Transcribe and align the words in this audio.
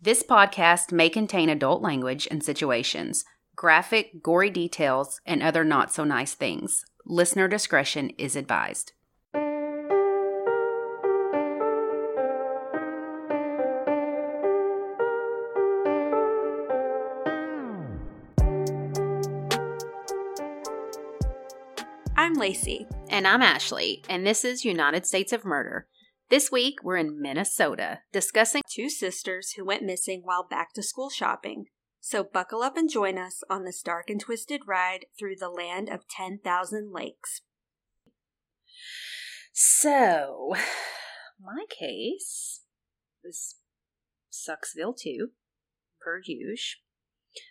This 0.00 0.22
podcast 0.22 0.92
may 0.92 1.10
contain 1.10 1.48
adult 1.48 1.82
language 1.82 2.28
and 2.30 2.40
situations, 2.40 3.24
graphic, 3.56 4.22
gory 4.22 4.48
details, 4.48 5.20
and 5.26 5.42
other 5.42 5.64
not 5.64 5.92
so 5.92 6.04
nice 6.04 6.34
things. 6.34 6.84
Listener 7.04 7.48
discretion 7.48 8.10
is 8.10 8.36
advised. 8.36 8.92
I'm 22.16 22.34
Lacey. 22.34 22.86
And 23.10 23.26
I'm 23.26 23.42
Ashley, 23.42 24.04
and 24.08 24.24
this 24.24 24.44
is 24.44 24.64
United 24.64 25.06
States 25.06 25.32
of 25.32 25.44
Murder. 25.44 25.88
This 26.30 26.52
week, 26.52 26.80
we're 26.82 26.98
in 26.98 27.22
Minnesota 27.22 28.00
discussing 28.12 28.60
Two 28.70 28.90
sisters 28.90 29.52
who 29.52 29.64
went 29.64 29.82
missing 29.82 30.20
while 30.24 30.46
back 30.46 30.74
to 30.74 30.82
school 30.82 31.08
shopping. 31.08 31.66
So 32.00 32.22
buckle 32.22 32.62
up 32.62 32.76
and 32.76 32.90
join 32.90 33.16
us 33.16 33.42
on 33.48 33.64
this 33.64 33.80
dark 33.80 34.10
and 34.10 34.20
twisted 34.20 34.60
ride 34.66 35.06
through 35.18 35.36
the 35.36 35.48
land 35.48 35.88
of 35.88 36.06
10,000 36.08 36.92
lakes. 36.92 37.40
So, 39.54 40.54
my 41.40 41.64
case 41.70 42.60
was 43.24 43.56
Sucksville 44.30 44.96
too, 44.96 45.28
per 46.00 46.20
usual. 46.24 46.76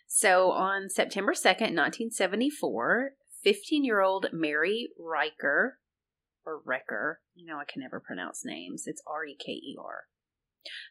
So, 0.07 0.51
on 0.51 0.89
September 0.89 1.33
2nd, 1.33 1.73
1974, 1.73 3.11
15 3.43 3.83
year 3.83 4.01
old 4.01 4.27
Mary 4.31 4.89
Riker, 4.99 5.79
or 6.47 6.61
Recker, 6.65 7.15
you 7.35 7.45
know, 7.45 7.59
I 7.59 7.65
can 7.71 7.81
never 7.81 7.99
pronounce 7.99 8.43
names, 8.45 8.83
it's 8.85 9.01
R 9.05 9.25
E 9.25 9.37
K 9.37 9.51
E 9.51 9.75
R. 9.79 10.05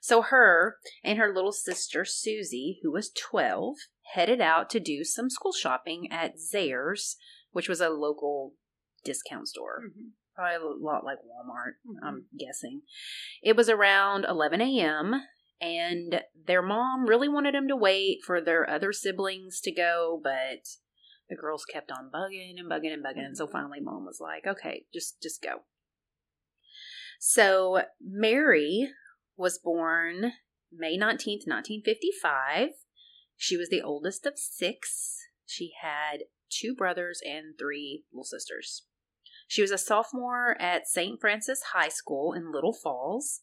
So, 0.00 0.22
her 0.22 0.76
and 1.02 1.18
her 1.18 1.34
little 1.34 1.52
sister 1.52 2.04
Susie, 2.04 2.78
who 2.82 2.92
was 2.92 3.10
12, 3.10 3.76
headed 4.14 4.40
out 4.40 4.70
to 4.70 4.80
do 4.80 5.02
some 5.02 5.30
school 5.30 5.52
shopping 5.52 6.08
at 6.10 6.34
Zayre's, 6.38 7.16
which 7.50 7.68
was 7.68 7.80
a 7.80 7.88
local 7.88 8.52
discount 9.04 9.48
store 9.48 9.82
mm-hmm. 9.86 10.08
probably 10.34 10.56
a 10.56 10.84
lot 10.84 11.04
like 11.04 11.18
Walmart, 11.18 11.74
mm-hmm. 11.88 12.04
I'm 12.04 12.26
guessing. 12.38 12.82
It 13.42 13.56
was 13.56 13.68
around 13.68 14.26
11 14.28 14.60
a.m., 14.60 15.14
and 15.58 16.20
their 16.46 16.60
mom 16.60 17.06
really 17.06 17.28
wanted 17.28 17.54
them 17.54 17.68
to 17.68 17.76
wait 17.76 18.18
for 18.26 18.42
their 18.42 18.68
other 18.68 18.92
siblings 18.92 19.60
to 19.62 19.72
go, 19.72 20.20
but 20.22 20.66
the 21.28 21.36
girls 21.36 21.64
kept 21.64 21.90
on 21.90 22.10
bugging 22.14 22.54
and 22.58 22.70
bugging 22.70 22.92
and 22.92 23.04
bugging, 23.04 23.24
and 23.24 23.36
so 23.36 23.46
finally 23.46 23.80
mom 23.80 24.04
was 24.04 24.20
like, 24.20 24.46
okay, 24.46 24.84
just 24.92 25.20
just 25.22 25.42
go. 25.42 25.62
So 27.18 27.82
Mary 28.00 28.90
was 29.36 29.58
born 29.58 30.32
May 30.72 30.98
19th, 30.98 31.46
1955. 31.46 32.70
She 33.36 33.56
was 33.56 33.68
the 33.68 33.82
oldest 33.82 34.26
of 34.26 34.34
six. 34.36 35.16
She 35.46 35.72
had 35.82 36.24
two 36.50 36.74
brothers 36.74 37.20
and 37.24 37.54
three 37.58 38.04
little 38.12 38.24
sisters. 38.24 38.84
She 39.48 39.62
was 39.62 39.70
a 39.70 39.78
sophomore 39.78 40.60
at 40.60 40.88
St. 40.88 41.20
Francis 41.20 41.62
High 41.72 41.88
School 41.88 42.32
in 42.32 42.52
Little 42.52 42.72
Falls, 42.72 43.42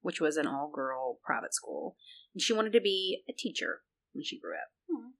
which 0.00 0.20
was 0.20 0.36
an 0.36 0.46
all 0.46 0.70
girl 0.72 1.18
private 1.24 1.54
school. 1.54 1.96
And 2.34 2.40
she 2.40 2.52
wanted 2.52 2.72
to 2.74 2.80
be 2.80 3.22
a 3.28 3.32
teacher 3.32 3.80
when 4.12 4.24
she 4.24 4.38
grew 4.38 4.54
up. 4.54 4.70
Hmm. 4.90 5.10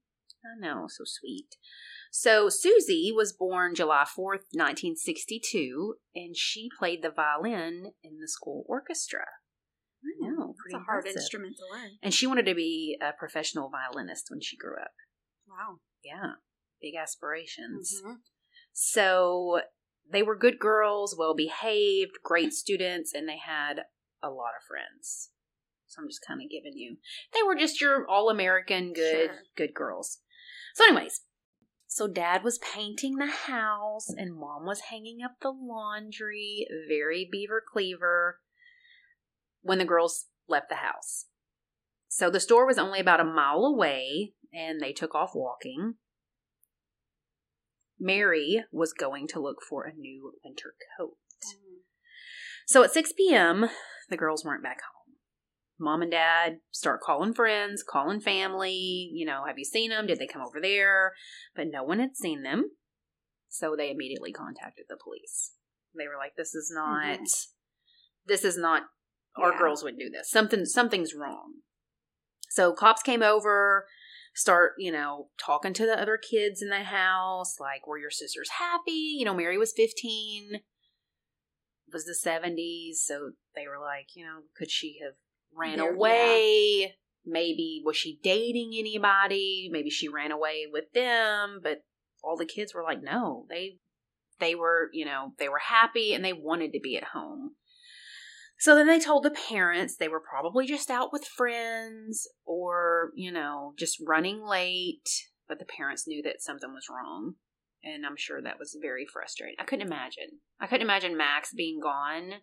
I 0.45 0.61
know, 0.61 0.87
so 0.89 1.05
sweet. 1.05 1.57
So 2.13 2.49
Susie 2.49 3.13
was 3.15 3.33
born 3.33 3.75
July 3.75 4.05
4th, 4.05 4.47
1962, 4.53 5.95
and 6.15 6.37
she 6.37 6.69
played 6.77 7.03
the 7.03 7.11
violin 7.11 7.93
in 8.03 8.19
the 8.21 8.29
school 8.29 8.65
orchestra. 8.69 9.25
I 10.03 10.27
know, 10.29 10.51
It's 10.51 10.61
pretty 10.63 10.77
a 10.77 10.79
hard 10.81 10.99
impressive. 11.07 11.21
instrument 11.21 11.57
to 11.59 11.67
learn. 11.71 11.99
And 12.03 12.13
she 12.13 12.27
wanted 12.27 12.47
to 12.47 12.55
be 12.55 12.99
a 13.01 13.13
professional 13.13 13.69
violinist 13.71 14.27
when 14.31 14.41
she 14.41 14.57
grew 14.57 14.77
up. 14.81 14.93
Wow. 15.47 15.81
Yeah, 16.03 16.35
big 16.81 16.95
aspirations. 16.97 18.01
Mhm. 18.05 18.17
So 18.73 19.61
they 20.11 20.23
were 20.23 20.37
good 20.37 20.59
girls, 20.59 21.15
well 21.17 21.35
behaved, 21.35 22.19
great 22.25 22.53
students, 22.53 23.13
and 23.15 23.29
they 23.29 23.39
had 23.39 23.85
a 24.23 24.31
lot 24.31 24.53
of 24.57 24.65
friends. 24.67 25.31
So 25.87 26.03
I'm 26.03 26.09
just 26.09 26.25
kind 26.27 26.41
of 26.43 26.49
giving 26.51 26.77
you. 26.77 26.99
They 27.33 27.43
were 27.43 27.55
just 27.57 27.81
your 27.81 28.09
all 28.09 28.31
American 28.31 28.93
good 28.93 29.31
Sure. 29.31 29.43
good 29.57 29.75
girls. 29.75 30.23
So 30.75 30.85
anyways, 30.85 31.21
so 31.93 32.07
dad 32.07 32.45
was 32.45 32.59
painting 32.59 33.17
the 33.17 33.27
house 33.27 34.11
and 34.17 34.33
mom 34.33 34.65
was 34.65 34.83
hanging 34.91 35.25
up 35.25 35.33
the 35.43 35.51
laundry, 35.51 36.65
very 36.89 37.29
beaver 37.31 37.61
cleaver 37.61 38.39
when 39.63 39.79
the 39.79 39.85
girls 39.85 40.27
left 40.49 40.69
the 40.69 40.77
house. 40.77 41.27
So 42.07 42.31
the 42.31 42.39
store 42.39 42.65
was 42.65 42.79
only 42.79 43.01
about 43.01 43.19
a 43.19 43.25
mile 43.25 43.65
away 43.65 44.35
and 44.55 44.81
they 44.81 44.93
took 44.93 45.17
off 45.17 45.33
walking. 45.35 45.95
Mary 47.99 48.63
was 48.71 48.93
going 48.93 49.27
to 49.27 49.41
look 49.41 49.59
for 49.69 49.83
a 49.83 49.93
new 49.93 50.35
winter 50.45 50.75
coat. 50.97 51.17
Mm. 51.45 51.79
So 52.69 52.85
at 52.85 52.93
6 52.93 53.15
p.m., 53.15 53.69
the 54.09 54.17
girls 54.17 54.45
weren't 54.45 54.63
back 54.63 54.79
home. 54.83 55.00
Mom 55.81 56.03
and 56.03 56.11
dad 56.11 56.59
start 56.71 57.01
calling 57.01 57.33
friends, 57.33 57.83
calling 57.83 58.21
family. 58.21 59.11
You 59.13 59.25
know, 59.25 59.45
have 59.47 59.59
you 59.59 59.65
seen 59.65 59.91
them? 59.91 60.07
Did 60.07 60.19
they 60.19 60.27
come 60.27 60.43
over 60.43 60.61
there? 60.61 61.15
But 61.57 61.69
no 61.69 61.83
one 61.83 61.99
had 61.99 62.17
seen 62.17 62.43
them. 62.43 62.71
So 63.49 63.75
they 63.75 63.91
immediately 63.91 64.31
contacted 64.31 64.85
the 64.89 64.99
police. 65.03 65.55
They 65.97 66.07
were 66.07 66.19
like, 66.19 66.37
this 66.37 66.55
is 66.55 66.71
not, 66.73 67.19
Mhm. 67.19 67.47
this 68.27 68.45
is 68.45 68.57
not, 68.57 68.91
our 69.37 69.53
Yeah. 69.53 69.59
girls 69.59 69.83
would 69.83 69.99
do 69.99 70.11
this. 70.11 70.31
Something, 70.31 70.67
something's 70.67 71.15
wrong. 71.15 71.63
So 72.51 72.73
cops 72.73 73.03
came 73.03 73.23
over, 73.23 73.89
start, 74.35 74.75
you 74.79 74.93
know, 74.93 75.31
talking 75.39 75.73
to 75.75 75.87
the 75.87 76.01
other 76.01 76.17
kids 76.17 76.63
in 76.63 76.69
the 76.69 76.85
house, 76.85 77.59
like, 77.59 77.87
were 77.87 77.99
your 77.99 78.11
sisters 78.11 78.51
happy? 78.51 79.17
You 79.19 79.25
know, 79.25 79.35
Mary 79.35 79.59
was 79.59 79.73
15, 79.73 80.57
it 80.57 80.63
was 81.93 82.05
the 82.05 82.15
70s, 82.15 83.03
so 83.05 83.33
they 83.55 83.67
were 83.67 83.81
like, 83.81 84.15
you 84.15 84.25
know, 84.25 84.43
could 84.57 84.71
she 84.71 84.99
have 85.03 85.15
ran 85.57 85.79
They're- 85.79 85.95
away? 85.95 86.97
Maybe 87.25 87.83
was 87.85 87.97
she 87.97 88.19
dating 88.23 88.73
anybody? 88.77 89.69
Maybe 89.71 89.91
she 89.91 90.09
ran 90.09 90.33
away 90.33 90.67
with 90.71 90.93
them, 90.93 91.61
but 91.63 91.85
all 92.25 92.37
the 92.37 92.47
kids 92.47 92.75
were 92.75 92.83
like, 92.83 93.03
no, 93.03 93.47
they 93.49 93.79
they 94.39 94.55
were, 94.55 94.89
you 94.93 95.05
know, 95.05 95.35
they 95.39 95.49
were 95.49 95.59
happy 95.59 96.15
and 96.15 96.25
they 96.25 96.33
wanted 96.33 96.73
to 96.73 96.81
be 96.81 96.97
at 96.97 97.05
home. 97.13 97.57
So 98.59 98.75
then 98.75 98.87
they 98.87 98.99
told 98.99 99.23
the 99.23 99.31
parents 99.31 99.97
they 99.97 100.09
were 100.09 100.21
probably 100.21 100.67
just 100.67 100.91
out 100.91 101.13
with 101.13 101.25
friends 101.25 102.27
or, 102.45 103.11
you 103.15 103.31
know, 103.31 103.75
just 103.79 104.03
running 104.07 104.43
late. 104.43 105.09
But 105.47 105.59
the 105.59 105.67
parents 105.67 106.07
knew 106.07 106.23
that 106.23 106.43
something 106.43 106.71
was 106.73 106.87
wrong. 106.91 107.35
And 107.83 108.05
I'm 108.05 108.17
sure 108.17 108.41
that 108.43 108.59
was 108.59 108.77
very 108.81 109.07
frustrating. 109.11 109.57
I 109.59 109.65
couldn't 109.65 109.87
imagine. 109.87 110.41
I 110.61 110.67
couldn't 110.67 110.87
imagine 110.87 111.17
Max 111.17 111.53
being 111.55 111.81
gone 111.81 112.41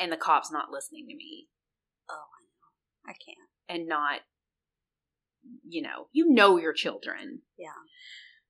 and 0.00 0.10
the 0.10 0.16
cops 0.16 0.50
not 0.50 0.70
listening 0.70 1.06
to 1.08 1.14
me 1.14 1.48
Oh, 2.10 2.14
I 2.14 2.42
know. 2.44 3.10
I 3.10 3.12
can't. 3.12 3.48
and 3.68 3.86
not, 3.88 4.20
you 5.68 5.82
know, 5.82 6.08
you 6.12 6.28
know 6.28 6.56
your 6.58 6.72
children. 6.72 7.40
Yeah. 7.58 7.68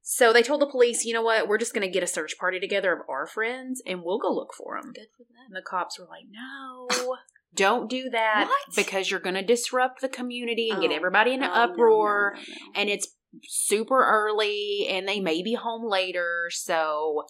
So 0.02 0.32
they 0.32 0.42
told 0.42 0.60
the 0.62 0.66
police, 0.66 1.04
you 1.04 1.12
know 1.12 1.22
what, 1.22 1.48
we're 1.48 1.58
just 1.58 1.74
going 1.74 1.86
to 1.86 1.92
get 1.92 2.02
a 2.02 2.06
search 2.06 2.38
party 2.38 2.58
together 2.58 2.92
of 2.94 3.00
our 3.10 3.26
friends 3.26 3.82
and 3.86 4.02
we'll 4.02 4.18
go 4.18 4.32
look 4.32 4.54
for 4.56 4.80
them. 4.80 4.92
Good 4.94 5.08
for 5.16 5.24
them. 5.24 5.46
And 5.48 5.56
the 5.56 5.62
cops 5.68 5.98
were 5.98 6.06
like, 6.06 6.24
no, 6.30 6.88
don't 7.54 7.90
do 7.90 8.08
that 8.10 8.46
What? 8.48 8.74
because 8.76 9.10
you're 9.10 9.20
going 9.20 9.34
to 9.34 9.42
disrupt 9.44 10.00
the 10.00 10.08
community 10.08 10.70
and 10.70 10.80
get 10.80 10.90
Oh, 10.92 10.94
everybody 10.96 11.34
in 11.34 11.42
an 11.42 11.50
Oh, 11.52 11.66
no, 11.66 11.72
uproar. 11.72 12.32
no, 12.36 12.40
no. 12.40 12.80
And 12.80 12.88
it's 12.88 13.08
super 13.44 14.02
early 14.02 14.86
and 14.88 15.06
they 15.06 15.20
may 15.20 15.42
be 15.42 15.54
home 15.54 15.84
later. 15.88 16.46
So 16.50 17.24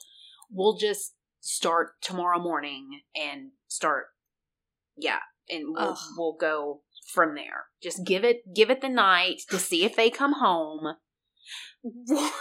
we'll 0.48 0.76
just 0.78 1.14
start 1.40 2.00
tomorrow 2.00 2.38
morning 2.40 3.00
and 3.20 3.50
start, 3.66 4.06
yeah. 4.96 5.18
And 5.50 5.64
we'll, 5.68 5.90
Ugh. 5.92 5.98
we'll 6.16 6.36
go 6.38 6.82
from 7.12 7.34
there. 7.34 7.66
Just 7.82 8.04
give 8.04 8.24
it, 8.24 8.54
give 8.54 8.70
it 8.70 8.80
the 8.80 8.88
night 8.88 9.42
to 9.50 9.58
see 9.58 9.84
if 9.84 9.96
they 9.96 10.10
come 10.10 10.34
home. 10.34 10.96
What? 11.82 12.32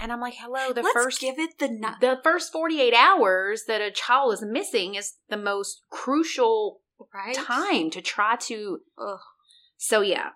And 0.00 0.12
I'm 0.12 0.20
like, 0.20 0.34
hello, 0.38 0.72
the 0.72 0.82
Let's 0.82 0.92
first 0.92 1.20
give 1.20 1.38
it 1.38 1.58
the 1.58 1.68
night. 1.68 1.96
the 2.00 2.18
first 2.22 2.52
48 2.52 2.92
hours 2.94 3.64
that 3.66 3.80
a 3.80 3.90
child 3.90 4.34
is 4.34 4.42
missing 4.44 4.94
is 4.94 5.14
the 5.28 5.36
most 5.36 5.80
crucial 5.90 6.80
right? 7.14 7.34
time 7.34 7.90
to 7.90 8.00
try 8.02 8.36
to 8.36 8.80
Ugh, 8.98 9.18
so 9.76 10.00
yeah 10.00 10.30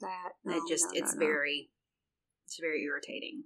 that. 0.00 0.30
it 0.44 0.62
just 0.68 0.84
no, 0.86 0.90
it's 0.94 1.14
no, 1.14 1.20
no. 1.20 1.26
very 1.26 1.70
it's 2.46 2.58
very 2.60 2.82
irritating 2.84 3.44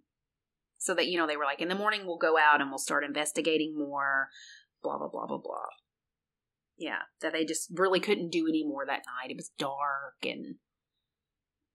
so 0.79 0.95
that 0.95 1.07
you 1.07 1.17
know 1.19 1.27
they 1.27 1.37
were 1.37 1.45
like 1.45 1.61
in 1.61 1.69
the 1.69 1.75
morning 1.75 2.03
we'll 2.05 2.19
go 2.19 2.37
out 2.37 2.61
and 2.61 2.71
we'll 2.71 2.79
start 2.79 3.05
investigating 3.05 3.77
more 3.79 4.29
blah 4.83 4.99
blah 4.99 5.09
blah 5.09 5.27
blah 5.27 5.39
blah 5.39 5.69
yeah 6.76 7.03
that 7.21 7.32
they 7.32 7.44
just 7.44 7.69
really 7.75 8.00
couldn't 8.00 8.31
do 8.31 8.47
anymore 8.49 8.85
that 8.87 9.03
night 9.06 9.31
it 9.31 9.37
was 9.37 9.50
dark 9.59 10.17
and 10.23 10.56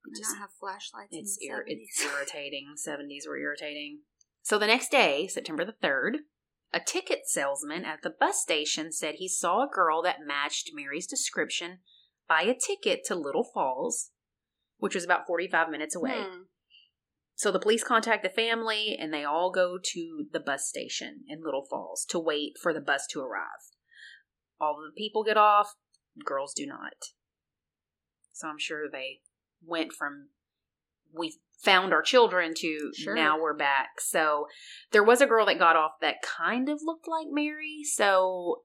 Did 0.06 0.20
just- 0.20 0.32
not 0.34 0.40
have 0.42 0.50
flashlights. 0.60 1.10
it's 1.12 1.38
ir- 1.42 1.66
it's 1.68 2.04
irritating 2.14 2.74
70s 2.76 3.28
were 3.28 3.38
irritating 3.38 4.02
so 4.42 4.58
the 4.58 4.68
next 4.68 4.90
day 4.92 5.28
september 5.28 5.64
the 5.66 5.76
3rd 5.86 6.20
a 6.72 6.80
ticket 6.80 7.22
salesman 7.26 7.84
at 7.86 8.02
the 8.04 8.12
bus 8.20 8.42
station 8.42 8.92
said 8.92 9.16
he 9.16 9.28
saw 9.28 9.64
a 9.64 9.70
girl 9.74 10.02
that 10.04 10.18
matched 10.26 10.72
mary's 10.74 11.08
description 11.08 11.80
buy 12.30 12.44
a 12.44 12.54
ticket 12.54 13.04
to 13.06 13.16
Little 13.16 13.44
Falls, 13.44 14.12
which 14.78 14.94
was 14.96 15.04
about 15.04 15.26
45 15.28 15.68
minutes 15.70 15.96
away. 15.96 16.14
Hmm. 16.16 16.42
So 17.36 17.52
the 17.52 17.60
police 17.60 17.84
contact 17.84 18.22
the 18.22 18.30
family 18.30 18.96
and 18.98 19.12
they 19.12 19.24
all 19.24 19.52
go 19.52 19.80
to 19.84 20.26
the 20.32 20.40
bus 20.40 20.68
station 20.68 21.22
in 21.28 21.42
Little 21.44 21.66
Falls 21.68 22.06
to 22.10 22.20
wait 22.20 22.54
for 22.62 22.72
the 22.72 22.80
bus 22.82 23.08
to 23.12 23.20
arrive. 23.22 23.66
All 24.60 24.76
the 24.76 24.92
people 24.96 25.24
get 25.24 25.38
off, 25.38 25.74
girls 26.26 26.54
do 26.54 26.66
not. 26.66 26.94
So 28.34 28.48
I'm 28.48 28.60
sure 28.60 28.90
they 28.90 29.20
went 29.66 29.94
from 29.94 30.30
we 31.14 31.40
found 31.64 31.92
our 31.94 32.02
children 32.02 32.54
to 32.56 32.92
Sure. 32.96 33.16
now 33.16 33.40
we're 33.40 33.56
back. 33.56 34.00
So 34.00 34.48
there 34.92 35.04
was 35.04 35.22
a 35.22 35.26
girl 35.28 35.46
that 35.48 35.58
got 35.60 35.76
off 35.76 35.94
that 36.02 36.22
kind 36.22 36.70
of 36.70 36.80
looked 36.84 37.08
like 37.08 37.28
Mary. 37.30 37.80
So 37.84 38.64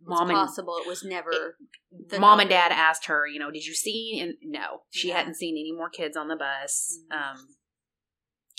It's 0.00 0.08
mom 0.08 0.30
and 0.30 0.36
possible 0.36 0.78
it 0.78 0.86
was 0.88 1.04
never 1.04 1.56
the 1.90 2.18
mom 2.18 2.40
and 2.40 2.48
dad 2.48 2.72
asked 2.72 3.06
her, 3.06 3.26
you 3.26 3.38
know, 3.38 3.50
did 3.50 3.64
you 3.66 3.74
see? 3.74 4.18
And 4.20 4.34
no, 4.42 4.82
she 4.90 5.08
Yeah. 5.08 5.18
hadn't 5.18 5.34
seen 5.34 5.56
any 5.56 5.72
more 5.72 5.90
kids 5.90 6.16
on 6.16 6.28
the 6.28 6.36
bus. 6.36 6.98
Mhm. 7.10 7.16
Um, 7.16 7.56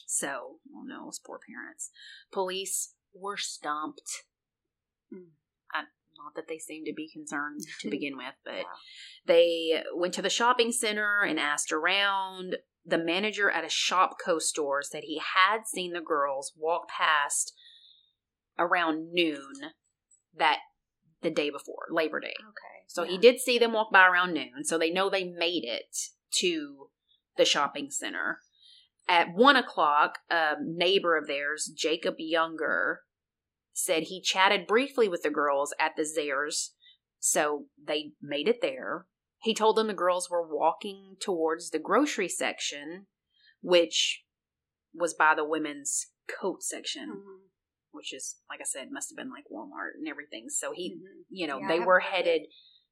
so, 0.06 0.60
oh 0.76 0.84
no, 0.84 1.06
those 1.06 1.20
poor 1.20 1.40
parents. 1.40 1.92
Police 2.32 2.96
were 3.14 3.38
stumped. 3.38 4.26
Mm. 5.12 5.32
Not 6.24 6.36
that 6.36 6.48
they 6.48 6.57
seemed 6.60 6.86
to 6.88 6.94
be 6.94 7.10
concerned 7.10 7.62
to 7.81 7.89
begin 7.89 8.18
with, 8.18 8.33
but 8.44 8.56
Wow. 8.56 8.63
they 9.25 9.83
went 9.94 10.13
to 10.16 10.21
the 10.21 10.30
shopping 10.30 10.71
center 10.71 11.21
and 11.21 11.39
asked 11.39 11.71
around. 11.71 12.57
The 12.86 12.98
manager 12.98 13.50
at 13.51 13.63
a 13.63 13.68
Shopko 13.68 14.42
store 14.42 14.81
said 14.81 15.04
he 15.04 15.21
had 15.36 15.68
seen 15.68 15.94
the 15.94 16.01
girls 16.01 16.54
walk 16.57 16.88
past 16.89 17.54
around 18.57 19.12
noon 19.13 19.54
that 20.36 20.60
the 21.21 21.30
day 21.30 21.50
before 21.50 21.88
Labor 21.92 22.19
Day. 22.19 22.33
Okay. 22.39 22.86
So 22.88 23.04
he 23.04 23.18
did 23.18 23.39
see 23.39 23.60
them 23.60 23.74
walk 23.74 23.92
by 23.92 24.07
around 24.07 24.33
noon. 24.33 24.63
So 24.63 24.77
they 24.77 24.89
know 24.92 25.10
they 25.10 25.25
made 25.25 25.63
it 25.65 25.95
to 26.39 26.89
the 27.38 27.45
shopping 27.45 27.89
center. 27.92 28.39
At 29.07 29.33
one 29.33 29.56
o'clock, 29.56 30.19
a 30.30 30.54
neighbor 30.63 31.18
of 31.18 31.27
theirs, 31.27 31.72
Jacob 31.75 32.15
Younger, 32.18 33.01
said 33.84 34.04
he 34.04 34.22
chatted 34.22 34.68
briefly 34.68 35.08
with 35.08 35.22
the 35.24 35.30
girls 35.30 35.74
at 35.80 35.96
the 35.96 36.04
Zayre's. 36.04 36.74
So 37.20 37.66
they 37.81 38.12
made 38.22 38.48
it 38.48 38.62
there. 38.62 39.08
He 39.42 39.54
told 39.54 39.76
them 39.76 39.88
the 39.88 39.94
girls 39.94 40.30
were 40.30 40.46
walking 40.46 41.16
towards 41.22 41.70
the 41.70 41.80
grocery 41.80 42.30
section, 42.30 43.08
which 43.62 44.24
was 44.94 45.14
by 45.14 45.36
the 45.36 45.46
women's 45.46 46.12
coat 46.28 46.64
section, 46.64 47.10
Mhm. 47.10 47.50
which 47.92 48.14
is, 48.14 48.42
like 48.50 48.60
I 48.62 48.66
said, 48.66 48.92
must 48.92 49.10
have 49.12 49.18
been 49.18 49.31
like 49.31 49.46
Walmart 49.50 49.96
and 49.96 50.08
everything. 50.08 50.50
So 50.50 50.72
he 50.72 50.96
Mhm. 50.96 51.25
you 51.30 51.48
know, 51.48 51.60
Yeah, 51.60 51.68
they 51.68 51.80
were 51.80 52.00
headed 52.00 52.48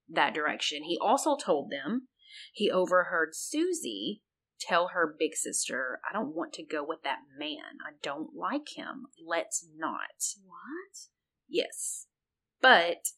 that 0.10 0.34
direction. 0.34 0.84
He 0.84 0.98
also 1.00 1.36
told 1.36 1.70
them 1.70 2.08
he 2.54 2.72
overheard 2.72 3.36
Susie 3.36 4.22
tell 4.60 4.90
her 4.90 5.16
big 5.18 5.36
sister, 5.36 6.00
I 6.10 6.14
don't 6.14 6.36
want 6.36 6.54
to 6.54 6.64
go 6.64 6.84
with 6.84 7.04
that 7.04 7.20
man. 7.38 7.80
I 7.86 7.94
don't 8.02 8.36
like 8.36 8.70
him. 8.76 9.08
Let's 9.26 9.66
not. 9.76 10.36
What? 10.46 11.08
Yes. 11.48 12.08
But 12.62 13.10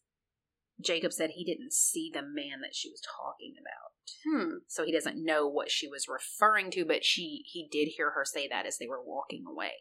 Jacob 0.83 1.13
said 1.13 1.31
he 1.31 1.43
didn't 1.43 1.73
see 1.73 2.09
the 2.13 2.21
man 2.21 2.61
that 2.61 2.75
she 2.75 2.89
was 2.89 3.01
talking 3.01 3.55
about. 3.59 3.89
Hmm. 4.25 4.57
So 4.67 4.85
he 4.85 4.91
doesn't 4.91 5.23
know 5.23 5.47
what 5.47 5.71
she 5.71 5.87
was 5.87 6.07
referring 6.07 6.71
to, 6.71 6.85
but 6.85 7.03
she 7.03 7.43
he 7.45 7.67
did 7.71 7.89
hear 7.95 8.11
her 8.11 8.25
say 8.25 8.47
that 8.47 8.65
as 8.65 8.77
they 8.77 8.87
were 8.87 9.03
walking 9.03 9.43
away. 9.49 9.73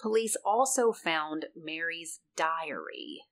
Police 0.00 0.36
also 0.44 0.92
found 0.92 1.46
Mary's 1.56 2.20
diary 2.36 3.22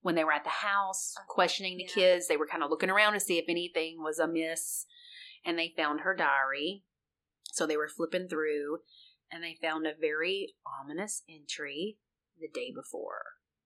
when 0.00 0.16
they 0.16 0.24
were 0.24 0.32
at 0.32 0.44
the 0.44 0.50
house 0.50 1.14
questioning 1.28 1.76
the 1.76 1.84
yeah. 1.84 1.94
kids. 1.94 2.28
They 2.28 2.36
were 2.36 2.46
kind 2.46 2.62
of 2.62 2.70
looking 2.70 2.90
around 2.90 3.14
to 3.14 3.20
see 3.20 3.38
if 3.38 3.46
anything 3.48 3.98
was 4.02 4.18
amiss, 4.18 4.86
and 5.46 5.58
they 5.58 5.72
found 5.74 6.00
her 6.00 6.14
diary. 6.14 6.82
So 7.52 7.66
they 7.66 7.76
were 7.76 7.88
flipping 7.88 8.28
through, 8.28 8.80
and 9.32 9.42
they 9.42 9.56
found 9.62 9.86
a 9.86 9.92
very 9.98 10.54
ominous 10.80 11.22
entry 11.28 11.98
the 12.38 12.48
day 12.52 12.72
before. 12.74 13.22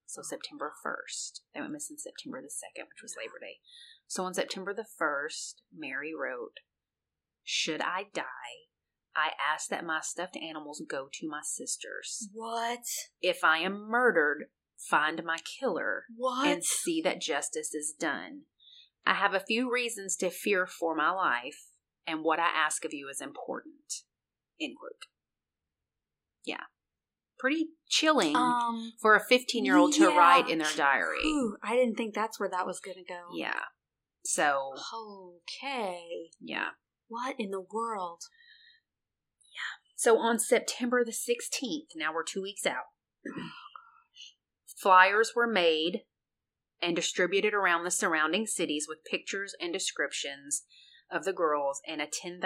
So 0.07 0.23
September 0.23 0.73
1st. 0.85 1.41
They 1.55 1.61
went 1.61 1.73
missing 1.73 1.97
September 1.97 2.41
the 2.41 2.49
2nd, 2.49 2.85
which 2.89 3.03
was 3.03 3.15
Labor 3.17 3.39
Day. 3.41 3.59
So 4.07 4.25
on 4.25 4.35
September 4.35 4.75
the 4.75 4.87
1st, 5.01 5.55
Mary 5.77 6.13
wrote, 6.15 6.59
Should 7.45 7.81
I 7.81 8.05
die, 8.13 8.69
I 9.15 9.31
ask 9.53 9.69
that 9.71 9.85
my 9.85 10.01
stuffed 10.03 10.37
animals 10.37 10.83
go 10.89 11.09
to 11.13 11.29
my 11.29 11.41
sisters. 11.43 12.29
What? 12.33 12.81
If 13.21 13.45
I 13.45 13.59
am 13.59 13.89
murdered, 13.89 14.47
find 14.79 15.23
my 15.25 15.39
killer 15.61 16.05
What? 16.17 16.47
and 16.47 16.65
see 16.65 17.01
that 17.03 17.21
justice 17.21 17.75
is 17.75 17.95
done. 17.99 18.43
I 19.07 19.15
have 19.15 19.35
a 19.35 19.41
few 19.41 19.73
reasons 19.73 20.17
to 20.17 20.31
fear 20.31 20.67
for 20.67 20.95
my 20.95 21.11
life, 21.11 21.70
and 22.07 22.25
what 22.25 22.39
I 22.39 22.49
ask 22.55 22.85
of 22.85 22.93
you 22.93 23.09
is 23.09 23.21
important. 23.21 24.05
End 24.61 24.77
quote. 24.79 25.07
Yeah. 26.45 26.65
Pretty 27.39 27.69
chilling 27.89 28.37
um. 28.37 28.93
for 29.01 29.15
a 29.15 29.25
15 29.25 29.65
year 29.65 29.77
old 29.77 29.95
to 29.95 30.05
yeah. 30.05 30.17
write 30.17 30.49
in 30.49 30.59
their 30.59 30.69
diary. 30.77 31.25
Ooh, 31.25 31.57
I 31.63 31.75
didn't 31.75 31.97
think 31.97 32.15
that's 32.15 32.39
where 32.39 32.51
that 32.51 32.67
was 32.67 32.81
gonna 32.81 33.05
go. 33.09 33.35
Yeah. 33.35 33.61
So, 34.25 34.75
Okay. 34.93 36.31
yeah. 36.41 36.71
What 37.09 37.37
in 37.39 37.51
the 37.51 37.61
world? 37.61 38.23
Yeah. 39.43 39.95
So 39.97 40.19
on 40.19 40.39
September 40.39 41.05
the 41.05 41.13
16th, 41.13 41.97
now 41.97 42.13
we're 42.13 42.25
two 42.25 42.43
weeks 42.43 42.67
out, 42.67 42.85
flyers 44.81 45.33
were 45.35 45.47
made 45.47 46.03
and 46.83 46.97
distributed 46.97 47.55
around 47.55 47.85
the 47.85 47.91
surrounding 47.91 48.47
cities 48.47 48.87
with 48.89 49.05
pictures 49.11 49.55
and 49.61 49.73
descriptions 49.73 50.65
of 51.11 51.25
the 51.25 51.33
girls 51.33 51.81
and 51.87 52.01
a 52.01 52.07
$10,000 52.07 52.41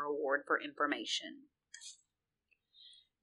reward 0.00 0.42
for 0.46 0.60
information. 0.60 1.44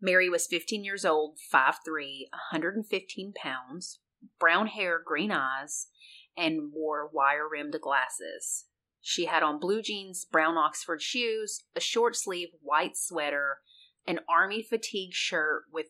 Mary 0.02 0.30
was 0.30 0.48
15 0.48 0.84
years 0.84 1.06
old, 1.06 1.38
5'3, 1.54 2.26
115 2.52 3.34
pounds, 3.42 4.00
brown 4.40 4.68
hair, 4.68 5.02
green 5.04 5.32
eyes, 5.32 5.88
and 6.36 6.74
wore 6.74 7.10
wire 7.12 7.48
rimmed 7.50 7.76
glasses. 7.82 8.66
She 9.02 9.26
had 9.26 9.44
on 9.44 9.60
blue 9.60 9.82
jeans, 9.82 10.26
brown 10.26 10.58
Oxford 10.58 11.02
shoes, 11.02 11.64
a 11.76 11.80
short 11.80 12.16
sleeve 12.16 12.50
white 12.62 12.98
sweater, 12.98 13.60
an 14.06 14.20
army 14.30 14.62
fatigue 14.62 15.14
shirt 15.14 15.64
with 15.72 15.88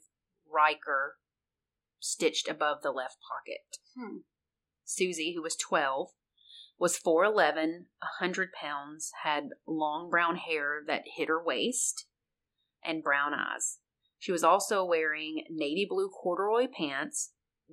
Riker 0.51 1.17
stitched 1.99 2.47
above 2.47 2.81
the 2.81 2.91
left 2.91 3.17
pocket. 3.21 3.77
Hmm. 3.97 4.17
Susie, 4.83 5.33
who 5.35 5.41
was 5.41 5.55
12, 5.55 6.09
was 6.83 6.99
4'11, 6.99 7.85
100 8.19 8.49
pounds, 8.51 9.09
had 9.23 9.45
long 9.65 10.09
brown 10.09 10.35
hair 10.35 10.83
that 10.85 11.03
hid 11.15 11.29
her 11.29 11.41
waist, 11.41 12.07
and 12.83 13.01
brown 13.01 13.33
eyes. 13.33 13.79
She 14.19 14.33
was 14.33 14.43
also 14.43 14.83
wearing 14.83 15.45
navy 15.49 15.87
blue 15.89 16.09
corduroy 16.09 16.67
pants, 16.67 17.31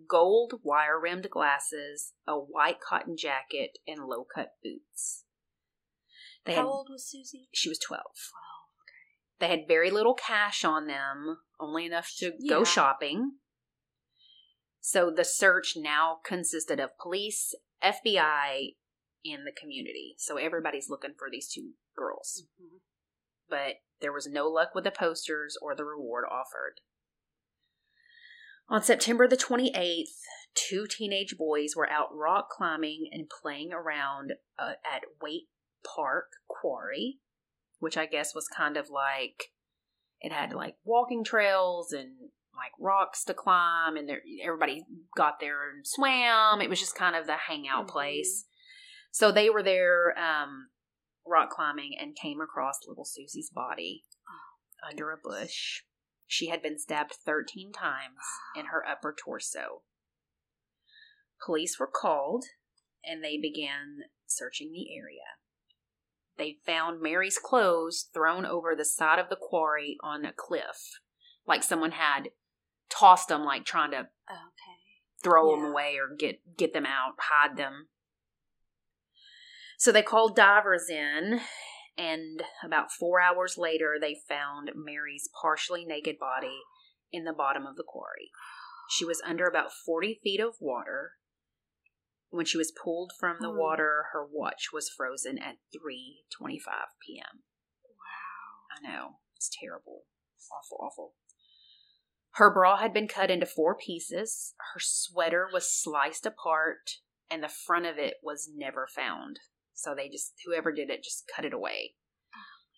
gold 0.09 0.61
wire 0.63 1.01
rimmed 1.01 1.29
glasses, 1.29 2.13
a 2.25 2.35
white 2.35 2.77
cotton 2.81 3.17
jacket, 3.17 3.79
and 3.85 4.07
low 4.07 4.25
cut 4.33 4.53
boots. 4.63 5.25
They 6.45 6.55
How 6.55 6.61
had, 6.61 6.67
old 6.69 6.87
was 6.89 7.11
Susie? 7.11 7.49
she 7.53 7.69
was 7.69 7.81
12. 7.81 8.03
They 9.41 9.49
had 9.49 9.67
very 9.67 9.91
little 9.91 10.15
cash 10.15 10.65
on 10.65 10.87
them, 10.87 11.39
only 11.59 11.85
enough 11.85 12.13
to 12.19 12.33
Yeah. 12.39 12.49
go 12.59 12.63
shopping. 12.63 13.39
So 14.79 15.11
the 15.11 15.25
search 15.25 15.73
now 15.77 16.21
consisted 16.25 16.79
of 16.79 16.97
police, 16.97 17.57
FBI, 17.83 18.77
and 19.25 19.47
the 19.47 19.53
community. 19.53 20.15
So 20.19 20.37
everybody's 20.37 20.89
looking 20.89 21.15
for 21.19 21.29
these 21.31 21.49
two 21.53 21.73
girls. 21.97 22.45
Mhm. 22.61 22.81
But 23.49 23.77
there 24.01 24.13
was 24.13 24.27
no 24.27 24.49
luck 24.49 24.75
with 24.75 24.85
the 24.85 24.91
posters 24.91 25.57
or 25.61 25.75
the 25.75 25.85
reward 25.85 26.25
offered. 26.31 26.81
On 28.69 28.83
September 28.83 29.27
the 29.27 29.37
28th, 29.37 30.23
two 30.55 30.87
teenage 30.87 31.37
boys 31.37 31.75
were 31.75 31.91
out 31.91 32.15
rock 32.15 32.49
climbing 32.51 33.09
and 33.11 33.29
playing 33.29 33.73
around 33.73 34.35
uh, 34.59 34.75
at 34.85 35.03
Waite 35.21 35.49
Park 35.85 36.31
Quarry, 36.49 37.19
which 37.79 37.97
I 37.97 38.07
guess 38.07 38.35
was 38.35 38.47
kind 38.49 38.77
of 38.77 38.89
like 38.89 39.53
it 40.21 40.33
had 40.33 40.53
like 40.53 40.77
walking 40.85 41.25
trails 41.25 41.93
and 41.93 42.31
like 42.55 42.73
rocks 42.79 43.25
to 43.25 43.35
climb, 43.35 43.97
and 43.97 44.09
there, 44.09 44.21
everybody 44.45 44.85
got 45.17 45.41
there 45.41 45.71
and 45.71 45.87
swam. 45.87 46.61
It 46.61 46.69
was 46.69 46.79
just 46.79 46.95
kind 46.95 47.17
of 47.17 47.27
the 47.27 47.37
hangout 47.37 47.87
Mhm. 47.87 47.91
place. 47.91 48.47
So 49.11 49.33
they 49.33 49.51
were 49.51 49.63
there 49.63 50.15
um, 50.19 50.69
rock 51.27 51.51
climbing 51.51 51.93
and 52.01 52.17
came 52.17 52.41
across 52.41 52.87
little 52.87 53.05
Susie's 53.05 53.51
body 53.51 54.05
under 54.89 55.11
a 55.11 55.17
bush. 55.17 55.83
She 56.27 56.49
had 56.49 56.63
been 56.63 56.79
stabbed 56.79 57.15
13 57.25 57.73
times 57.73 58.19
in 58.57 58.67
her 58.67 58.85
upper 58.87 59.15
torso. 59.19 59.83
Police 61.45 61.79
were 61.79 61.91
called 61.93 62.45
and 63.05 63.25
they 63.25 63.37
began 63.37 64.05
searching 64.27 64.73
the 64.73 64.95
area. 64.97 65.21
They 66.39 66.59
found 66.65 67.03
Mary's 67.03 67.39
clothes 67.39 68.09
thrown 68.15 68.47
over 68.47 68.75
the 68.75 68.85
side 68.85 69.19
of 69.19 69.29
the 69.29 69.37
quarry 69.37 69.97
on 70.03 70.25
a 70.25 70.33
cliff, 70.33 71.01
like 71.47 71.63
someone 71.63 71.93
had 71.93 72.31
tossed 72.89 73.29
them, 73.29 73.45
like 73.45 73.65
trying 73.65 73.91
to 73.91 74.09
Okay. 74.31 74.79
throw 75.23 75.51
them 75.55 75.65
away 75.65 75.97
or 75.99 76.15
get 76.17 76.57
get 76.57 76.73
them 76.73 76.87
out, 76.87 77.15
hide 77.19 77.57
them. 77.57 77.89
So 79.81 79.93
they 79.93 80.03
called 80.03 80.37
divers 80.37 80.91
in, 80.91 81.41
and 81.97 82.43
about 82.63 82.93
four 82.93 83.19
hours 83.19 83.57
later, 83.57 83.97
they 83.99 84.15
found 84.29 84.73
Mary's 84.75 85.31
partially 85.41 85.87
naked 85.87 86.19
body 86.19 86.61
in 87.11 87.25
the 87.25 87.33
bottom 87.33 87.65
of 87.65 87.77
the 87.77 87.83
quarry. 87.83 88.31
She 88.91 89.07
was 89.07 89.23
under 89.25 89.47
about 89.47 89.73
40 89.73 90.21
feet 90.23 90.39
of 90.39 90.57
water. 90.61 91.13
When 92.29 92.45
she 92.45 92.59
was 92.59 92.71
pulled 92.71 93.13
from 93.19 93.39
the 93.41 93.49
Hmm. 93.51 93.57
water, 93.57 94.09
her 94.13 94.23
watch 94.23 94.69
was 94.71 94.91
frozen 94.91 95.39
at 95.39 95.57
3:25 95.73 96.91
p.m. 97.01 97.45
Wow. 97.83 98.77
I 98.77 98.81
know. 98.83 99.21
It's 99.35 99.49
terrible. 99.49 100.05
Awful, 100.53 100.77
awful. 100.79 101.15
Her 102.33 102.53
bra 102.53 102.77
had 102.77 102.93
been 102.93 103.09
cut 103.09 103.31
into 103.31 103.47
four 103.47 103.75
pieces. 103.79 104.55
Her 104.75 104.81
sweater 104.81 105.49
was 105.51 105.73
sliced 105.73 106.27
apart, 106.27 106.99
and 107.31 107.43
the 107.43 107.49
front 107.49 107.87
of 107.87 107.97
it 107.97 108.19
was 108.23 108.47
never 108.55 108.87
found. 108.87 109.41
So 109.81 109.95
they 109.95 110.11
just, 110.11 110.35
whoever 110.45 110.73
did 110.73 110.91
it, 110.91 111.03
just 111.03 111.25
cut 111.35 111.47
it 111.47 111.55
away. 111.55 111.95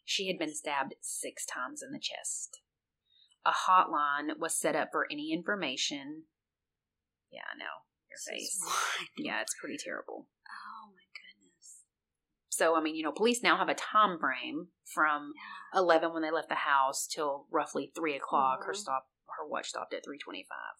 She 0.04 0.28
had 0.28 0.38
been 0.38 0.54
stabbed 0.54 0.94
six 1.00 1.44
times 1.44 1.82
in 1.82 1.90
the 1.92 1.98
chest. 2.00 2.60
A 3.44 3.50
hotline 3.50 4.38
was 4.38 4.56
set 4.56 4.76
up 4.76 4.90
for 4.92 5.08
any 5.10 5.32
information. 5.32 6.24
Yeah, 7.32 7.42
I 7.52 7.58
know. 7.58 7.82
Your 8.08 8.18
This 8.18 8.28
face. 8.28 8.60
Yeah, 9.18 9.40
it's 9.40 9.54
pretty 9.60 9.78
terrible. 9.82 10.28
Oh 10.46 10.90
my 10.94 11.02
goodness. 11.10 11.82
So, 12.50 12.76
I 12.76 12.80
mean, 12.80 12.94
you 12.94 13.02
know, 13.02 13.10
police 13.10 13.42
now 13.42 13.56
have 13.56 13.68
a 13.68 13.74
time 13.74 14.18
frame 14.20 14.68
from 14.84 15.32
Yeah. 15.74 15.80
11 15.80 16.12
when 16.12 16.22
they 16.22 16.30
left 16.30 16.50
the 16.50 16.54
house 16.54 17.08
till 17.08 17.48
roughly 17.50 17.90
3 17.96 18.14
o'clock. 18.14 18.64
Her 18.64 18.72
Mhm. 18.74 18.76
stop, 18.76 19.10
her 19.38 19.46
watch 19.46 19.70
stopped 19.70 19.92
at 19.92 20.04
325. 20.04 20.76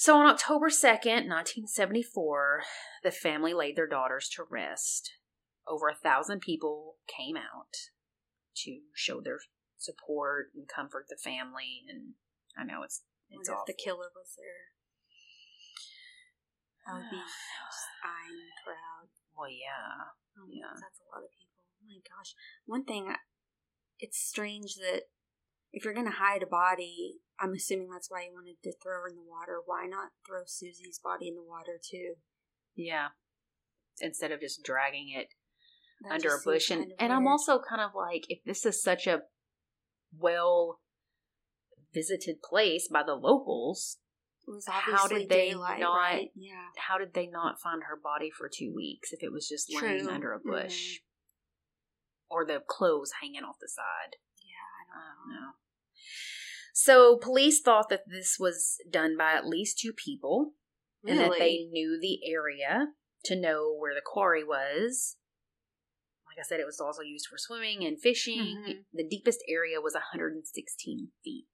So 0.00 0.16
on 0.16 0.24
October 0.24 0.70
2nd, 0.72 1.28
1974, 1.28 2.64
the 3.04 3.10
family 3.10 3.52
laid 3.52 3.76
their 3.76 3.86
daughters 3.86 4.30
to 4.32 4.48
rest. 4.48 5.12
Over 5.68 5.90
a 5.90 5.94
thousand 5.94 6.40
people 6.40 6.96
came 7.04 7.36
out 7.36 7.92
to 8.64 8.80
show 8.94 9.20
their 9.20 9.40
support 9.76 10.56
and 10.56 10.64
comfort 10.66 11.04
the 11.10 11.20
family. 11.22 11.84
And 11.86 12.16
I 12.56 12.64
know 12.64 12.80
it's 12.82 13.02
it's 13.28 13.50
awful. 13.50 13.60
if 13.68 13.76
the 13.76 13.76
killer 13.76 14.08
was 14.16 14.32
there. 14.40 14.72
I 16.88 16.96
would 16.96 17.10
be 17.12 17.20
just 17.20 17.92
eyeing 18.00 18.48
proud. 18.64 19.12
well, 19.36 19.52
yeah. 19.52 20.16
Oh, 20.32 20.48
Yeah. 20.48 20.80
That's 20.80 21.04
a 21.04 21.12
lot 21.12 21.28
of 21.28 21.30
people. 21.36 21.60
Oh 21.76 21.84
my 21.84 22.00
gosh. 22.08 22.32
One 22.64 22.84
thing, 22.88 23.12
it's 23.98 24.16
strange 24.16 24.76
that 24.76 25.12
if 25.72 25.84
you're 25.84 25.92
going 25.92 26.08
to 26.08 26.24
hide 26.24 26.42
a 26.42 26.46
body, 26.46 27.20
I'm 27.40 27.54
assuming 27.54 27.88
that's 27.90 28.10
why 28.10 28.24
you 28.24 28.32
wanted 28.34 28.56
to 28.64 28.72
throw 28.82 29.00
her 29.02 29.08
in 29.08 29.14
the 29.16 29.22
water. 29.22 29.60
Why 29.64 29.86
not 29.86 30.10
throw 30.26 30.42
Susie's 30.46 31.00
body 31.02 31.28
in 31.28 31.36
the 31.36 31.42
water 31.42 31.80
too? 31.82 32.14
Yeah. 32.76 33.08
Instead 34.00 34.30
of 34.32 34.40
just 34.40 34.62
dragging 34.62 35.08
it 35.16 35.28
That 36.02 36.12
under 36.14 36.34
a 36.34 36.38
bush 36.44 36.70
and, 36.70 36.80
kind 36.82 36.92
of 36.92 36.96
and 37.00 37.12
i'm 37.12 37.26
also 37.28 37.58
kind 37.60 37.82
of 37.82 37.90
like 37.94 38.24
if 38.30 38.38
this 38.44 38.64
is 38.64 38.82
such 38.82 39.06
a 39.06 39.20
well 40.18 40.80
visited 41.92 42.36
place 42.42 42.88
by 42.90 43.02
the 43.02 43.14
locals 43.14 43.98
how 44.66 45.06
did 45.06 45.28
they 45.28 45.50
daylight, 45.50 45.80
not- 45.80 45.94
right? 45.96 46.30
Yeah. 46.34 46.68
how 46.88 46.96
did 46.98 47.12
they 47.14 47.26
not 47.26 47.60
find 47.60 47.82
her 47.84 47.96
body 48.02 48.30
for 48.30 48.48
two 48.48 48.72
weeks 48.74 49.12
if 49.12 49.22
it 49.22 49.30
was 49.32 49.46
just 49.48 49.70
laying 49.74 50.08
under 50.08 50.32
a 50.32 50.38
bush 50.40 50.94
Mhm. 50.96 51.00
or 52.30 52.46
the 52.46 52.60
clothes 52.66 53.12
hanging 53.20 53.44
off 53.44 53.58
the 53.60 53.68
side 53.68 54.16
Yeah, 54.42 54.54
I 54.56 54.98
i 54.98 55.04
don't 55.04 55.16
don't 55.18 55.34
know. 55.34 55.46
know 55.48 55.52
so 56.72 57.16
police 57.16 57.60
thought 57.60 57.88
that 57.88 58.08
this 58.08 58.36
was 58.38 58.78
done 58.90 59.16
by 59.16 59.32
at 59.32 59.46
least 59.46 59.78
two 59.78 59.92
people 59.92 60.52
and 61.06 61.18
that 61.18 61.32
they 61.38 61.64
knew 61.70 61.98
the 62.00 62.20
area 62.30 62.88
to 63.24 63.36
know 63.36 63.74
where 63.74 63.94
the 63.94 64.02
quarry 64.04 64.44
was. 64.44 65.16
Like 66.26 66.38
I 66.38 66.42
said, 66.46 66.60
it 66.60 66.66
was 66.66 66.80
also 66.80 67.02
used 67.02 67.26
for 67.26 67.36
swimming 67.38 67.84
and 67.84 68.00
fishing. 68.00 68.62
Mhm. 68.66 68.84
The 68.92 69.08
deepest 69.08 69.42
area 69.48 69.80
was 69.80 69.94
116 69.94 71.12
feet, 71.24 71.48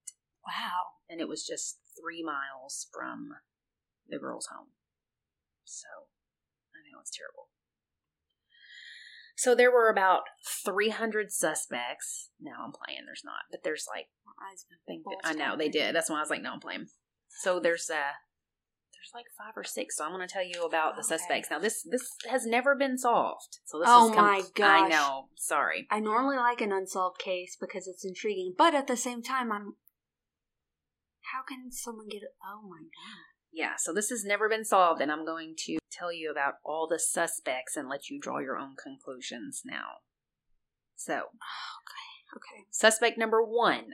Wow. 0.46 0.98
and 1.08 1.20
it 1.20 1.28
was 1.28 1.46
just 1.46 1.78
three 1.98 2.22
miles 2.22 2.88
from 2.92 3.40
the 4.06 4.18
girl's 4.18 4.46
home. 4.46 4.72
So, 5.64 5.88
I 6.74 6.90
know 6.90 7.00
it's 7.00 7.10
terrible. 7.16 7.50
So 9.36 9.54
there 9.54 9.70
were 9.70 9.90
about 9.90 10.22
300 10.64 11.30
suspects. 11.30 12.30
No, 12.40 12.52
I'm 12.52 12.72
playing. 12.72 13.02
There's 13.06 13.22
not, 13.24 13.44
but 13.50 13.60
there's 13.62 13.86
like 13.92 14.06
I 14.40 14.54
think 14.86 15.04
Bulge 15.04 15.18
I 15.24 15.34
know 15.34 15.56
they 15.56 15.68
did. 15.68 15.94
That's 15.94 16.08
why 16.10 16.16
I 16.16 16.20
was 16.20 16.30
like, 16.30 16.42
no, 16.42 16.52
I'm 16.52 16.60
playing. 16.60 16.86
So 17.42 17.60
there's 17.60 17.90
uh 17.90 18.16
there's 18.94 19.12
like 19.14 19.26
five 19.38 19.52
or 19.56 19.64
six. 19.64 19.96
So 19.96 20.04
I'm 20.04 20.12
going 20.12 20.26
to 20.26 20.32
tell 20.32 20.44
you 20.44 20.64
about 20.64 20.96
the 20.96 21.00
Okay. 21.00 21.08
suspects. 21.18 21.48
Now 21.50 21.58
this 21.58 21.82
this 21.82 22.08
has 22.30 22.46
never 22.46 22.74
been 22.74 22.96
solved. 22.96 23.58
So 23.66 23.78
this 23.78 23.88
Oh 23.90 24.10
is 24.10 24.16
my 24.16 24.22
I 24.22 24.42
gosh. 24.54 24.84
I 24.84 24.88
know. 24.88 25.28
Sorry. 25.36 25.86
I 25.90 26.00
normally 26.00 26.36
like 26.38 26.60
an 26.60 26.72
unsolved 26.72 27.18
case 27.18 27.56
because 27.60 27.86
it's 27.86 28.04
intriguing, 28.04 28.54
but 28.56 28.74
at 28.74 28.86
the 28.86 28.96
same 28.96 29.22
time, 29.22 29.52
I'm. 29.52 29.74
How 31.32 31.42
can 31.46 31.70
someone 31.72 32.08
get? 32.08 32.22
Oh 32.44 32.62
my 32.62 32.78
god! 32.78 33.26
Yeah. 33.52 33.72
So 33.76 33.92
this 33.92 34.08
has 34.10 34.24
never 34.24 34.48
been 34.48 34.64
solved, 34.64 35.02
and 35.02 35.12
I'm 35.12 35.26
going 35.26 35.54
to 35.66 35.78
tell 35.96 36.12
you 36.12 36.30
about 36.30 36.54
all 36.64 36.86
the 36.88 36.98
suspects 36.98 37.76
and 37.76 37.88
let 37.88 38.08
you 38.10 38.20
draw 38.20 38.38
your 38.38 38.56
own 38.58 38.74
conclusions 38.82 39.62
now. 39.64 39.98
So 40.96 41.14
Okay. 41.14 42.36
okay. 42.36 42.64
suspect 42.70 43.18
number 43.18 43.42
one 43.42 43.86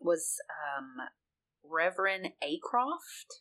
was 0.00 0.36
um, 0.50 1.06
Reverend 1.64 2.30
Acroft. 2.42 3.40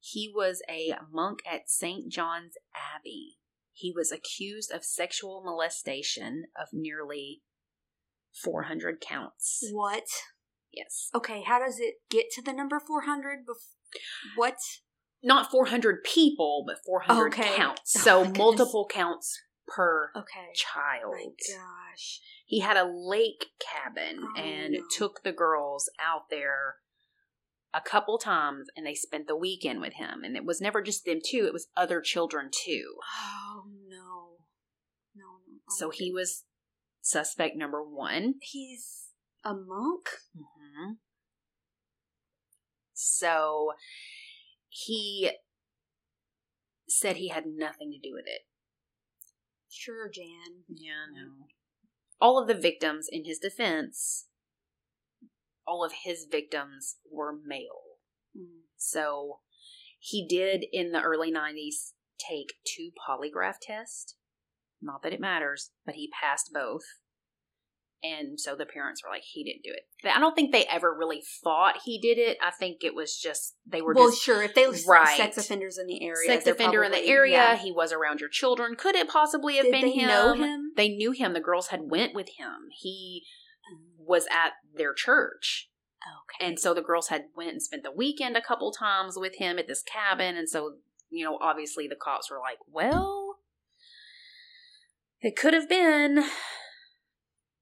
He 0.00 0.30
was 0.32 0.62
a 0.68 0.92
monk 1.12 1.40
at 1.50 1.68
St. 1.68 2.10
John's 2.12 2.54
Abbey. 2.74 3.38
He 3.72 3.92
was 3.94 4.12
accused 4.12 4.70
of 4.72 4.84
sexual 4.84 5.42
molestation 5.44 6.44
of 6.60 6.68
nearly 6.72 7.42
400 8.42 9.00
counts. 9.00 9.64
What? 9.72 10.04
Yes. 10.72 11.08
Okay. 11.14 11.42
How 11.46 11.58
does 11.58 11.78
it 11.80 11.94
get 12.10 12.26
to 12.32 12.42
the 12.42 12.52
number 12.52 12.78
four 12.78 13.02
hundred? 13.02 13.40
Bef- 13.46 14.00
what? 14.36 14.56
Not 15.22 15.50
400 15.50 16.04
people, 16.04 16.64
but 16.66 16.76
400 16.84 17.26
Okay. 17.32 17.56
counts. 17.56 17.94
Oh 17.96 18.00
So 18.00 18.24
multiple 18.24 18.86
counts 18.90 19.40
per 19.66 20.10
Okay. 20.14 20.52
child. 20.54 21.14
My 21.14 21.56
gosh. 21.56 22.20
he 22.44 22.60
had 22.60 22.76
a 22.76 22.84
lake 22.84 23.46
cabin 23.58 24.18
Oh, 24.22 24.32
and 24.40 24.72
no. 24.74 24.80
took 24.96 25.22
the 25.24 25.32
girls 25.32 25.90
out 26.00 26.30
there 26.30 26.76
a 27.74 27.80
couple 27.80 28.16
times 28.18 28.68
and 28.76 28.86
they 28.86 28.94
spent 28.94 29.26
the 29.26 29.36
weekend 29.36 29.80
with 29.80 29.94
him 29.94 30.22
and 30.24 30.36
it 30.36 30.44
was 30.44 30.60
never 30.60 30.80
just 30.80 31.04
them 31.04 31.18
two 31.22 31.44
it 31.46 31.52
was 31.52 31.66
other 31.76 32.00
children 32.00 32.48
too 32.64 32.94
Oh 33.04 33.64
no. 33.88 34.36
No. 35.14 35.24
no. 35.46 35.58
Oh 35.68 35.74
so 35.76 35.90
he 35.90 36.10
was 36.12 36.44
suspect 37.02 37.56
number 37.56 37.82
one. 37.82 38.34
He's 38.40 39.08
a 39.44 39.52
monk. 39.54 40.08
hmm 40.34 40.92
so 42.94 43.72
he 44.84 45.30
said 46.88 47.16
he 47.16 47.28
had 47.28 47.44
nothing 47.46 47.90
to 47.90 47.98
do 47.98 48.12
with 48.14 48.26
it 48.26 48.42
Sure, 49.76 50.08
Jan. 50.08 50.64
Yeah, 50.68 51.04
no. 51.12 51.46
All 52.18 52.40
of 52.40 52.48
the 52.48 52.54
victims 52.54 53.08
in 53.10 53.26
his 53.26 53.38
defense, 53.38 54.26
all 55.66 55.84
of 55.84 55.92
his 56.04 56.26
victims 56.30 56.96
were 57.10 57.34
male. 57.44 57.98
Mm. 58.36 58.62
So 58.78 59.40
he 59.98 60.26
did 60.26 60.64
in 60.72 60.92
the 60.92 61.02
early 61.02 61.30
90s 61.30 61.92
take 62.18 62.54
two 62.64 62.90
polygraph 63.06 63.56
tests. 63.60 64.16
Not 64.80 65.02
that 65.02 65.12
it 65.12 65.20
matters, 65.20 65.72
but 65.84 65.96
he 65.96 66.10
passed 66.22 66.50
both. 66.54 66.84
And 68.02 68.38
so 68.38 68.54
the 68.54 68.66
parents 68.66 69.02
were 69.02 69.10
like, 69.10 69.22
he 69.22 69.42
didn't 69.42 69.64
do 69.64 69.70
it. 69.72 69.88
But 70.02 70.12
I 70.12 70.20
don't 70.20 70.34
think 70.34 70.52
they 70.52 70.66
ever 70.66 70.94
really 70.96 71.22
thought 71.42 71.78
he 71.84 71.98
did 71.98 72.18
it. 72.18 72.36
I 72.42 72.50
think 72.50 72.84
it 72.84 72.94
was 72.94 73.18
just, 73.18 73.56
they 73.66 73.80
were 73.80 73.94
well, 73.94 74.10
just 74.10 74.22
sure. 74.22 74.42
If 74.42 74.54
they 74.54 74.66
were 74.66 74.74
Right. 74.86 75.16
sex 75.16 75.38
offenders 75.38 75.78
in 75.78 75.86
the 75.86 76.04
area, 76.04 76.26
sex 76.26 76.46
offender 76.46 76.84
in 76.84 76.92
the 76.92 77.04
area. 77.04 77.32
yeah. 77.36 77.56
He 77.56 77.72
was 77.72 77.92
around 77.92 78.20
your 78.20 78.28
children. 78.28 78.76
Could 78.76 78.94
it 78.96 79.08
possibly 79.08 79.56
have 79.56 79.64
Did 79.64 79.72
been 79.72 79.88
him? 79.88 80.38
him? 80.42 80.72
They 80.76 80.88
knew 80.90 81.12
him. 81.12 81.32
The 81.32 81.40
girls 81.40 81.68
had 81.68 81.90
went 81.90 82.14
with 82.14 82.28
him. 82.38 82.68
He 82.78 83.24
was 83.98 84.26
at 84.30 84.52
their 84.74 84.94
church. 84.94 85.70
Okay. 86.06 86.46
And 86.46 86.60
so 86.60 86.74
the 86.74 86.82
girls 86.82 87.08
had 87.08 87.24
went 87.34 87.50
and 87.52 87.62
spent 87.62 87.82
the 87.82 87.90
weekend 87.90 88.36
a 88.36 88.42
couple 88.42 88.70
times 88.72 89.14
with 89.16 89.36
him 89.38 89.58
at 89.58 89.66
this 89.66 89.82
cabin. 89.82 90.36
And 90.36 90.48
so, 90.48 90.74
you 91.10 91.24
know, 91.24 91.38
obviously 91.40 91.88
the 91.88 91.96
cops 91.96 92.30
were 92.30 92.38
like, 92.38 92.58
well, 92.70 93.38
it 95.20 95.34
could 95.34 95.54
have 95.54 95.68
been 95.68 96.24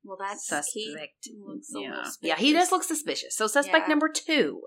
well, 0.04 0.18
that's 0.20 0.46
suspect. 0.46 1.14
He 1.22 1.34
looks 1.44 1.68
a 1.74 1.80
yeah. 1.80 2.04
yeah, 2.20 2.36
he 2.36 2.52
does 2.52 2.70
look 2.70 2.84
suspicious. 2.84 3.36
So 3.36 3.46
suspect 3.46 3.86
Yeah. 3.86 3.90
number 3.92 4.08
two 4.08 4.62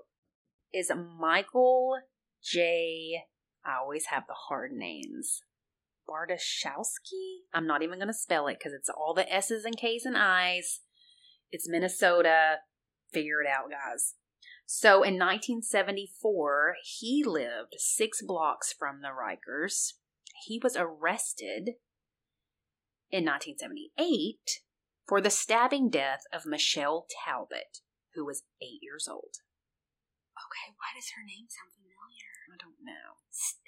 is 0.72 0.90
Michael 1.18 1.98
J. 2.42 3.22
I 3.64 3.76
always 3.80 4.06
have 4.06 4.24
the 4.26 4.34
hard 4.48 4.72
names. 4.72 5.42
Bardashowski? 6.08 7.40
I'm 7.52 7.66
not 7.66 7.82
even 7.82 7.98
going 7.98 8.08
to 8.08 8.14
spell 8.14 8.46
it 8.48 8.58
because 8.58 8.72
it's 8.72 8.88
all 8.88 9.12
the 9.14 9.30
S's 9.32 9.64
and 9.64 9.76
K's 9.76 10.04
and 10.04 10.16
I's. 10.16 10.80
It's 11.50 11.68
Minnesota. 11.68 12.56
Figure 13.12 13.42
it 13.42 13.48
out, 13.48 13.70
guys. 13.70 14.14
So 14.66 15.02
in 15.02 15.14
1974, 15.18 16.74
he 16.84 17.24
lived 17.24 17.74
six 17.78 18.22
blocks 18.22 18.72
from 18.72 19.00
the 19.00 19.08
Rikers. 19.08 19.94
he 20.44 20.60
was 20.62 20.76
arrested 20.76 21.74
in 23.10 23.24
1978 23.24 24.36
for 25.08 25.20
the 25.20 25.30
stabbing 25.30 25.88
death 25.90 26.20
of 26.32 26.46
Michelle 26.46 27.06
Talbot, 27.24 27.78
who 28.14 28.24
was 28.26 28.42
eight 28.62 28.80
years 28.82 29.08
old. 29.10 29.40
Okay, 30.38 30.72
why 30.76 30.94
does 30.94 31.10
her 31.16 31.24
name 31.24 31.46
sound 31.48 31.72
familiar? 31.74 32.30
I 32.52 32.56
don't 32.62 32.84
know. 32.84 33.16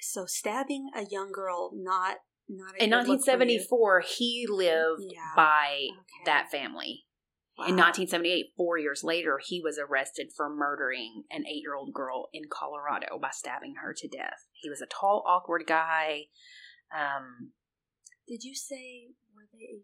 So 0.01 0.27
stabbing 0.27 0.91
a 0.95 1.05
young 1.11 1.33
girl, 1.33 1.73
not 1.75 2.19
not 2.49 2.75
In 2.81 2.91
good 2.91 3.07
look 3.07 3.25
for 3.25 3.31
you. 3.33 3.61
1974, 3.63 4.01
he 4.01 4.47
lived 4.49 5.03
Yeah. 5.13 5.33
by 5.37 5.87
Okay. 5.93 6.25
that 6.27 6.51
family. 6.51 7.07
In 7.59 7.77
1978, 7.77 8.55
four 8.57 8.79
years 8.79 9.05
later, 9.05 9.39
he 9.45 9.61
was 9.61 9.79
arrested 9.79 10.33
for 10.35 10.49
murdering 10.49 11.25
an 11.31 11.47
eight 11.47 11.61
year 11.61 11.75
old 11.75 11.93
girl 11.93 12.29
in 12.33 12.45
Colorado 12.51 13.19
by 13.21 13.31
stabbing 13.31 13.75
her 13.83 13.93
to 13.95 14.09
death. 14.09 14.47
He 14.53 14.69
was 14.71 14.81
a 14.81 14.87
tall, 14.87 15.23
awkward 15.27 15.67
guy. 15.67 16.29
Um, 16.91 17.53
Did 18.27 18.43
you 18.43 18.55
say 18.55 19.11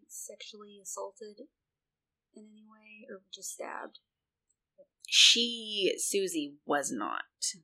sexually 0.07 0.79
assaulted 0.81 1.39
in 2.35 2.43
any 2.43 2.63
way, 2.69 3.05
or 3.09 3.21
just 3.33 3.53
stabbed? 3.53 3.99
she, 5.07 5.93
Susie, 5.97 6.55
was 6.65 6.91
not. 6.91 7.23
Okay. 7.55 7.63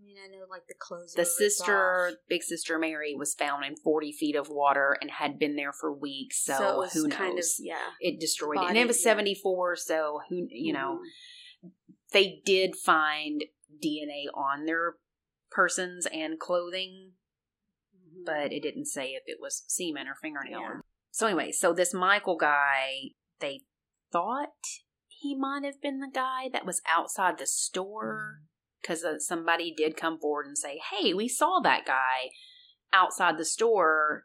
I 0.00 0.04
mean, 0.04 0.16
I 0.24 0.28
know 0.28 0.44
like 0.48 0.68
the 0.68 0.74
clothes. 0.78 1.14
The 1.14 1.24
sister, 1.24 2.12
big 2.28 2.44
sister 2.44 2.78
Mary, 2.78 3.16
was 3.18 3.34
found 3.34 3.64
in 3.64 3.74
40 3.74 4.12
feet 4.12 4.36
of 4.36 4.48
water 4.48 4.96
and 5.00 5.10
had 5.10 5.40
been 5.40 5.56
there 5.56 5.72
for 5.72 5.92
weeks. 5.92 6.44
So, 6.44 6.78
was 6.78 6.92
who 6.92 7.08
knows? 7.08 7.18
kind 7.18 7.38
of 7.38 7.44
yeah. 7.58 7.74
it 8.00 8.20
destroyed 8.20 8.58
it. 8.58 8.68
And 8.68 8.78
it 8.78 8.86
was 8.86 9.00
yeah. 9.00 9.10
74, 9.10 9.76
so 9.76 10.20
who, 10.28 10.46
you 10.50 10.72
know, 10.72 11.00
Mhm. 11.64 11.72
they 12.12 12.40
did 12.44 12.76
find 12.76 13.44
DNA 13.82 14.28
on 14.32 14.66
their 14.66 14.98
persons 15.50 16.06
and 16.06 16.38
clothing, 16.38 17.14
Mhm. 17.92 18.24
but 18.24 18.52
it 18.52 18.60
didn't 18.62 18.86
say 18.86 19.14
if 19.14 19.24
it 19.26 19.38
was 19.40 19.64
semen 19.66 20.06
or 20.06 20.14
fingernail. 20.14 20.60
Yeah. 20.60 20.80
So 21.10 21.26
anyway, 21.26 21.52
so 21.52 21.72
this 21.72 21.94
Michael 21.94 22.36
guy, 22.36 23.12
they 23.40 23.62
thought 24.12 24.48
he 25.06 25.34
might 25.34 25.64
have 25.64 25.80
been 25.80 26.00
the 26.00 26.10
guy 26.12 26.48
that 26.52 26.66
was 26.66 26.80
outside 26.88 27.38
the 27.38 27.46
store 27.46 28.40
because 28.80 29.04
uh, 29.04 29.18
somebody 29.18 29.74
did 29.76 29.96
come 29.96 30.18
forward 30.18 30.46
and 30.46 30.56
say, 30.56 30.80
"Hey, 30.90 31.12
we 31.12 31.28
saw 31.28 31.60
that 31.62 31.84
guy 31.86 32.30
outside 32.92 33.36
the 33.36 33.44
store 33.44 34.24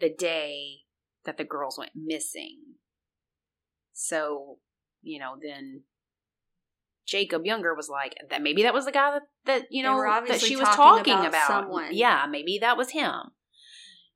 the 0.00 0.12
day 0.12 0.80
that 1.24 1.36
the 1.36 1.44
girls 1.44 1.78
went 1.78 1.92
missing." 1.94 2.58
So, 3.92 4.58
you 5.02 5.18
know, 5.18 5.36
then 5.40 5.84
Jacob 7.06 7.46
Younger 7.46 7.74
was 7.74 7.88
like, 7.88 8.16
"That 8.28 8.42
maybe 8.42 8.64
that 8.64 8.74
was 8.74 8.86
the 8.86 8.92
guy 8.92 9.12
that, 9.12 9.22
that 9.44 9.66
you 9.70 9.82
know 9.82 10.02
that 10.26 10.40
she 10.40 10.56
was 10.56 10.68
talking 10.68 11.12
talking 11.12 11.14
about 11.14 11.28
about. 11.28 11.46
someone. 11.46 11.88
Yeah, 11.92 12.26
maybe 12.28 12.58
that 12.60 12.76
was 12.76 12.90
him." 12.90 13.32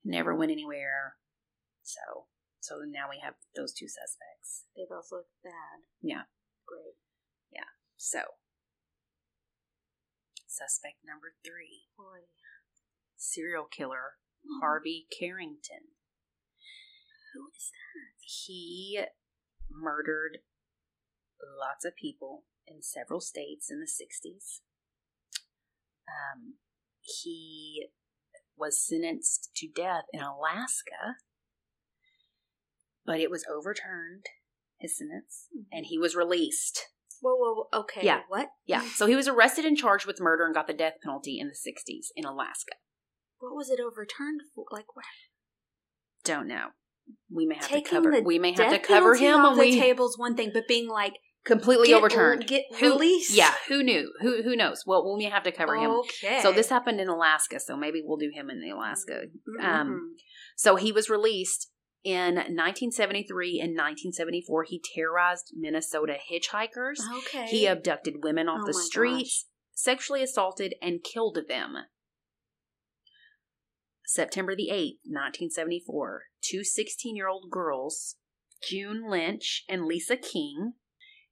Never 0.04 0.34
went 0.34 0.50
anywhere. 0.50 1.16
So, 1.82 2.26
so 2.60 2.80
now 2.86 3.08
we 3.08 3.20
have 3.22 3.34
those 3.56 3.72
two 3.72 3.88
suspects. 3.88 4.66
They 4.76 4.84
both 4.88 5.08
look 5.10 5.26
bad. 5.42 5.86
Yeah. 6.02 6.28
Great. 6.66 6.96
Yeah. 7.50 7.70
So, 7.96 8.38
suspect 10.46 11.02
number 11.04 11.34
three, 11.44 11.88
Boy. 11.96 12.28
serial 13.16 13.66
killer 13.70 14.20
Harvey 14.60 15.06
Carignan. 15.10 15.94
Who 17.34 17.48
is 17.56 17.70
that? 17.70 18.18
He 18.20 19.00
murdered 19.70 20.38
lots 21.40 21.84
of 21.84 21.94
people 21.94 22.44
in 22.66 22.82
several 22.82 23.20
states 23.20 23.70
in 23.70 23.80
the 23.80 23.86
60s. 23.86 24.60
Um, 26.08 26.54
he 27.00 27.88
was 28.56 28.84
sentenced 28.84 29.50
to 29.56 29.68
death 29.68 30.04
in 30.12 30.20
Alaska, 30.20 31.16
but 33.10 33.18
it 33.18 33.28
was 33.28 33.44
overturned, 33.52 34.26
his 34.78 34.96
sentence, 34.96 35.48
and 35.72 35.86
he 35.86 35.98
was 35.98 36.14
released. 36.14 36.86
Whoa, 37.20 37.34
whoa, 37.34 37.54
whoa. 37.72 37.80
Okay. 37.80 38.02
Yeah. 38.06 38.20
What? 38.28 38.50
Yeah, 38.66 38.82
so 38.94 39.06
he 39.06 39.16
was 39.16 39.26
arrested 39.26 39.64
and 39.64 39.76
charged 39.76 40.06
with 40.06 40.20
murder 40.20 40.44
and 40.46 40.54
got 40.54 40.68
the 40.68 40.72
death 40.72 40.94
penalty 41.02 41.40
in 41.40 41.48
the 41.48 41.54
60s 41.54 42.06
in 42.14 42.24
Alaska. 42.24 42.74
What 43.40 43.56
was 43.56 43.68
it 43.68 43.80
overturned 43.80 44.42
for? 44.54 44.64
Like 44.70 44.94
what? 44.94 45.04
Don't 46.22 46.46
know. 46.46 46.66
We 47.34 47.46
may 47.46 47.56
have 47.56 47.64
Taking 47.66 47.84
to 47.84 47.90
cover. 47.90 48.20
We 48.22 48.38
may 48.38 48.52
have 48.52 48.70
to 48.70 48.78
cover 48.78 49.16
him 49.16 49.42
when 49.42 49.54
the 49.54 49.60
we 49.60 49.80
table's 49.80 50.16
one 50.16 50.36
thing, 50.36 50.52
but 50.54 50.68
being 50.68 50.88
like 50.88 51.14
completely 51.44 51.88
get, 51.88 51.96
overturned. 51.96 52.46
get 52.46 52.62
Who- 52.78 52.92
released. 52.92 53.34
Yeah, 53.34 53.52
who 53.68 53.82
knew? 53.82 54.12
Who 54.20 54.42
who 54.44 54.54
knows? 54.54 54.84
Well, 54.86 55.16
we 55.16 55.24
may 55.24 55.30
have 55.30 55.42
to 55.42 55.52
cover 55.52 55.74
him. 55.74 55.90
Okay. 55.90 56.40
So 56.42 56.52
this 56.52 56.68
happened 56.68 57.00
in 57.00 57.08
Alaska, 57.08 57.58
so 57.58 57.76
maybe 57.76 58.02
we'll 58.04 58.18
do 58.18 58.30
him 58.32 58.50
in 58.50 58.60
the 58.60 58.70
Alaska. 58.70 59.22
Mhm. 59.60 59.64
um, 59.64 60.16
So 60.56 60.76
he 60.76 60.92
was 60.92 61.10
released 61.10 61.69
in 62.04 62.34
1973 62.34 63.60
and 63.60 63.70
1974. 63.70 64.64
He 64.64 64.82
terrorized 64.94 65.52
Minnesota 65.56 66.16
hitchhikers. 66.30 67.00
okay. 67.18 67.46
He 67.46 67.66
abducted 67.66 68.22
women 68.24 68.48
off 68.48 68.62
Oh 68.62 68.66
the 68.66 68.74
streets, 68.74 69.46
sexually 69.74 70.22
assaulted, 70.22 70.74
and 70.82 71.04
killed 71.04 71.38
them. 71.48 71.76
September 74.06 74.56
the 74.56 74.70
8th, 74.72 74.98
1974, 75.04 76.24
two 76.42 76.64
16 76.64 77.14
year 77.14 77.28
old 77.28 77.48
girls, 77.50 78.16
June 78.62 79.08
Lynch 79.08 79.64
and 79.68 79.84
Lisa 79.84 80.16
King, 80.16 80.72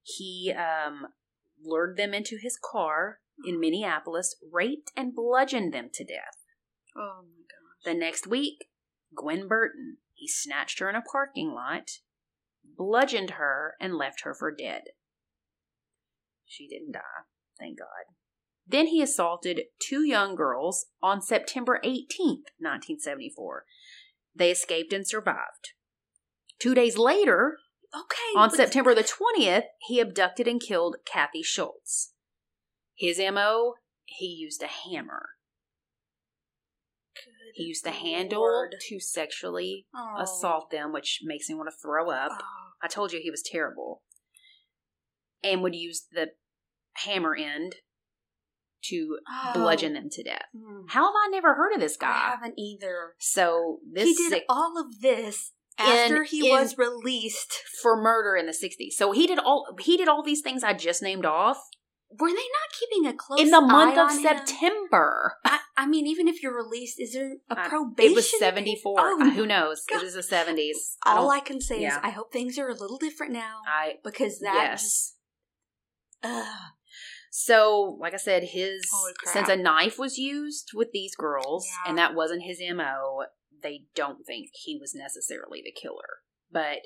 he 0.03 0.55
um, 0.57 1.09
lured 1.61 1.97
them 1.97 2.15
into 2.15 2.39
his 2.41 2.57
car 2.57 3.19
in 3.45 3.59
Minneapolis, 3.61 4.37
raped 4.53 4.93
and 4.97 5.15
bludgeoned 5.15 5.75
them 5.75 5.89
to 5.93 6.05
death. 6.05 6.45
Oh 6.97 7.23
my 7.23 7.43
god. 7.43 7.93
The 7.93 7.99
next 7.99 8.29
week, 8.29 8.69
Gwen 9.15 9.49
Burton, 9.49 9.97
he 10.19 10.27
snatched 10.27 10.81
her 10.81 10.91
in 10.91 10.97
a 10.97 11.03
parking 11.03 11.53
lot, 11.53 11.91
bludgeoned 12.65 13.31
her, 13.31 13.75
and 13.81 13.95
left 13.97 14.23
her 14.23 14.35
for 14.35 14.51
dead. 14.55 14.83
She 16.45 16.67
didn't 16.67 16.93
die, 16.93 17.01
thank 17.59 17.79
God. 17.79 18.15
Then 18.67 18.89
he 18.89 19.01
assaulted 19.01 19.63
two 19.81 20.05
young 20.05 20.35
girls 20.35 20.87
on 21.03 21.23
September 21.23 21.81
18th, 21.85 22.51
1974. 22.59 23.65
They 24.35 24.51
escaped 24.51 24.93
and 24.93 25.07
survived. 25.07 25.73
Two 26.59 26.75
days 26.75 26.99
later, 26.99 27.59
Okay. 27.95 28.37
on 28.37 28.51
September 28.51 28.95
the 28.95 29.05
20th, 29.05 29.65
he 29.87 30.01
abducted 30.01 30.49
and 30.49 30.61
killed 30.61 30.97
Kathy 31.07 31.43
Schultz. 31.43 32.13
His 32.95 33.19
MO, 33.19 33.75
he 34.05 34.27
used 34.27 34.63
a 34.63 34.67
hammer. 34.67 35.31
He 37.59 37.65
used 37.65 37.85
the 37.85 37.91
handle 37.91 38.41
Lord. 38.43 38.77
to 38.89 39.01
sexually 39.01 39.87
Oh. 39.95 40.15
assault 40.21 40.71
them, 40.71 40.93
which 40.93 41.21
makes 41.25 41.49
me 41.49 41.57
want 41.57 41.69
to 41.69 41.77
throw 41.77 42.09
up. 42.11 42.31
Oh. 42.41 42.45
I 42.81 42.87
told 42.87 43.13
you 43.13 43.19
he 43.21 43.33
was 43.33 43.43
terrible. 43.43 44.05
And 45.43 45.61
would 45.63 45.75
use 45.75 46.07
the 46.13 46.29
hammer 47.05 47.35
end 47.35 47.77
to 48.85 49.19
Oh. 49.29 49.53
bludgeon 49.55 49.95
them 49.95 50.09
to 50.11 50.23
death. 50.23 50.47
Mm. 50.55 50.85
How 50.91 51.07
have 51.07 51.15
I 51.17 51.29
never 51.31 51.55
heard 51.55 51.75
of 51.75 51.81
this 51.81 51.97
guy? 51.97 52.29
I 52.29 52.31
haven't 52.31 52.55
either. 52.57 53.17
So 53.19 53.81
this 53.93 54.05
he 54.05 54.15
did 54.15 54.31
sick 54.31 54.45
all 54.49 54.79
of 54.79 55.01
this 55.01 55.53
In- 55.81 55.85
after 55.85 56.23
he 56.23 56.49
in- 56.49 56.55
was 56.55 56.79
released. 56.79 57.53
for 57.83 57.97
murder 58.01 58.37
in 58.37 58.47
the 58.47 58.53
60s. 58.53 58.97
So 58.97 59.11
he 59.13 59.27
did 59.27 59.39
all 59.41 59.77
he 59.81 59.97
did 59.97 60.07
all 60.09 60.23
these 60.23 60.43
things 60.43 60.63
I 60.63 60.75
just 60.75 61.03
named 61.03 61.25
off 61.25 61.61
Were 62.11 62.29
they 62.29 62.35
not 62.35 62.71
keeping 62.79 63.07
a 63.07 63.13
close 63.15 63.39
eye 63.39 63.43
on 63.43 63.51
the 63.51 63.51
girl? 63.53 63.61
in 63.61 63.69
the 63.69 63.73
month 63.73 63.99
of? 63.99 64.11
September. 64.23 65.35
I, 65.45 65.59
I 65.77 65.87
mean, 65.87 66.07
even 66.07 66.27
if 66.27 66.43
you're 66.43 66.57
released, 66.57 66.99
is 66.99 67.13
there 67.13 67.33
a 67.51 67.59
I- 67.59 67.69
probation? 67.69 68.13
It 68.13 68.15
was 68.17 68.39
74. 68.39 68.95
Oh, 68.99 69.19
Uh, 69.21 69.31
Who 69.31 69.47
knows? 69.47 69.83
God. 69.91 70.03
It 70.03 70.07
is 70.07 70.15
the 70.15 70.23
70s. 70.23 70.97
All 71.05 71.31
I 71.31 71.41
can 71.41 71.61
say 71.61 71.83
yeah. 71.83 71.99
is 71.99 72.01
I 72.03 72.11
hope 72.11 72.33
things 72.33 72.59
are 72.59 72.69
a 72.69 72.75
little 72.75 72.99
different 72.99 73.33
now 73.33 73.61
I 73.69 73.95
because 74.03 74.39
that 74.41 74.55
yes. 74.55 74.83
just. 74.83 75.15
So, 77.31 77.97
like 78.01 78.15
I 78.15 78.17
said, 78.17 78.43
his 78.43 78.83
since 79.25 79.49
a 79.49 79.57
knife 79.57 79.99
was 79.99 80.19
used 80.19 80.71
with 80.75 80.89
these 80.93 81.15
girls, 81.15 81.67
Yeah. 81.67 81.91
and 81.91 81.99
that 81.99 82.15
wasn't 82.15 82.43
his 82.43 82.59
mo, 82.75 83.25
they 83.63 83.83
don't 83.95 84.25
think 84.27 84.49
he 84.65 84.77
was 84.81 84.95
necessarily 84.95 85.63
the 85.65 85.73
killer. 85.73 86.23
But 86.51 86.79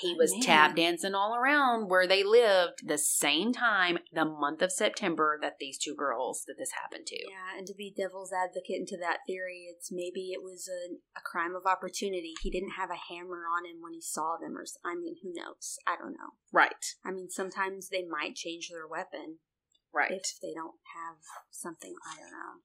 he 0.00 0.14
oh, 0.14 0.18
was 0.18 0.32
Man. 0.32 0.42
tap 0.42 0.76
dancing 0.76 1.14
all 1.14 1.34
around 1.34 1.88
where 1.88 2.06
they 2.06 2.22
lived 2.22 2.86
the 2.86 2.98
same 2.98 3.52
time, 3.52 3.98
the 4.12 4.24
month 4.24 4.62
of 4.62 4.72
September 4.72 5.38
that 5.42 5.56
these 5.58 5.78
two 5.78 5.94
girls 5.94 6.44
that 6.46 6.54
this 6.58 6.70
happened 6.80 7.06
to. 7.08 7.16
Yeah, 7.16 7.58
and 7.58 7.66
to 7.66 7.74
be 7.74 7.92
devil's 7.96 8.32
advocate 8.32 8.80
into 8.80 8.96
that 9.00 9.18
theory, 9.26 9.66
it's 9.68 9.90
maybe 9.90 10.30
it 10.32 10.42
was 10.42 10.68
a, 10.68 10.94
a 11.18 11.22
crime 11.24 11.54
of 11.56 11.66
opportunity. 11.66 12.34
He 12.40 12.50
didn't 12.50 12.78
have 12.78 12.90
a 12.90 13.12
hammer 13.12 13.44
on 13.50 13.66
him 13.66 13.82
when 13.82 13.94
he 13.94 14.00
saw 14.00 14.36
them, 14.40 14.56
or 14.56 14.64
i 14.84 14.94
mean, 14.94 15.16
who 15.22 15.32
knows? 15.34 15.76
I 15.86 15.96
don't 15.96 16.12
know. 16.12 16.38
Right, 16.52 16.84
I 17.04 17.10
mean, 17.10 17.30
sometimes 17.30 17.88
they 17.88 18.04
might 18.04 18.34
change 18.34 18.68
their 18.70 18.86
weapon 18.86 19.38
right. 19.92 20.10
if 20.10 20.38
they 20.40 20.54
don't 20.54 20.78
have 20.94 21.18
something. 21.50 21.94
I 22.06 22.20
don't 22.20 22.32
know. 22.32 22.62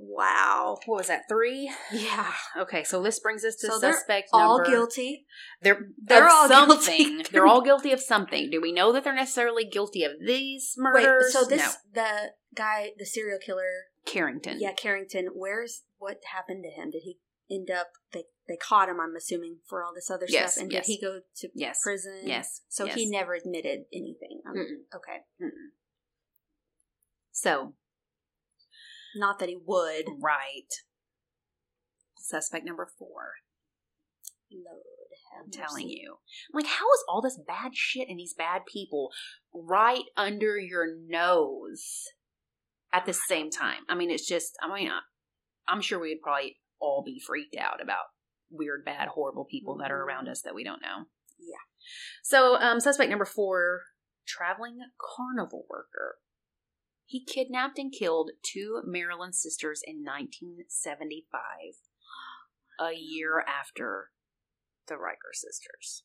Wow. 0.00 0.78
what 0.86 0.96
was 0.98 1.06
that? 1.08 1.22
Three. 1.28 1.70
Yeah. 1.92 2.32
Okay, 2.56 2.82
so 2.84 3.02
this 3.02 3.18
brings 3.20 3.44
us 3.44 3.56
to 3.56 3.66
So 3.68 3.78
they're 3.78 3.92
suspect 3.92 4.30
All 4.32 4.58
number. 4.58 4.70
guilty. 4.70 5.26
They're 5.62 5.88
They're 6.02 6.28
all 6.28 6.48
something. 6.48 7.16
guilty. 7.16 7.22
they're 7.32 7.46
all 7.46 7.60
guilty 7.62 7.92
of 7.92 8.00
something. 8.00 8.50
Do 8.50 8.60
we 8.60 8.72
know 8.72 8.92
that 8.92 9.04
they're 9.04 9.14
necessarily 9.14 9.64
guilty 9.64 10.04
of 10.04 10.12
these 10.24 10.74
murders? 10.76 11.24
Wait, 11.26 11.32
so 11.32 11.44
this 11.48 11.60
No. 11.62 12.02
the 12.02 12.32
guy, 12.54 12.90
the 12.98 13.04
serial 13.06 13.38
killer, 13.38 13.86
Carignan. 14.06 14.58
Yeah, 14.60 14.72
Carignan. 14.72 15.28
Where's 15.34 15.82
what 15.98 16.18
happened 16.32 16.64
to 16.64 16.70
him? 16.70 16.90
Did 16.90 17.02
he 17.04 17.18
end 17.50 17.70
up? 17.70 17.88
They 18.12 18.24
they 18.48 18.56
caught 18.56 18.88
him. 18.88 18.98
I'm 19.00 19.14
assuming 19.16 19.58
for 19.68 19.84
all 19.84 19.92
this 19.94 20.10
other 20.10 20.26
Yes, 20.28 20.54
stuff. 20.54 20.62
And 20.62 20.72
yes. 20.72 20.86
did 20.86 20.92
he 20.92 21.00
go 21.00 21.20
to 21.36 21.48
Yes. 21.54 21.80
prison? 21.82 22.20
Yes. 22.24 22.62
So 22.68 22.86
yes. 22.86 22.94
he 22.94 23.10
never 23.10 23.34
admitted 23.34 23.80
anything. 23.92 24.40
Um, 24.48 24.56
Mm-mm. 24.56 24.96
okay. 24.96 25.18
Mm-mm. 25.42 25.70
So, 27.30 27.74
Not 29.18 29.38
that 29.38 29.48
he 29.48 29.58
would. 29.66 30.04
right. 30.20 30.72
Suspect 32.16 32.64
number 32.64 32.88
four. 32.98 33.34
Lord, 34.50 34.82
have 35.34 35.44
I'm 35.44 35.50
telling 35.50 35.88
you. 35.88 36.16
Like, 36.52 36.66
how 36.66 36.86
is 36.92 37.04
all 37.08 37.20
this 37.20 37.38
bad 37.46 37.74
shit 37.74 38.08
and 38.08 38.18
these 38.18 38.34
bad 38.34 38.62
people 38.70 39.10
right 39.52 40.04
under 40.16 40.58
your 40.58 40.86
nose 41.06 42.04
at 42.92 43.06
the 43.06 43.12
same 43.12 43.50
time? 43.50 43.82
I 43.88 43.94
mean, 43.94 44.10
it's 44.10 44.26
just, 44.26 44.56
I 44.62 44.72
mean, 44.72 44.90
I'm 45.68 45.80
sure 45.80 45.98
we 45.98 46.10
would 46.10 46.22
probably 46.22 46.56
all 46.80 47.02
be 47.04 47.20
freaked 47.24 47.56
out 47.56 47.82
about 47.82 48.04
weird, 48.50 48.84
bad, 48.84 49.08
horrible 49.08 49.44
people 49.44 49.78
that 49.78 49.90
are 49.90 50.02
around 50.02 50.28
us 50.28 50.42
that 50.42 50.54
we 50.54 50.64
don't 50.64 50.82
know. 50.82 51.04
Yeah. 51.38 51.56
So, 52.22 52.56
um, 52.56 52.80
suspect 52.80 53.10
number 53.10 53.24
four 53.24 53.82
traveling 54.26 54.78
carnival 54.98 55.64
worker. 55.70 56.16
He 57.08 57.24
kidnapped 57.24 57.78
and 57.78 57.90
killed 57.90 58.32
two 58.42 58.82
Maryland 58.84 59.34
sisters 59.34 59.80
in 59.82 60.04
1975, 60.04 61.32
a 62.78 62.92
year 62.94 63.42
after 63.48 64.10
the 64.88 64.98
Riker 64.98 65.32
sisters. 65.32 66.02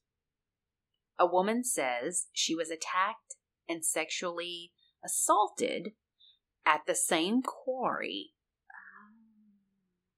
A 1.19 1.27
woman 1.27 1.65
says 1.65 2.27
she 2.31 2.55
was 2.55 2.69
attacked 2.69 3.35
and 3.67 3.83
sexually 3.83 4.71
assaulted 5.03 5.89
at 6.65 6.83
the 6.87 6.95
same 6.95 7.41
quarry 7.41 8.31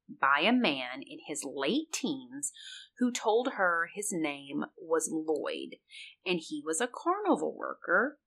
by 0.08 0.42
a 0.42 0.54
man 0.54 1.02
in 1.02 1.18
his 1.26 1.44
late 1.44 1.92
teens 1.92 2.52
who 3.00 3.12
told 3.12 3.54
her 3.54 3.90
his 3.96 4.10
name 4.12 4.66
was 4.78 5.10
Lloyd 5.12 5.78
and 6.24 6.40
he 6.40 6.62
was 6.64 6.80
a 6.80 6.88
carnival 6.88 7.58
worker. 7.58 8.20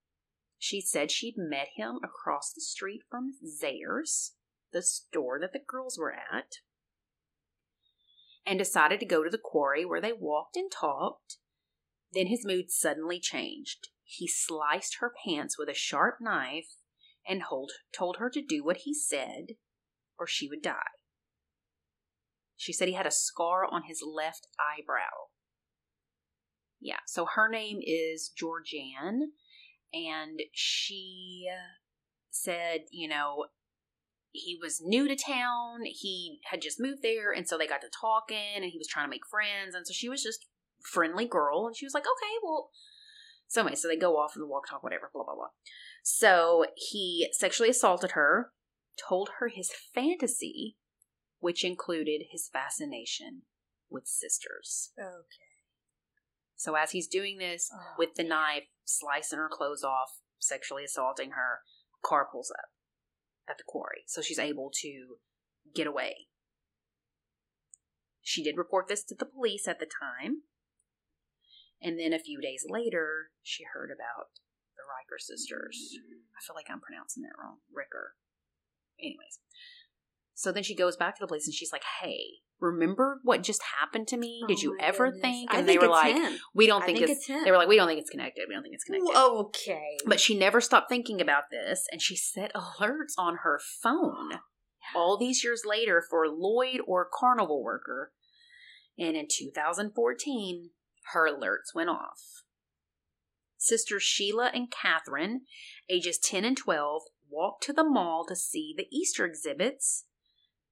She 0.58 0.80
said 0.80 1.10
she'd 1.10 1.36
met 1.36 1.68
him 1.76 2.00
across 2.02 2.52
the 2.52 2.60
street 2.60 3.02
from 3.08 3.34
Zayre's, 3.46 4.34
the 4.72 4.82
store 4.82 5.38
that 5.40 5.52
the 5.52 5.60
girls 5.64 5.96
were 5.98 6.12
at, 6.12 6.56
and 8.44 8.58
decided 8.58 8.98
to 9.00 9.06
go 9.06 9.22
to 9.22 9.30
the 9.30 9.38
quarry 9.38 9.84
where 9.84 10.00
they 10.00 10.12
walked 10.12 10.56
and 10.56 10.70
talked. 10.70 11.36
Then 12.12 12.26
his 12.26 12.44
mood 12.44 12.70
suddenly 12.70 13.20
changed. 13.20 13.88
He 14.04 14.26
sliced 14.26 14.96
her 15.00 15.12
pants 15.24 15.58
with 15.58 15.68
a 15.68 15.74
sharp 15.74 16.16
knife 16.20 16.76
and 17.26 17.42
hold, 17.42 17.72
told 17.96 18.16
her 18.16 18.30
to 18.30 18.42
do 18.42 18.64
what 18.64 18.78
he 18.78 18.94
said 18.94 19.56
or 20.18 20.26
she 20.26 20.48
would 20.48 20.62
die. 20.62 20.90
She 22.56 22.72
said 22.72 22.88
he 22.88 22.94
had 22.94 23.06
a 23.06 23.12
scar 23.12 23.64
on 23.64 23.84
his 23.86 24.02
left 24.04 24.48
eyebrow. 24.58 25.28
Yeah, 26.80 26.98
so 27.06 27.26
her 27.34 27.48
name 27.48 27.78
is 27.82 28.32
Georgianne, 28.36 29.28
and 29.92 30.40
she 30.52 31.48
said, 32.30 32.82
you 32.90 33.08
know, 33.08 33.46
he 34.30 34.58
was 34.60 34.80
new 34.82 35.08
to 35.08 35.16
town. 35.16 35.80
He 35.84 36.40
had 36.50 36.60
just 36.60 36.80
moved 36.80 37.02
there, 37.02 37.32
and 37.32 37.48
so 37.48 37.56
they 37.56 37.66
got 37.66 37.80
to 37.80 37.88
talking, 38.00 38.36
and 38.56 38.64
he 38.64 38.78
was 38.78 38.86
trying 38.86 39.06
to 39.06 39.10
make 39.10 39.26
friends, 39.26 39.74
and 39.74 39.86
so 39.86 39.92
she 39.92 40.08
was 40.08 40.22
just 40.22 40.46
friendly 40.82 41.26
girl, 41.26 41.66
and 41.66 41.76
she 41.76 41.86
was 41.86 41.94
like, 41.94 42.04
okay, 42.04 42.34
well. 42.42 42.70
So 43.48 43.62
anyway, 43.62 43.76
so 43.76 43.88
they 43.88 43.96
go 43.96 44.18
off 44.18 44.36
and 44.36 44.48
walk, 44.48 44.68
talk, 44.68 44.82
whatever, 44.82 45.10
blah 45.12 45.24
blah 45.24 45.34
blah. 45.34 45.48
So 46.02 46.66
he 46.76 47.28
sexually 47.32 47.70
assaulted 47.70 48.10
her, 48.10 48.52
told 49.08 49.30
her 49.38 49.48
his 49.48 49.70
fantasy, 49.94 50.76
which 51.38 51.64
included 51.64 52.26
his 52.30 52.50
fascination 52.52 53.42
with 53.90 54.06
sisters. 54.06 54.92
Okay. 54.98 55.47
So 56.58 56.74
as 56.74 56.90
he's 56.90 57.06
doing 57.06 57.38
this 57.38 57.70
Oh, 57.72 57.94
with 57.96 58.16
the 58.16 58.24
knife, 58.24 58.64
slicing 58.84 59.38
her 59.38 59.48
clothes 59.48 59.84
off, 59.84 60.18
sexually 60.38 60.84
assaulting 60.84 61.30
her, 61.30 61.60
car 62.04 62.28
pulls 62.30 62.50
up 62.50 62.70
at 63.48 63.56
the 63.58 63.64
quarry. 63.66 64.02
So 64.06 64.20
she's 64.20 64.40
able 64.40 64.70
to 64.82 65.16
get 65.74 65.86
away. 65.86 66.26
She 68.22 68.42
did 68.42 68.58
report 68.58 68.88
this 68.88 69.04
to 69.04 69.14
the 69.14 69.24
police 69.24 69.66
at 69.66 69.78
the 69.78 69.86
time. 69.86 70.42
And 71.80 71.98
then 71.98 72.12
a 72.12 72.18
few 72.18 72.40
days 72.40 72.66
later, 72.68 73.30
she 73.42 73.64
heard 73.72 73.90
about 73.94 74.34
the 74.76 74.82
Riker 74.82 75.18
sisters. 75.18 75.94
I 76.36 76.42
feel 76.44 76.56
like 76.56 76.66
I'm 76.68 76.80
pronouncing 76.80 77.22
that 77.22 77.38
wrong. 77.40 77.58
Ricker. 77.72 78.16
Anyways. 78.98 79.38
So 80.38 80.52
then 80.52 80.62
she 80.62 80.76
goes 80.76 80.96
back 80.96 81.16
to 81.16 81.20
the 81.20 81.26
police 81.26 81.48
and 81.48 81.52
she's 81.54 81.72
like, 81.72 81.82
hey, 82.00 82.22
remember 82.60 83.18
what 83.24 83.42
just 83.42 83.60
happened 83.80 84.06
to 84.06 84.16
me? 84.16 84.44
Did 84.46 84.58
Oh 84.58 84.62
you 84.62 84.76
ever 84.80 85.06
goodness. 85.06 85.20
think? 85.20 85.52
I 85.52 85.58
And 85.58 85.68
they 85.68 85.72
think 85.72 85.82
were 85.82 85.88
like, 85.88 86.14
him. 86.14 86.38
we 86.54 86.68
don't 86.68 86.84
I 86.84 86.86
think, 86.86 86.98
think 86.98 87.10
it's, 87.10 87.28
it's. 87.28 87.44
They 87.44 87.50
were 87.50 87.56
like, 87.56 87.66
we 87.66 87.74
don't 87.74 87.88
think 87.88 87.98
it's 87.98 88.08
connected. 88.08 88.44
We 88.48 88.54
don't 88.54 88.62
think 88.62 88.76
it's 88.76 88.84
connected. 88.84 89.10
Okay. 89.16 89.96
But 90.06 90.20
she 90.20 90.38
never 90.38 90.60
stopped 90.60 90.88
thinking 90.88 91.20
about 91.20 91.50
this, 91.50 91.86
and 91.90 92.00
she 92.00 92.14
set 92.14 92.52
alerts 92.54 93.14
on 93.18 93.38
her 93.42 93.58
phone 93.82 94.34
all 94.94 95.16
these 95.16 95.42
years 95.42 95.62
later 95.66 96.04
for 96.08 96.28
Lloyd 96.28 96.82
or 96.86 97.08
Carnival 97.12 97.60
Worker. 97.64 98.12
And 98.96 99.16
in 99.16 99.26
2014, 99.28 100.70
her 101.14 101.28
alerts 101.28 101.74
went 101.74 101.90
off. 101.90 102.44
Sisters 103.56 104.04
Sheila 104.04 104.52
and 104.54 104.70
Catherine, 104.70 105.40
ages 105.90 106.16
10 106.22 106.44
and 106.44 106.56
12, 106.56 107.02
walked 107.28 107.64
to 107.64 107.72
the 107.72 107.82
mall 107.82 108.24
to 108.28 108.36
see 108.36 108.72
the 108.76 108.86
Easter 108.92 109.24
exhibits, 109.26 110.04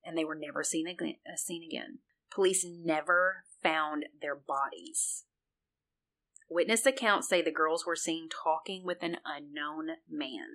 and 0.07 0.16
they 0.16 0.25
were 0.25 0.35
never 0.35 0.62
seen 0.62 0.87
again. 0.87 1.16
uh, 1.27 1.37
Seen 1.37 1.62
again. 1.64 1.99
Police 2.33 2.64
never 2.66 3.45
found 3.62 4.07
their 4.21 4.37
bodies. 4.37 5.25
Witness 6.49 6.87
accounts 6.87 7.29
say 7.29 7.42
the 7.42 7.51
girls 7.51 7.85
were 7.85 7.97
seen 7.97 8.29
talking 8.29 8.85
with 8.85 8.99
an 9.03 9.16
unknown 9.25 9.88
man. 10.09 10.49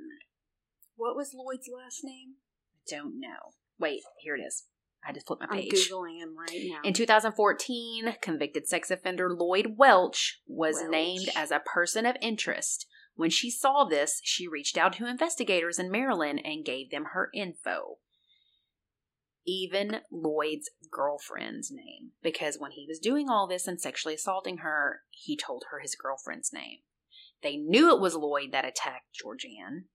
what 0.96 1.16
was 1.16 1.34
Lloyd's 1.34 1.68
last 1.74 2.02
name? 2.04 2.36
I 2.76 2.96
don't 2.96 3.20
know. 3.20 3.54
Wait, 3.80 4.02
here 4.22 4.36
it 4.36 4.42
is. 4.42 4.66
I 5.06 5.12
just 5.12 5.26
flipped 5.28 5.42
my 5.42 5.48
page. 5.48 5.72
I'm 5.74 5.80
googling 5.98 6.22
him 6.22 6.36
right 6.38 6.62
now. 6.70 6.80
In 6.88 6.94
2014, 6.94 8.16
convicted 8.22 8.68
sex 8.68 8.92
offender 8.92 9.34
Lloyd 9.34 9.74
Welch 9.78 10.40
was 10.48 10.76
Welch. 10.76 10.92
named 10.92 11.30
as 11.36 11.50
a 11.52 11.60
person 11.60 12.06
of 12.06 12.16
interest. 12.22 12.86
When 13.16 13.32
she 13.32 13.50
saw 13.50 13.84
this, 13.84 14.22
she 14.24 14.48
reached 14.48 14.78
out 14.78 14.94
to 14.94 15.08
investigators 15.08 15.80
in 15.80 15.90
Maryland 15.92 16.40
and 16.46 16.64
gave 16.64 16.92
them 16.92 17.06
her 17.14 17.30
info. 17.34 17.98
Even 19.46 20.02
Lloyd's 20.12 20.70
girlfriend's 20.92 21.72
name, 21.72 22.12
because 22.22 22.58
when 22.60 22.72
he 22.72 22.86
was 22.88 23.00
doing 23.00 23.30
all 23.30 23.48
this 23.48 23.68
and 23.68 23.82
sexually 23.82 24.16
assaulting 24.16 24.58
her, 24.58 25.02
he 25.10 25.36
told 25.36 25.64
her 25.72 25.80
his 25.80 25.96
girlfriend's 25.96 26.54
name. 26.54 26.80
They 27.42 27.58
knew 27.58 27.90
it 27.94 28.00
was 28.00 28.16
Lloyd 28.16 28.52
that 28.52 28.66
attacked 28.66 29.08
Georgianne 29.16 29.86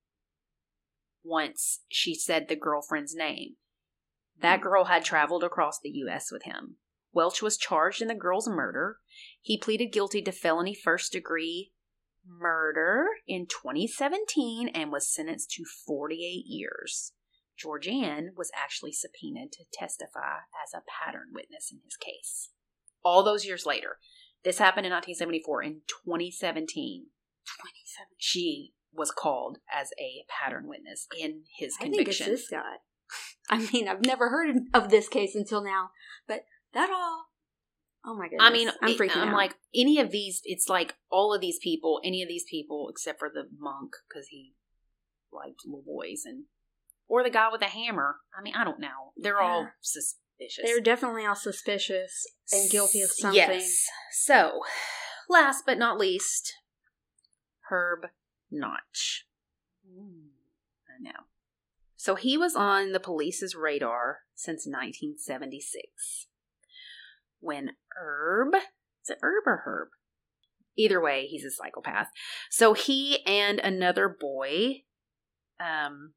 once 1.22 1.80
she 1.88 2.14
said 2.14 2.48
the 2.48 2.56
girlfriend's 2.56 3.14
name. 3.14 3.56
That 4.40 4.61
girl 4.61 4.85
had 4.85 5.04
traveled 5.04 5.44
across 5.44 5.78
the 5.80 5.90
U.S. 5.90 6.30
with 6.30 6.42
him. 6.44 6.76
Welch 7.12 7.40
was 7.40 7.56
charged 7.56 8.02
in 8.02 8.09
the 8.09 8.14
girl's 8.14 8.48
murder. 8.48 8.98
He 9.40 9.59
pleaded 9.59 9.92
guilty 9.92 10.22
to 10.22 10.32
felony 10.32 10.74
first 10.74 11.12
degree 11.12 11.72
murder 12.28 13.06
in 13.26 13.46
2017 13.46 14.68
and 14.68 14.92
was 14.92 15.12
sentenced 15.12 15.50
to 15.52 15.64
48 15.87 16.44
years. 16.46 17.12
Georgianne 17.62 18.29
was 18.37 18.51
actually 18.55 18.92
subpoenaed 18.92 19.53
to 19.53 19.64
testify 19.73 20.45
as 20.62 20.75
a 20.75 20.83
pattern 20.87 21.29
witness 21.33 21.71
in 21.73 21.79
his 21.85 21.97
case. 21.97 22.51
All 23.05 23.23
those 23.23 23.45
years 23.47 23.64
later, 23.66 23.99
this 24.45 24.59
happened 24.59 24.87
in 24.87 24.92
1974. 24.92 25.62
In 25.62 25.73
2017, 26.05 27.07
27. 27.61 28.07
she 28.19 28.73
was 28.92 29.11
called 29.11 29.59
as 29.73 29.90
a 30.01 30.25
pattern 30.29 30.66
witness 30.69 31.07
in 31.19 31.42
his 31.59 31.75
I 31.81 31.85
think 31.85 32.09
it's 32.09 32.19
conviction. 32.19 32.31
this 32.31 32.49
guy. 32.49 32.77
I 33.51 33.59
mean, 33.73 33.88
I've 33.88 34.05
never 34.05 34.29
heard 34.29 34.57
of 34.75 34.90
this 34.90 35.09
case 35.09 35.35
until 35.35 35.62
now, 35.62 35.90
but 36.27 36.45
that 36.75 36.90
all. 36.90 37.27
Oh 38.05 38.14
my 38.16 38.29
goodness! 38.29 38.42
I 38.47 38.51
mean, 38.53 38.71
I'm 38.83 38.90
it- 38.90 38.99
freaking 38.99 39.16
I'm 39.16 39.29
out. 39.31 39.37
like 39.37 39.55
any 39.75 39.99
of 39.99 40.11
these. 40.11 40.40
It's 40.45 40.69
like 40.69 40.95
all 41.11 41.35
of 41.35 41.40
these 41.40 41.59
people, 41.62 42.01
any 42.05 42.23
of 42.23 42.29
these 42.29 42.45
people, 42.49 42.88
except 42.90 43.19
for 43.19 43.29
the 43.33 43.49
monk 43.59 43.92
because 44.09 44.29
he 44.29 44.55
liked 45.33 45.61
little 45.64 45.83
boys, 45.85 46.23
and 46.25 46.45
or 47.09 47.23
the 47.23 47.31
guy 47.31 47.49
with 47.51 47.61
the 47.61 47.66
hammer. 47.66 48.16
I 48.38 48.42
mean, 48.42 48.55
I 48.55 48.64
don't 48.64 48.81
know. 48.81 49.12
They're 49.16 49.40
all 49.40 49.62
Yeah. 49.62 49.71
suspicious. 49.81 50.64
they're 50.64 50.81
definitely 50.81 51.25
all 51.25 51.35
suspicious 51.35 52.27
and 52.53 52.71
guilty 52.71 53.01
of 53.03 53.11
something. 53.11 53.37
Yes. 53.37 53.87
So, 54.12 54.62
last 55.29 55.64
but 55.64 55.79
not 55.79 55.99
least, 55.99 56.53
Herb 57.71 58.07
Notch. 58.51 59.27
I 59.88 61.01
know. 61.01 61.25
So 61.97 62.14
he 62.14 62.37
was 62.37 62.55
on 62.55 62.92
the 62.92 63.01
police's 63.01 63.55
radar 63.55 64.21
since 64.35 64.66
1976. 64.66 66.27
When 67.40 67.71
Herb, 67.97 68.55
is 68.55 69.11
it 69.11 69.19
Herb 69.23 69.45
or 69.47 69.62
Herb? 69.64 69.88
Either 70.77 71.01
way, 71.01 71.27
he's 71.27 71.45
a 71.45 71.51
psychopath. 71.51 72.09
So 72.51 72.75
he 72.75 73.25
and 73.27 73.59
another 73.61 74.09
boy, 74.09 74.83
um, 75.59 76.12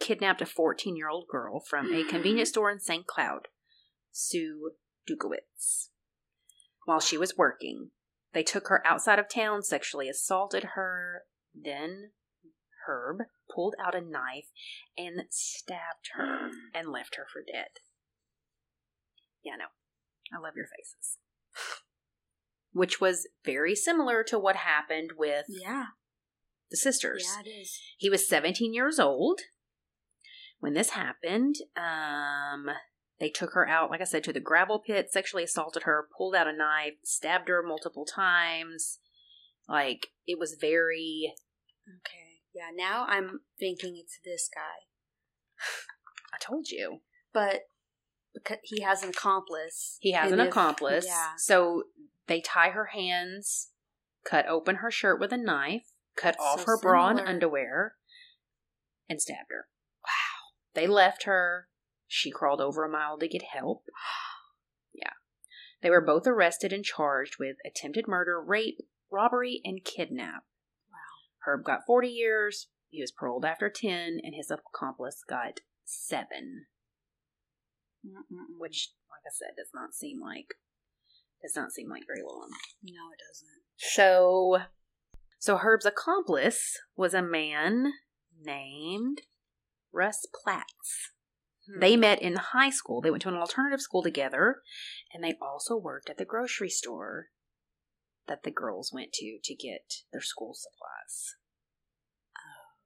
kidnapped 0.00 0.40
a 0.42 0.46
14 0.46 0.96
year 0.96 1.08
old 1.08 1.26
girl 1.30 1.60
from 1.60 1.92
a 1.94 2.04
convenience 2.08 2.50
store 2.50 2.70
in 2.70 2.80
St. 2.80 3.06
Cloud, 3.06 3.48
Sue 4.12 4.72
Dukowitz. 5.08 5.88
While 6.84 7.00
she 7.00 7.18
was 7.18 7.36
working, 7.36 7.90
they 8.32 8.42
took 8.42 8.68
her 8.68 8.86
outside 8.86 9.18
of 9.18 9.28
town, 9.28 9.62
sexually 9.62 10.08
assaulted 10.08 10.70
her. 10.74 11.22
Then 11.54 12.10
Herb 12.86 13.18
pulled 13.54 13.74
out 13.84 13.94
a 13.94 14.00
knife 14.00 14.48
and 14.96 15.22
stabbed 15.30 16.10
her 16.14 16.50
and 16.74 16.90
left 16.90 17.16
her 17.16 17.26
for 17.30 17.42
dead. 17.42 17.68
Yeah, 19.44 19.56
no. 19.58 19.66
I 20.36 20.40
love 20.40 20.54
your 20.56 20.66
faces. 20.66 21.18
Which 22.72 23.00
was 23.00 23.26
very 23.44 23.74
similar 23.74 24.22
to 24.24 24.38
what 24.38 24.56
happened 24.56 25.12
with 25.16 25.46
Yeah. 25.48 25.86
the 26.70 26.76
sisters. 26.76 27.26
Yeah, 27.26 27.42
it 27.44 27.48
is. 27.62 27.78
He 27.96 28.10
was 28.10 28.28
17 28.28 28.74
years 28.74 28.98
old 28.98 29.40
when 30.60 30.74
this 30.74 30.90
happened. 30.90 31.56
Um, 31.76 32.66
they 33.20 33.30
took 33.30 33.52
her 33.54 33.66
out, 33.68 33.90
like 33.90 34.00
I 34.00 34.04
said, 34.04 34.22
to 34.24 34.32
the 34.32 34.40
gravel 34.40 34.78
pit, 34.78 35.12
sexually 35.12 35.42
assaulted 35.44 35.82
her, 35.84 36.06
pulled 36.16 36.34
out 36.34 36.46
a 36.46 36.52
knife, 36.52 36.94
stabbed 37.02 37.48
her 37.48 37.62
multiple 37.62 38.04
times. 38.04 38.98
Like, 39.68 40.08
it 40.26 40.38
was 40.38 40.56
very. 40.60 41.34
Okay. 41.88 42.42
Yeah, 42.54 42.70
now 42.74 43.06
I'm 43.08 43.40
thinking 43.58 43.96
it's 43.96 44.18
this 44.24 44.48
guy. 44.54 44.86
I 46.34 46.38
told 46.40 46.68
you. 46.68 46.98
But 47.32 47.62
because 48.34 48.58
he 48.62 48.82
has 48.82 49.02
an 49.02 49.10
accomplice. 49.10 49.98
He 50.00 50.12
has 50.12 50.30
and 50.30 50.40
an 50.40 50.46
if- 50.46 50.52
accomplice. 50.52 51.06
Yeah. 51.06 51.32
So 51.36 51.84
they 52.26 52.40
tie 52.40 52.70
her 52.70 52.86
hands, 52.86 53.70
cut 54.24 54.46
open 54.46 54.76
her 54.76 54.90
shirt 54.90 55.20
with 55.20 55.32
a 55.32 55.36
knife, 55.36 55.90
cut 56.16 56.38
off 56.38 56.64
her 56.64 56.78
bra 56.78 57.08
and 57.08 57.20
underwear, 57.20 57.94
and 59.08 59.20
stabbed 59.20 59.50
her. 59.50 59.66
They 60.78 60.86
left 60.86 61.24
her. 61.24 61.66
She 62.06 62.30
crawled 62.30 62.60
over 62.60 62.84
a 62.84 62.88
mile 62.88 63.18
to 63.18 63.26
get 63.28 63.42
help. 63.42 63.84
Yeah. 64.94 65.12
They 65.82 65.90
were 65.90 66.00
both 66.00 66.26
arrested 66.26 66.72
and 66.72 66.84
charged 66.84 67.36
with 67.38 67.56
attempted 67.64 68.08
murder, 68.08 68.42
rape, 68.42 68.78
robbery, 69.12 69.60
and 69.64 69.84
kidnap. 69.84 70.44
Wow. 70.90 71.44
Herb 71.44 71.64
got 71.64 71.86
40 71.86 72.08
years. 72.08 72.68
He 72.88 73.00
was 73.00 73.12
paroled 73.12 73.44
after 73.44 73.68
10, 73.68 74.20
and 74.22 74.34
his 74.34 74.50
accomplice 74.50 75.22
got 75.28 75.60
7 75.84 76.66
Mm-mm-mm. 78.04 78.58
which, 78.58 78.92
like 79.08 79.22
I 79.26 79.30
said, 79.32 79.54
does 79.56 79.70
not 79.74 79.94
seem 79.94 80.20
like 80.20 80.54
does 81.42 81.54
not 81.54 81.72
seem 81.72 81.88
like 81.88 82.02
very 82.06 82.22
long. 82.24 82.50
No, 82.82 83.10
it 83.12 83.20
doesn't. 83.28 83.62
So, 83.76 84.58
so 85.38 85.58
Herb's 85.58 85.86
accomplice 85.86 86.78
was 86.96 87.14
a 87.14 87.22
man 87.22 87.92
named 88.42 89.22
Russ 89.92 90.26
Platts. 90.34 91.12
Hmm. 91.70 91.80
They 91.80 91.96
met 91.96 92.20
in 92.20 92.36
high 92.36 92.70
school. 92.70 93.00
They 93.00 93.10
went 93.10 93.22
to 93.22 93.28
an 93.28 93.36
alternative 93.36 93.80
school 93.80 94.02
together, 94.02 94.62
and 95.12 95.22
they 95.22 95.34
also 95.40 95.76
worked 95.76 96.10
at 96.10 96.18
the 96.18 96.24
grocery 96.24 96.70
store 96.70 97.26
that 98.26 98.42
the 98.42 98.50
girls 98.50 98.92
went 98.92 99.12
to 99.14 99.38
to 99.42 99.54
get 99.54 99.94
their 100.12 100.20
school 100.20 100.54
supplies. 100.54 101.34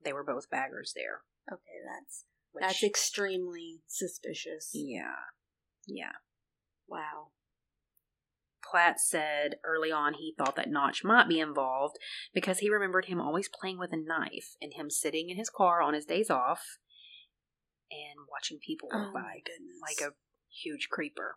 They 0.04 0.12
were 0.12 0.24
both 0.24 0.50
baggers 0.50 0.92
there. 0.96 1.22
Okay, 1.52 1.78
that's 1.86 2.24
Which, 2.52 2.62
that's 2.62 2.82
extremely 2.82 3.82
suspicious. 3.86 4.70
yeah, 4.72 5.30
yeah. 5.86 6.12
Wow. 6.88 7.28
Platt 8.68 9.00
said 9.00 9.56
early 9.64 9.90
on 9.90 10.14
he 10.14 10.34
thought 10.36 10.56
that 10.56 10.70
Notch 10.70 11.02
might 11.04 11.28
be 11.28 11.40
involved 11.40 11.96
because 12.32 12.60
he 12.60 12.70
remembered 12.70 13.06
him 13.06 13.20
always 13.20 13.48
playing 13.48 13.78
with 13.78 13.92
a 13.92 13.96
knife 13.96 14.56
and 14.60 14.72
him 14.74 14.88
sitting 14.88 15.30
in 15.30 15.36
his 15.36 15.50
car 15.50 15.82
on 15.82 15.94
his 15.94 16.04
days 16.04 16.30
off 16.30 16.78
and 17.92 18.26
watching 18.30 18.58
people 18.64 18.88
walk 18.92 19.08
Oh 19.10 19.12
by 19.14 19.42
like 19.82 20.00
a 20.00 20.14
huge 20.50 20.88
creeper. 20.90 21.36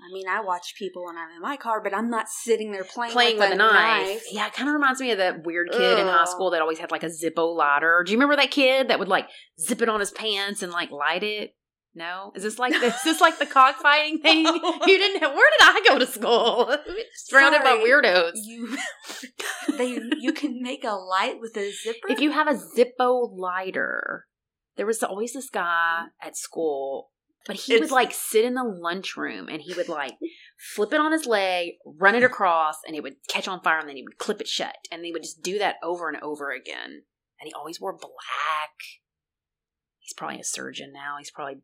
I 0.00 0.12
mean, 0.12 0.28
I 0.28 0.40
watch 0.40 0.74
people 0.78 1.06
when 1.06 1.16
I'm 1.16 1.30
in 1.34 1.42
my 1.42 1.56
car, 1.56 1.82
but 1.82 1.92
I'm 1.92 2.08
not 2.08 2.28
sitting 2.28 2.70
there 2.70 2.84
playing, 2.84 3.12
Playing 3.12 3.38
with, 3.38 3.50
a 3.50 3.54
a 3.54 3.56
knife. 3.56 4.22
Yeah, 4.30 4.46
it 4.46 4.52
kind 4.52 4.68
of 4.68 4.74
reminds 4.74 5.00
me 5.00 5.10
of 5.10 5.18
that 5.18 5.44
weird 5.44 5.70
kid 5.72 5.98
in 5.98 6.06
high 6.06 6.24
school 6.24 6.50
that 6.50 6.60
always 6.62 6.78
had 6.78 6.92
like 6.92 7.02
a 7.02 7.08
Zippo 7.08 7.56
lighter. 7.56 8.04
Do 8.06 8.12
you 8.12 8.18
remember 8.18 8.36
that 8.36 8.52
kid 8.52 8.88
that 8.88 9.00
would 9.00 9.08
like 9.08 9.28
zip 9.60 9.82
it 9.82 9.88
on 9.88 9.98
his 9.98 10.12
pants 10.12 10.62
and 10.62 10.72
like 10.72 10.92
light 10.92 11.24
it? 11.24 11.56
No? 11.94 12.30
Is 12.36 12.44
this 12.44 12.60
like 12.60 12.72
this? 12.74 12.94
Is 12.94 13.02
this 13.02 13.20
like 13.20 13.40
the 13.40 13.46
cockfighting 13.58 14.20
thing? 14.20 14.44
You 14.46 14.98
didn't 14.98 15.20
where 15.20 15.50
did 15.58 15.62
I 15.62 15.82
go 15.88 15.98
to 15.98 16.06
school? 16.06 16.76
Surrounded 17.16 17.62
by 17.64 17.82
weirdos. 17.84 18.32
You, 18.36 18.78
they, 19.76 19.98
you 20.18 20.32
can 20.32 20.62
make 20.62 20.84
a 20.84 20.92
light 20.92 21.40
with 21.40 21.56
a 21.56 21.72
zipper. 21.72 22.08
if 22.08 22.20
you 22.20 22.30
have 22.30 22.46
a 22.46 22.54
Zippo 22.54 23.36
lighter, 23.36 24.26
there 24.78 24.86
was 24.86 25.02
always 25.02 25.34
this 25.34 25.50
guy 25.50 25.98
mm-hmm. 26.00 26.26
at 26.26 26.36
school, 26.36 27.10
but 27.46 27.56
he 27.56 27.78
would 27.78 27.90
like 27.90 28.12
sit 28.12 28.44
in 28.44 28.54
the 28.54 28.64
lunchroom 28.64 29.48
and 29.48 29.60
he 29.60 29.74
would 29.74 29.88
like 29.88 30.14
flip 30.74 30.92
it 30.92 31.00
on 31.00 31.12
his 31.12 31.26
leg, 31.26 31.72
run 31.84 32.14
it 32.14 32.22
across, 32.22 32.76
and 32.86 32.96
it 32.96 33.02
would 33.02 33.16
catch 33.28 33.46
on 33.46 33.60
fire, 33.60 33.78
and 33.78 33.88
then 33.88 33.96
he 33.96 34.02
would 34.02 34.18
clip 34.18 34.40
it 34.40 34.48
shut, 34.48 34.76
and 34.90 35.04
he 35.04 35.12
would 35.12 35.22
just 35.22 35.42
do 35.42 35.58
that 35.58 35.76
over 35.82 36.08
and 36.08 36.22
over 36.22 36.50
again. 36.50 37.02
And 37.40 37.46
he 37.46 37.52
always 37.52 37.80
wore 37.80 37.92
black. 37.92 38.70
He's 39.98 40.14
probably 40.14 40.40
a 40.40 40.44
surgeon 40.44 40.92
now. 40.92 41.16
He's 41.18 41.30
probably 41.30 41.60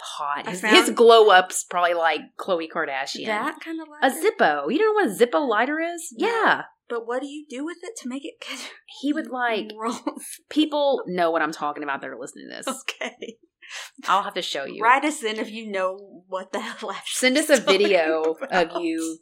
hot. 0.00 0.48
His, 0.48 0.62
his 0.62 0.90
glow 0.90 1.30
up's 1.30 1.64
probably 1.64 1.94
like 1.94 2.20
Khloe 2.38 2.68
Kardashian. 2.74 3.26
that 3.26 3.60
kind 3.60 3.80
of 3.80 3.88
a 3.88 3.90
lighter. 3.90 4.20
Zippo. 4.20 4.72
You 4.72 4.78
don't 4.78 4.96
know 4.96 5.10
what 5.10 5.20
a 5.20 5.26
Zippo 5.26 5.48
lighter 5.48 5.78
is? 5.78 6.12
Yeah. 6.16 6.62
But 6.92 7.06
what 7.06 7.22
do 7.22 7.26
you 7.26 7.46
do 7.48 7.64
with 7.64 7.78
it 7.82 7.96
to 8.02 8.08
make 8.08 8.22
it? 8.26 8.34
He 9.00 9.14
would 9.14 9.28
like 9.30 9.70
roll. 9.80 9.98
people 10.50 11.02
know 11.06 11.30
what 11.30 11.40
I'm 11.40 11.50
talking 11.50 11.82
about 11.82 12.02
that 12.02 12.10
are 12.10 12.18
listening 12.18 12.50
to 12.50 12.56
this. 12.56 12.82
Okay. 12.82 13.36
I'll 14.06 14.22
have 14.22 14.34
to 14.34 14.42
show 14.42 14.66
you. 14.66 14.82
Write 14.82 15.06
us 15.06 15.22
in 15.22 15.38
if 15.38 15.50
you 15.50 15.70
know 15.70 16.24
what 16.28 16.52
the 16.52 16.60
hell. 16.60 16.90
I'm 16.90 17.00
Send 17.06 17.38
us 17.38 17.48
a 17.48 17.56
video 17.56 18.36
about. 18.42 18.76
of 18.76 18.82
you 18.82 19.18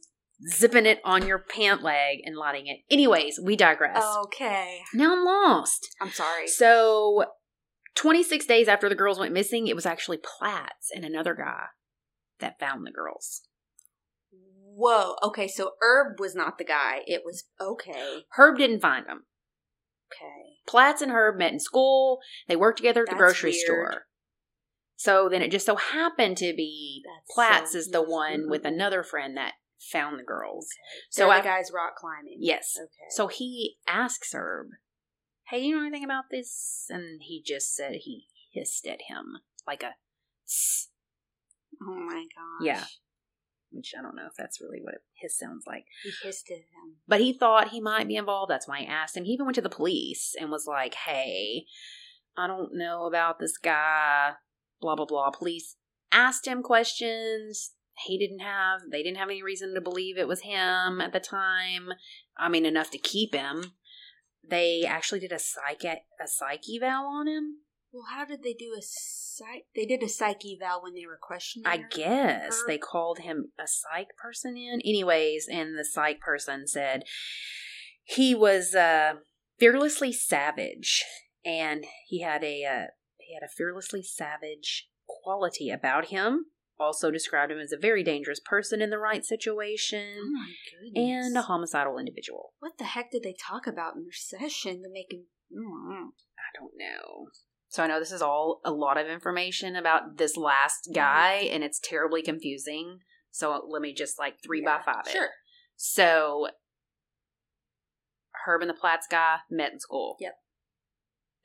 zipping 0.48 0.84
it 0.86 1.00
on 1.04 1.28
your 1.28 1.38
pant 1.38 1.84
leg 1.84 2.18
and 2.24 2.36
lighting 2.36 2.66
it. 2.66 2.78
Anyways, 2.92 3.38
we 3.40 3.54
digress. 3.54 4.02
Okay. 4.24 4.80
Now 4.92 5.12
I'm 5.12 5.24
lost. 5.24 5.94
I'm 6.00 6.10
sorry. 6.10 6.48
So, 6.48 7.26
26 7.94 8.46
days 8.46 8.66
after 8.66 8.88
the 8.88 8.96
girls 8.96 9.20
went 9.20 9.32
missing, 9.32 9.68
it 9.68 9.76
was 9.76 9.86
actually 9.86 10.18
Platts 10.18 10.90
and 10.92 11.04
another 11.04 11.36
guy 11.36 11.66
that 12.40 12.58
found 12.58 12.84
the 12.84 12.90
girls. 12.90 13.42
Whoa. 14.74 15.16
Okay, 15.22 15.48
so 15.48 15.72
Herb 15.80 16.20
was 16.20 16.34
not 16.34 16.58
the 16.58 16.64
guy. 16.64 17.00
It 17.06 17.22
was 17.24 17.44
okay. 17.60 18.24
Herb 18.36 18.58
didn't 18.58 18.80
find 18.80 19.06
them. 19.06 19.24
Okay. 20.12 20.58
Platts 20.66 21.02
and 21.02 21.12
Herb 21.12 21.38
met 21.38 21.52
in 21.52 21.60
school. 21.60 22.20
They 22.48 22.56
worked 22.56 22.78
together 22.78 23.02
at 23.02 23.06
the 23.06 23.10
That's 23.12 23.18
grocery 23.20 23.50
weird. 23.50 23.64
store. 23.64 24.06
So 24.96 25.28
then 25.30 25.40
it 25.42 25.50
just 25.50 25.66
so 25.66 25.76
happened 25.76 26.36
to 26.38 26.52
be 26.54 27.02
That's 27.04 27.34
Platts 27.34 27.72
so 27.72 27.78
is 27.78 27.88
the 27.88 28.02
one 28.02 28.40
mm-hmm. 28.42 28.50
with 28.50 28.64
another 28.64 29.02
friend 29.02 29.36
that 29.36 29.54
found 29.90 30.18
the 30.18 30.24
girls. 30.24 30.68
So 31.10 31.28
So 31.28 31.34
the 31.34 31.42
guy's 31.42 31.70
rock 31.72 31.96
climbing. 31.96 32.36
yes. 32.38 32.76
Okay. 32.78 33.08
So 33.10 33.28
he 33.28 33.76
asks 33.88 34.34
Herb, 34.34 34.68
"Hey, 35.48 35.60
you 35.60 35.74
know 35.74 35.82
anything 35.82 36.04
about 36.04 36.24
this?" 36.30 36.86
And 36.90 37.22
he 37.22 37.42
just 37.44 37.74
said 37.74 37.92
he 38.02 38.26
hissed 38.52 38.86
at 38.86 39.00
him 39.08 39.38
like 39.66 39.82
a, 39.82 39.94
"Tss," 40.46 40.88
Oh 41.82 41.94
my 41.94 42.24
gosh. 42.34 42.66
Yeah. 42.66 42.84
Which 43.72 43.92
I 43.98 44.02
don't 44.02 44.16
know 44.16 44.26
if 44.26 44.34
that's 44.36 44.60
really 44.60 44.80
what 44.82 44.96
his 45.14 45.36
sounds 45.38 45.64
like. 45.66 45.84
He 46.02 46.12
hissed 46.22 46.50
at 46.50 46.58
him. 46.58 46.96
But 47.06 47.20
he 47.20 47.32
thought 47.32 47.68
he 47.68 47.80
might 47.80 48.08
be 48.08 48.16
involved. 48.16 48.50
That's 48.50 48.68
why 48.68 48.80
he 48.80 48.86
asked 48.86 49.16
him. 49.16 49.24
He 49.24 49.32
even 49.32 49.46
went 49.46 49.56
to 49.56 49.62
the 49.62 49.68
police 49.68 50.34
and 50.38 50.50
was 50.50 50.66
like, 50.66 50.94
"Hey, 50.94 51.66
I 52.36 52.46
don't 52.46 52.74
know 52.74 53.06
about 53.06 53.38
this 53.38 53.56
guy." 53.56 54.32
Blah 54.80 54.96
blah 54.96 55.06
blah. 55.06 55.30
Police 55.30 55.76
asked 56.12 56.46
him 56.46 56.62
questions. 56.62 57.72
He 58.06 58.18
didn't 58.18 58.40
have. 58.40 58.82
They 58.90 59.02
didn't 59.02 59.18
have 59.18 59.28
any 59.28 59.42
reason 59.42 59.74
to 59.74 59.80
believe 59.80 60.16
it 60.16 60.28
was 60.28 60.40
him 60.40 61.00
at 61.00 61.12
the 61.12 61.20
time. 61.20 61.90
I 62.36 62.48
mean, 62.48 62.64
enough 62.64 62.90
to 62.92 62.98
keep 62.98 63.34
him. 63.34 63.72
They 64.42 64.84
actually 64.86 65.20
did 65.20 65.32
a 65.32 65.38
psych 65.38 65.84
a 65.84 66.26
psych 66.26 66.62
eval 66.74 67.06
on 67.06 67.28
him. 67.28 67.58
Well, 67.92 68.04
how 68.10 68.24
did 68.24 68.42
they 68.42 68.52
do 68.54 68.74
a 68.78 68.82
psych? 68.82 69.64
They 69.74 69.84
did 69.86 70.02
a 70.02 70.08
psych 70.08 70.42
eval 70.44 70.82
when 70.82 70.94
they 70.94 71.06
were 71.06 71.18
questioning. 71.20 71.66
I 71.66 71.78
guess 71.90 72.60
Her- 72.60 72.66
they 72.66 72.78
called 72.78 73.18
him 73.20 73.52
a 73.58 73.66
psych 73.66 74.08
person 74.22 74.56
in. 74.56 74.80
Anyways, 74.84 75.48
and 75.50 75.76
the 75.78 75.84
psych 75.84 76.20
person 76.20 76.66
said 76.68 77.02
he 78.04 78.34
was 78.34 78.74
uh, 78.74 79.14
fearlessly 79.58 80.12
savage, 80.12 81.04
and 81.44 81.84
he 82.06 82.20
had 82.22 82.44
a 82.44 82.64
uh, 82.64 82.86
he 83.18 83.34
had 83.34 83.44
a 83.44 83.50
fearlessly 83.56 84.02
savage 84.02 84.88
quality 85.08 85.70
about 85.70 86.06
him. 86.06 86.46
Also 86.78 87.10
described 87.10 87.52
him 87.52 87.58
as 87.58 87.72
a 87.72 87.76
very 87.76 88.02
dangerous 88.02 88.40
person 88.40 88.80
in 88.80 88.88
the 88.88 88.98
right 88.98 89.20
Oh 89.22 89.28
situation, 89.28 90.32
my 90.32 90.48
goodness. 90.94 91.26
and 91.26 91.36
a 91.36 91.42
homicidal 91.42 91.98
individual. 91.98 92.54
what 92.58 92.78
the 92.78 92.84
heck 92.84 93.10
did 93.10 93.22
they 93.22 93.34
talk 93.38 93.66
about 93.66 93.96
in 93.96 94.02
their 94.04 94.12
session 94.12 94.82
to 94.82 94.88
make 94.90 95.12
him? 95.12 95.24
Mm. 95.52 96.06
I 96.38 96.58
don't 96.58 96.72
know. 96.78 97.26
So 97.70 97.84
I 97.84 97.86
know 97.86 98.00
this 98.00 98.10
is 98.10 98.20
all 98.20 98.60
a 98.64 98.72
lot 98.72 98.98
of 98.98 99.06
information 99.06 99.76
about 99.76 100.16
this 100.16 100.36
last 100.36 100.90
guy, 100.92 101.48
and 101.52 101.62
it's 101.62 101.78
terribly 101.78 102.20
confusing. 102.20 102.98
So 103.30 103.64
let 103.68 103.80
me 103.80 103.94
just 103.94 104.18
like 104.18 104.42
three 104.44 104.60
by 104.60 104.80
five 104.84 105.06
it. 105.06 105.12
Sure. 105.12 105.28
So 105.76 106.48
Herb 108.44 108.62
and 108.62 108.68
the 108.68 108.74
Platts 108.74 109.06
guy 109.08 109.36
met 109.48 109.72
in 109.72 109.78
school. 109.78 110.16
Yep. 110.18 110.34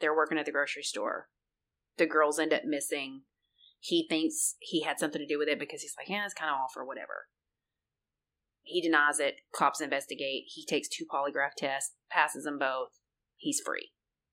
They're 0.02 0.16
working 0.16 0.40
at 0.40 0.48
the 0.48 0.52
grocery 0.52 0.82
store. 0.82 1.28
The 1.98 2.08
girls 2.08 2.40
end 2.40 2.54
up 2.54 2.66
missing. 2.66 3.22
He 3.80 4.08
thinks 4.10 4.56
he 4.60 4.82
had 4.82 4.98
something 4.98 5.22
to 5.22 5.28
do 5.28 5.38
with 5.38 5.48
it 5.48 5.60
because 5.60 5.84
he's 5.84 5.94
like, 5.96 6.10
yeah, 6.10 6.26
it's 6.26 6.34
kind 6.34 6.50
of 6.50 6.56
off 6.56 6.76
or 6.76 6.84
whatever. 6.84 7.28
He 8.64 8.82
denies 8.82 9.20
it. 9.20 9.36
Cops 9.56 9.80
investigate. 9.80 10.46
He 10.48 10.66
takes 10.66 10.88
two 10.88 11.06
polygraph 11.06 11.54
tests, 11.56 11.94
passes 12.10 12.46
them 12.46 12.58
both. 12.58 12.90
He's 13.38 13.62
free. 13.64 13.92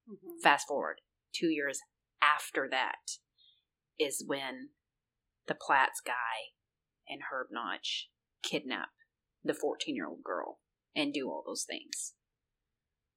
Mhm. 0.08 0.40
Fast 0.42 0.66
forward 0.66 1.02
two 1.32 1.48
years 1.48 1.80
after 2.22 2.68
that 2.70 3.18
is 3.98 4.24
when 4.26 4.70
the 5.48 5.54
Platts 5.54 6.00
guy 6.04 6.54
and 7.08 7.22
Herb 7.30 7.48
Notch 7.50 8.08
kidnap 8.42 8.88
the 9.44 9.54
14 9.54 9.94
year 9.96 10.06
old 10.06 10.22
girl 10.22 10.60
and 10.94 11.12
do 11.12 11.28
all 11.28 11.42
those 11.46 11.64
things. 11.68 12.14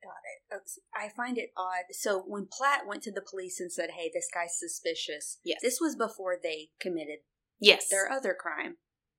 Got 0.03 0.57
it. 0.57 0.61
Oh, 0.65 0.99
I 0.99 1.09
find 1.15 1.37
it 1.37 1.49
odd. 1.57 1.85
So 1.91 2.23
when 2.27 2.47
Platt 2.51 2.81
went 2.87 3.03
to 3.03 3.11
the 3.11 3.21
police 3.27 3.59
and 3.59 3.71
said, 3.71 3.91
"Hey, 3.91 4.11
this 4.13 4.29
guy's 4.33 4.57
suspicious," 4.59 5.39
Yes. 5.43 5.59
this 5.61 5.79
was 5.81 5.95
before 5.95 6.37
they 6.41 6.69
committed 6.79 7.19
Yes. 7.59 7.89
their 7.89 8.11
other 8.11 8.35
crime. 8.39 8.77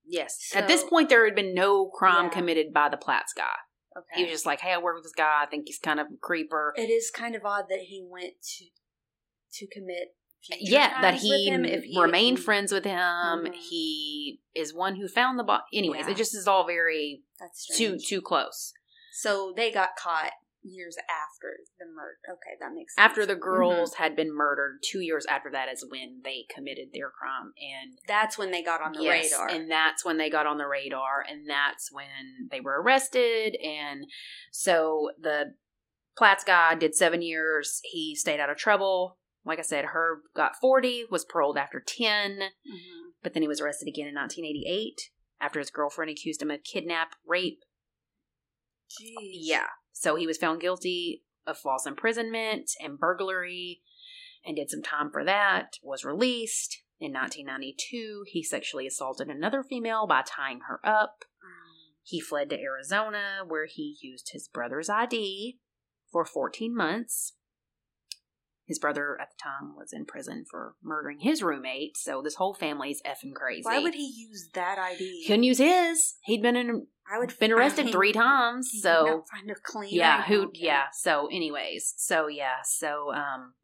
yes. 0.09 0.53
At 0.55 0.69
this 0.69 0.85
point, 0.85 1.09
there 1.09 1.25
had 1.25 1.35
been 1.35 1.53
no 1.55 1.89
crime 1.89 2.27
Yeah. 2.27 2.31
committed 2.31 2.73
by 2.73 2.89
the 2.89 2.97
Platts 2.97 3.33
guy. 3.33 3.57
Okay. 3.97 4.15
He 4.17 4.23
was 4.25 4.31
just 4.31 4.47
like, 4.47 4.61
hey, 4.61 4.73
I 4.73 4.79
work 4.79 4.95
with 4.95 5.03
this 5.05 5.13
guy. 5.13 5.43
I 5.43 5.47
think 5.47 5.67
he's 5.67 5.79
kind 5.81 5.99
of 5.99 6.07
a 6.13 6.17
creeper. 6.19 6.73
it 6.77 6.89
is 6.91 7.11
kind 7.11 7.35
of 7.35 7.45
odd 7.45 7.69
that 7.71 7.81
he 7.81 8.05
went 8.09 8.35
to 8.59 8.67
to 9.55 9.67
commit. 9.67 10.15
yeah, 10.61 11.01
that 11.01 11.15
he, 11.15 11.51
he 11.51 11.99
remained 12.01 12.39
friends 12.39 12.71
with 12.73 12.85
him. 12.85 12.97
Mhm. 13.47 13.53
He 13.55 14.41
is 14.55 14.73
one 14.73 14.95
who 14.97 15.09
found 15.09 15.39
the 15.41 15.45
body. 15.45 15.65
Anyways, 15.73 16.07
Yeah. 16.07 16.13
it 16.13 16.17
just 16.17 16.37
is 16.37 16.47
all 16.47 16.65
very 16.67 17.23
too 17.77 17.99
too 17.99 18.21
close. 18.23 18.73
So 19.13 19.53
they 19.57 19.73
got 19.73 19.97
caught 19.99 20.33
years 20.63 20.97
after 21.09 21.49
the 21.79 21.87
murder. 21.87 22.19
Okay, 22.29 22.57
that 22.61 22.73
makes 22.75 22.95
sense. 22.95 23.05
After 23.11 23.25
the 23.27 23.35
girls 23.35 23.93
Mm-hmm. 23.95 24.03
had 24.03 24.15
been 24.17 24.33
murdered, 24.33 24.81
two 24.85 25.01
years 25.01 25.25
after 25.27 25.51
that 25.51 25.69
is 25.69 25.85
when 25.89 26.21
they 26.23 26.45
committed 26.55 26.89
their 26.93 27.11
crime, 27.11 27.53
and 27.57 27.99
that's 28.07 28.37
when 28.39 28.51
they 28.53 28.63
got 28.63 28.81
on 28.83 28.93
the 28.93 29.03
yes, 29.03 29.33
radar. 29.33 29.49
and 29.49 29.71
that's 29.71 30.05
when 30.05 30.17
they 30.17 30.29
got 30.31 30.47
on 30.47 30.59
the 30.59 30.67
radar, 30.69 31.25
and 31.29 31.49
that's 31.49 31.91
when 31.93 32.49
they 32.51 32.61
were 32.61 32.81
arrested. 32.83 33.57
And 33.57 34.07
so 34.53 35.11
the 35.21 35.55
Platts 36.17 36.45
guy 36.45 36.75
did 36.77 36.95
seven 36.95 37.21
years. 37.23 37.81
He 37.85 38.15
stayed 38.17 38.41
out 38.41 38.51
of 38.51 38.57
trouble. 38.57 39.19
Like 39.47 39.59
I 39.59 39.63
said, 39.63 39.87
Herb 39.95 40.19
got 40.35 40.57
forty, 40.61 41.05
was 41.11 41.25
paroled 41.25 41.57
after 41.57 41.81
ten. 41.81 42.51
Mhm. 42.69 43.13
but 43.23 43.33
then 43.33 43.43
he 43.43 43.49
was 43.49 43.61
arrested 43.61 43.89
again 43.89 44.07
in 44.07 44.15
1988 44.15 45.11
after 45.41 45.59
his 45.59 45.71
girlfriend 45.71 46.11
accused 46.11 46.41
him 46.43 46.51
of 46.51 46.63
kidnap, 46.63 47.15
rape. 47.27 47.61
Jeez. 48.91 49.17
Yeah. 49.41 49.67
So 49.93 50.15
he 50.17 50.27
was 50.27 50.39
found 50.39 50.61
guilty 50.61 51.25
of 51.47 51.59
false 51.59 51.87
imprisonment 51.87 52.71
and 52.81 52.99
burglary 52.99 53.83
and 54.45 54.57
did 54.57 54.71
some 54.71 54.83
time 54.83 55.11
for 55.11 55.25
that, 55.25 55.75
was 55.83 56.05
released. 56.05 56.83
In 57.01 57.13
1992, 57.13 58.25
he 58.29 58.43
sexually 58.43 58.87
assaulted 58.87 59.29
another 59.29 59.63
female 59.63 60.07
by 60.07 60.23
tying 60.23 60.61
her 60.69 60.81
up. 60.85 61.25
Um, 61.45 61.95
He 62.03 62.21
fled 62.21 62.49
to 62.51 62.59
Arizona 62.61 63.41
where 63.47 63.67
he 63.67 63.99
used 64.01 64.31
his 64.33 64.49
brother's 64.49 64.89
ID 64.89 65.59
for 66.13 66.25
14 66.25 66.75
months. 66.77 67.35
His 68.67 68.81
brother 68.81 69.17
at 69.21 69.29
the 69.31 69.41
time 69.41 69.77
was 69.77 69.93
in 69.93 70.07
prison 70.07 70.45
for 70.51 70.75
murdering 70.83 71.21
his 71.21 71.41
roommate, 71.41 71.97
so 71.97 72.21
this 72.21 72.35
whole 72.35 72.53
family's 72.53 73.01
effing 73.07 73.33
crazy. 73.33 73.63
Why 73.63 73.79
would 73.79 73.95
he 73.95 74.13
use 74.29 74.49
that 74.55 74.77
ID? 74.77 74.99
He 74.99 75.27
couldn't 75.27 75.45
use 75.45 75.59
his. 75.59 76.17
He'd 76.25 76.43
been 76.43 76.57
in, 76.57 76.89
I 77.09 77.19
would 77.19 77.39
been 77.39 77.53
arrested 77.53 77.93
three 77.93 78.13
times. 78.13 78.69
So 78.81 79.25
find 79.31 79.49
a 79.53 79.55
clean. 79.55 79.95
yeah, 79.95 80.25
who? 80.25 80.51
Yeah. 80.53 80.87
So, 80.93 81.29
anyways, 81.29 81.95
so 81.97 82.27
yeah, 82.27 82.57
so 82.65 83.13
um, 83.15 83.55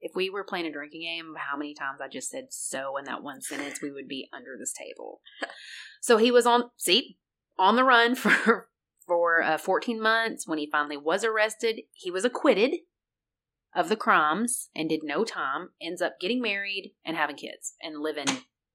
if 0.00 0.12
we 0.16 0.28
were 0.28 0.42
playing 0.42 0.66
a 0.66 0.72
drinking 0.72 1.02
game, 1.02 1.34
how 1.36 1.56
many 1.56 1.72
times 1.72 2.00
I 2.02 2.08
just 2.08 2.30
said 2.30 2.46
"so" 2.50 2.96
in 2.96 3.04
that 3.04 3.22
one 3.22 3.42
sentence, 3.42 3.80
we 3.80 3.92
would 3.92 4.08
be 4.08 4.28
under 4.32 4.56
this 4.58 4.72
table. 4.72 5.20
So 6.00 6.16
he 6.16 6.32
was 6.32 6.46
on 6.46 6.64
see 6.76 7.16
on 7.58 7.76
the 7.76 7.84
run 7.84 8.14
for 8.16 8.68
for 9.06 9.40
uh, 9.40 9.56
14 9.56 10.00
months. 10.02 10.48
When 10.48 10.58
he 10.58 10.68
finally 10.70 10.96
was 10.96 11.22
arrested, 11.22 11.82
he 11.92 12.10
was 12.10 12.24
acquitted 12.24 12.72
of 13.74 13.88
the 13.88 13.96
crimes 13.96 14.68
and 14.74 14.88
did 14.88 15.00
no 15.02 15.24
time. 15.24 15.70
Ends 15.80 16.00
up 16.02 16.14
getting 16.20 16.40
married 16.40 16.92
and 17.04 17.16
having 17.16 17.36
kids 17.36 17.74
and 17.82 18.00
living 18.00 18.26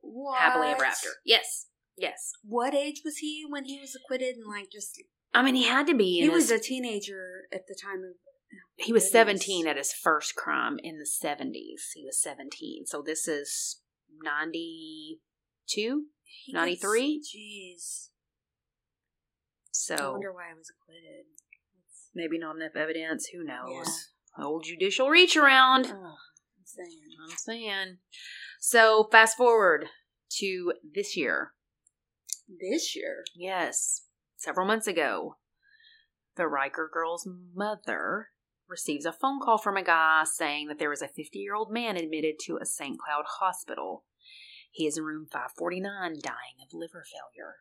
What? 0.02 0.40
happily 0.40 0.68
ever 0.68 0.86
after. 0.86 1.10
Yes, 1.26 1.68
yes. 1.98 2.32
What 2.44 2.74
age 2.74 3.02
was 3.06 3.18
he 3.18 3.46
when 3.48 3.66
he 3.66 3.80
was 3.80 3.96
acquitted? 3.96 4.36
And 4.36 4.46
like, 4.48 4.70
just 4.72 5.02
I 5.34 5.42
mean, 5.44 5.56
he 5.56 5.66
had 5.66 5.88
to 5.88 5.96
be. 5.96 6.20
In 6.20 6.26
he 6.26 6.30
was 6.30 6.52
a 6.52 6.60
teenager 6.60 7.44
at 7.54 7.68
the 7.68 7.76
time 7.82 8.00
of. 8.00 8.16
Oh, 8.52 8.84
he 8.84 8.92
was 8.92 9.12
17 9.12 9.68
at 9.68 9.78
his 9.78 9.94
first 9.94 10.36
crime 10.36 10.78
in 10.84 10.98
the 10.98 11.06
70s. 11.06 11.92
He 11.94 12.04
was 12.06 12.20
17. 12.22 12.86
So 12.88 13.04
this 13.06 13.28
is 13.28 13.82
92. 14.24 16.06
he 16.24 16.54
93? 16.54 17.18
gets- 17.18 17.36
Jeez. 17.36 18.10
I 19.92 19.96
So 19.98 20.12
wonder 20.14 20.34
why 20.34 20.50
I 20.52 20.56
was 20.56 20.72
acquitted. 20.72 21.26
Maybe 22.16 22.40
not 22.40 22.56
enough 22.56 22.76
evidence. 22.76 23.28
Who 23.28 23.44
knows? 23.44 23.70
Yeah. 23.72 23.84
Old 24.38 24.64
judicial 24.64 25.10
reach 25.10 25.36
around. 25.36 25.88
Ugh, 25.88 25.96
I'm 25.96 26.66
saying. 26.66 27.02
I'm 27.24 27.38
saying. 27.38 27.98
So 28.60 29.08
fast 29.12 29.38
forward 29.38 29.88
to 30.40 30.74
this 30.96 31.18
year. 31.18 31.54
This 32.48 32.96
year. 32.96 33.24
Yes, 33.36 34.04
several 34.38 34.68
months 34.68 34.88
ago, 34.88 35.36
the 36.36 36.44
Reker 36.44 36.88
girl's 36.92 37.28
mother 37.54 38.30
receives 38.68 39.06
a 39.06 39.12
phone 39.12 39.40
call 39.40 39.58
from 39.58 39.78
a 39.78 39.84
guy 39.84 40.24
saying 40.26 40.68
that 40.68 40.80
there 40.80 40.90
was 40.90 41.02
a 41.02 41.08
50 41.08 41.40
year 41.40 41.56
old 41.56 41.72
man 41.72 41.98
admitted 41.98 42.36
to 42.46 42.58
a 42.62 42.66
St. 42.66 42.98
Cloud 43.00 43.26
hospital. 43.40 44.06
He 44.72 44.86
is 44.86 44.98
in 44.98 45.04
room 45.04 45.26
549 45.32 46.14
dying 46.22 46.58
of 46.62 46.74
liver 46.74 47.04
failure. 47.04 47.56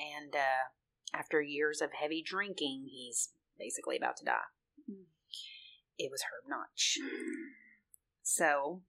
And 0.00 0.34
uh, 0.34 1.16
after 1.16 1.40
years 1.40 1.80
of 1.80 1.90
heavy 1.98 2.22
drinking, 2.26 2.88
he's 2.90 3.30
basically 3.60 3.96
about 3.96 4.16
to 4.16 4.24
die. 4.24 4.48
Mm. 4.90 5.04
It 5.98 6.10
was 6.10 6.22
Herb 6.22 6.48
Notch. 6.50 6.96
So, 8.22 8.82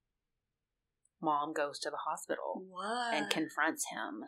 mom 1.22 1.54
goes 1.54 1.80
to 1.80 1.90
the 1.90 1.98
hospital 2.10 2.64
What? 2.70 3.14
and 3.14 3.30
confronts 3.30 3.86
him 3.92 4.24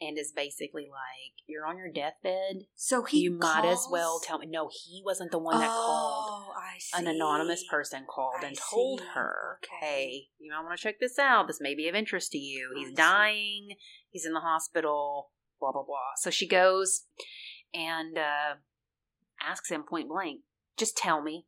and 0.00 0.18
is 0.18 0.32
basically 0.34 0.82
like, 0.90 1.32
You're 1.46 1.66
on 1.66 1.76
your 1.78 1.90
deathbed. 1.90 2.66
so 2.74 3.04
he. 3.04 3.20
you 3.20 3.38
might 3.38 3.64
as 3.64 3.86
well 3.90 4.20
tell 4.22 4.38
me. 4.38 4.46
No, 4.48 4.68
he 4.72 5.00
wasn't 5.04 5.30
the 5.30 5.38
one 5.38 5.58
that 5.60 5.68
called. 5.68 6.44
Oh, 6.48 6.52
I 6.56 6.78
see. 6.78 6.98
An 7.00 7.06
anonymous 7.06 7.64
person 7.70 8.04
called 8.12 8.42
I 8.42 8.48
and 8.48 8.56
told 8.70 9.00
see. 9.00 9.06
her, 9.14 9.58
Okay. 9.64 9.86
Hey, 9.86 10.22
you 10.38 10.52
might 10.52 10.62
want 10.64 10.76
to 10.76 10.82
check 10.82 10.96
this 11.00 11.18
out. 11.18 11.46
This 11.46 11.60
may 11.60 11.74
be 11.74 11.88
of 11.88 11.94
interest 11.94 12.32
to 12.32 12.38
you. 12.38 12.72
I 12.76 12.78
He's 12.80 12.88
see. 12.88 12.94
dying. 12.94 13.68
He's 14.10 14.26
in 14.26 14.32
the 14.32 14.40
hospital. 14.40 15.30
Blah, 15.60 15.70
blah, 15.72 15.84
blah. 15.84 16.14
So 16.16 16.30
she 16.30 16.48
goes 16.48 17.04
and 17.72 18.18
uh, 18.18 18.54
asks 19.48 19.70
him 19.70 19.84
point 19.88 20.08
blank, 20.08 20.40
Just 20.76 20.96
tell 20.96 21.22
me. 21.22 21.46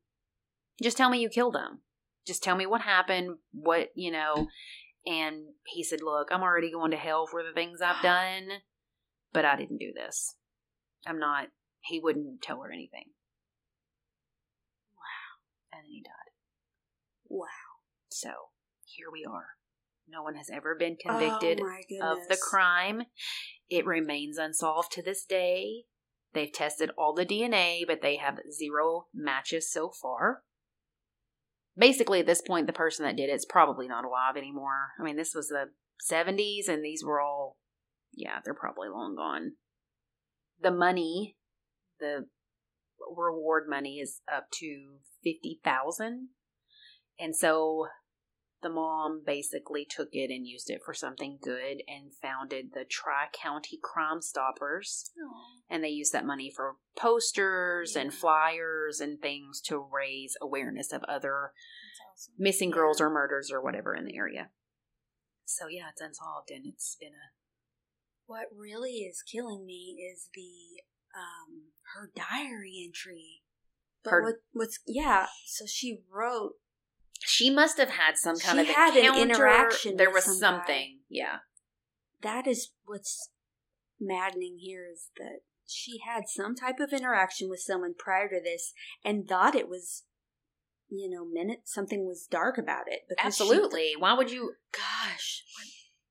Just 0.82 0.96
tell 0.96 1.10
me 1.10 1.20
you 1.20 1.28
killed 1.28 1.56
him. 1.56 1.80
Just 2.26 2.42
tell 2.42 2.56
me 2.56 2.66
what 2.66 2.80
happened, 2.80 3.38
what, 3.52 3.88
you 3.94 4.10
know. 4.10 4.48
And 5.06 5.44
he 5.66 5.84
said, 5.84 6.00
Look, 6.02 6.28
I'm 6.30 6.42
already 6.42 6.72
going 6.72 6.90
to 6.92 6.96
hell 6.96 7.26
for 7.26 7.42
the 7.42 7.52
things 7.52 7.80
I've 7.80 8.02
done, 8.02 8.48
but 9.32 9.44
I 9.44 9.56
didn't 9.56 9.78
do 9.78 9.92
this. 9.94 10.36
I'm 11.06 11.18
not, 11.18 11.48
he 11.82 12.00
wouldn't 12.00 12.42
tell 12.42 12.62
her 12.62 12.72
anything. 12.72 13.10
Wow. 14.96 15.72
And 15.72 15.84
then 15.84 15.90
he 15.90 16.02
died. 16.02 16.32
Wow. 17.28 17.46
So 18.10 18.30
here 18.84 19.06
we 19.12 19.24
are. 19.24 19.48
No 20.08 20.22
one 20.22 20.34
has 20.34 20.50
ever 20.50 20.74
been 20.74 20.96
oh 21.06 21.08
convicted 21.08 21.60
oh, 21.60 22.12
of 22.12 22.28
the 22.28 22.36
crime. 22.36 23.02
It 23.68 23.86
remains 23.86 24.38
unsolved 24.38 24.92
to 24.92 25.02
this 25.02 25.24
day. 25.24 25.84
They've 26.34 26.52
tested 26.52 26.90
all 26.98 27.14
the 27.14 27.24
DNA, 27.24 27.82
but 27.86 28.02
they 28.02 28.16
have 28.16 28.40
zero 28.50 29.06
matches 29.14 29.70
so 29.70 29.90
far. 29.90 30.42
Basically, 31.76 32.20
at 32.20 32.26
this 32.26 32.42
point, 32.42 32.66
the 32.66 32.72
person 32.72 33.04
that 33.04 33.16
did 33.16 33.30
it's 33.30 33.44
probably 33.44 33.86
not 33.88 34.04
alive 34.04 34.36
anymore. 34.36 34.90
I 34.98 35.04
mean, 35.04 35.16
this 35.16 35.34
was 35.34 35.48
the 35.48 35.66
70s, 36.10 36.68
and 36.68 36.84
these 36.84 37.04
were 37.04 37.20
all, 37.20 37.56
yeah, 38.12 38.40
they're 38.44 38.54
probably 38.54 38.88
long 38.88 39.14
gone. 39.16 39.52
The 40.60 40.72
money, 40.72 41.36
the 42.00 42.26
reward 43.16 43.64
money 43.68 43.98
is 43.98 44.20
up 44.32 44.46
to 44.54 44.98
50000 45.24 46.28
And 47.18 47.36
so 47.36 47.86
the 48.64 48.70
mom 48.70 49.22
basically 49.24 49.86
took 49.88 50.08
it 50.12 50.30
and 50.30 50.46
used 50.46 50.70
it 50.70 50.80
for 50.84 50.94
something 50.94 51.38
good 51.40 51.82
and 51.86 52.12
founded 52.20 52.70
the 52.72 52.84
Tri 52.88 53.26
County 53.30 53.78
Crime 53.80 54.22
Stoppers. 54.22 55.10
Aw. 55.22 55.60
And 55.68 55.84
they 55.84 55.90
used 55.90 56.12
that 56.14 56.24
money 56.24 56.50
for 56.50 56.76
posters 56.96 57.94
and 57.94 58.12
flyers 58.12 59.00
and 59.00 59.20
things 59.20 59.60
to 59.66 59.78
raise 59.78 60.34
awareness 60.40 60.92
of 60.92 61.04
other 61.04 61.52
awesome. 62.12 62.34
missing 62.38 62.70
girls 62.70 63.00
or 63.00 63.10
murders 63.10 63.50
or 63.52 63.62
whatever 63.62 63.94
in 63.94 64.06
the 64.06 64.16
area. 64.16 64.48
So 65.44 65.68
yeah, 65.68 65.90
it's 65.92 66.00
unsolved 66.00 66.50
and 66.50 66.64
it's 66.66 66.96
been 66.98 67.12
a 67.12 67.28
What 68.26 68.46
really 68.56 69.00
is 69.00 69.22
killing 69.30 69.66
me 69.66 69.98
is 70.10 70.30
the 70.34 70.82
um 71.14 71.72
her 71.94 72.10
diary 72.16 72.82
entry. 72.82 73.42
But 74.02 74.10
Her- 74.10 74.22
what, 74.22 74.34
what's 74.52 74.78
yeah? 74.86 75.26
So 75.46 75.66
she 75.66 75.98
wrote. 76.10 76.52
She 77.26 77.50
must 77.50 77.78
have 77.78 77.90
had 77.90 78.16
some 78.18 78.38
kind 78.38 78.58
She 78.58 78.70
of 78.70 78.76
had 78.76 78.96
an 78.96 79.16
interaction 79.16 79.96
There 79.96 80.10
was 80.10 80.38
something. 80.38 80.98
Yeah. 81.08 81.38
That 82.22 82.46
is 82.46 82.70
what's 82.84 83.30
maddening 84.00 84.58
here 84.60 84.86
is 84.90 85.08
that 85.16 85.40
she 85.66 86.00
had 86.06 86.24
some 86.28 86.54
type 86.54 86.80
of 86.80 86.92
interaction 86.92 87.48
with 87.48 87.60
someone 87.60 87.94
prior 87.98 88.28
to 88.28 88.40
this 88.42 88.72
and 89.04 89.26
thought 89.26 89.54
it 89.54 89.68
was, 89.68 90.04
you 90.90 91.08
know, 91.08 91.24
minute 91.24 91.62
something 91.64 92.06
was 92.06 92.26
dark 92.30 92.58
about 92.58 92.84
it. 92.88 93.00
she- 93.08 93.14
Absolutely. 93.26 93.94
Why 93.98 94.12
would 94.12 94.30
you? 94.30 94.54
gosh, 94.72 95.42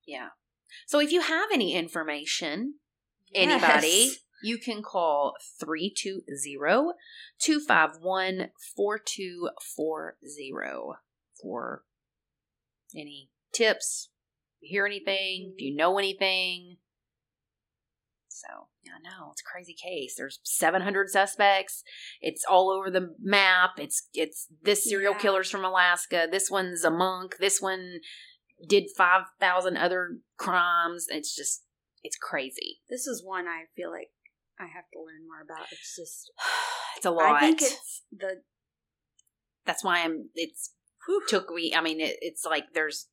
Yeah. 0.06 0.28
So 0.86 0.98
if 1.00 1.12
you 1.12 1.20
have 1.20 1.48
any 1.52 1.74
information, 1.74 2.74
anybody, 3.34 3.86
Yes. 3.86 4.18
You 4.42 4.58
can 4.58 4.82
call 4.82 5.34
320 5.60 6.92
251 7.40 8.48
4240 8.76 10.98
for 11.40 11.82
any 12.96 13.30
tips, 13.52 14.10
if 14.60 14.70
you 14.70 14.76
hear 14.76 14.86
anything, 14.86 15.54
if 15.56 15.62
you 15.62 15.74
know 15.74 15.98
anything. 15.98 16.76
So, 18.28 18.68
yeah, 18.84 18.92
no, 19.02 19.30
it's 19.30 19.42
a 19.42 19.50
crazy 19.50 19.74
case. 19.74 20.14
There's 20.16 20.40
700 20.42 21.08
suspects. 21.08 21.82
It's 22.20 22.44
all 22.48 22.70
over 22.70 22.90
the 22.90 23.14
map. 23.20 23.78
It's 23.78 24.08
it's 24.12 24.48
this 24.62 24.84
serial 24.84 25.14
Yeah. 25.14 25.20
killer's 25.20 25.50
from 25.50 25.64
Alaska. 25.64 26.26
This 26.30 26.50
one's 26.50 26.84
a 26.84 26.90
monk. 26.90 27.36
This 27.38 27.62
one 27.62 28.00
did 28.68 28.90
5,000 28.96 29.76
other 29.76 30.18
crimes. 30.36 31.06
It's 31.08 31.34
just 31.34 31.64
it's 32.02 32.16
crazy. 32.16 32.80
This 32.90 33.06
is 33.06 33.24
one 33.24 33.48
I 33.48 33.64
feel 33.74 33.90
like 33.90 34.10
I 34.58 34.64
have 34.66 34.88
to 34.92 34.98
learn 35.00 35.26
more 35.26 35.42
about. 35.42 35.66
It's 35.72 35.96
just 35.96 36.30
It's 36.96 37.06
a 37.06 37.10
lot. 37.10 37.34
I 37.34 37.40
think 37.40 37.62
it's 37.62 38.02
the 38.12 38.42
That's 39.66 39.82
why 39.84 40.02
I'm 40.04 40.30
it's 40.34 40.72
whew, 41.06 41.22
took 41.28 41.50
me 41.50 41.74
i 41.76 41.80
mean 41.82 42.00
it, 42.00 42.16
it's 42.22 42.44
like 42.46 42.64
there's 42.72 43.08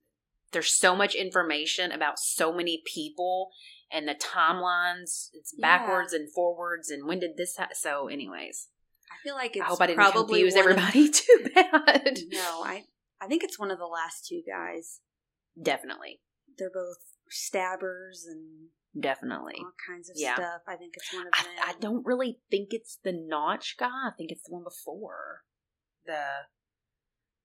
there's 0.54 0.72
so 0.72 0.96
much 0.96 1.14
information 1.16 1.92
about 1.92 2.20
so 2.20 2.54
many 2.54 2.82
people 2.86 3.50
and 3.92 4.08
the 4.08 4.14
timelines 4.16 5.30
it's 5.34 5.54
Yeah. 5.58 5.78
backwards 5.80 6.14
and 6.14 6.32
forwards 6.32 6.90
and 6.90 7.06
when 7.08 7.20
did 7.20 7.36
this 7.38 7.58
ha- 7.58 7.70
so 7.74 8.08
anyways 8.08 8.68
I 9.12 9.16
feel 9.24 9.36
like 9.36 9.56
it's 9.58 9.66
i 9.66 9.68
hope 9.68 9.82
i 9.82 9.88
didn't 9.88 9.98
probably 10.00 10.42
confuse 10.42 10.54
one 10.56 10.72
of- 10.72 10.78
everybody 10.78 11.10
too 11.22 11.46
bad 11.54 12.20
no, 12.30 12.62
I 12.64 12.84
I 13.22 13.28
think 13.28 13.44
it's 13.44 13.60
one 13.60 13.72
of 13.72 13.78
the 13.78 13.86
last 13.86 14.26
two 14.28 14.42
guys. 14.48 15.00
definitely 15.62 16.22
They're 16.58 16.72
both 16.74 16.98
stabbers 17.30 18.26
and 18.30 18.70
definitely 19.00 19.56
all 19.60 19.72
kinds 19.88 20.10
of 20.10 20.16
Yeah. 20.18 20.36
stuff. 20.36 20.62
I 20.68 20.76
think 20.76 20.94
it's 20.98 21.14
one 21.14 21.28
of 21.28 21.34
I, 21.34 21.44
them. 21.44 21.54
I 21.64 21.74
don't 21.80 22.06
really 22.06 22.40
think 22.50 22.70
it's 22.72 22.98
the 23.04 23.14
notch 23.14 23.76
guy 23.80 23.86
i 24.08 24.12
think 24.18 24.32
it's 24.32 24.44
the 24.44 24.54
one 24.54 24.64
before 24.64 25.44
the 26.06 26.24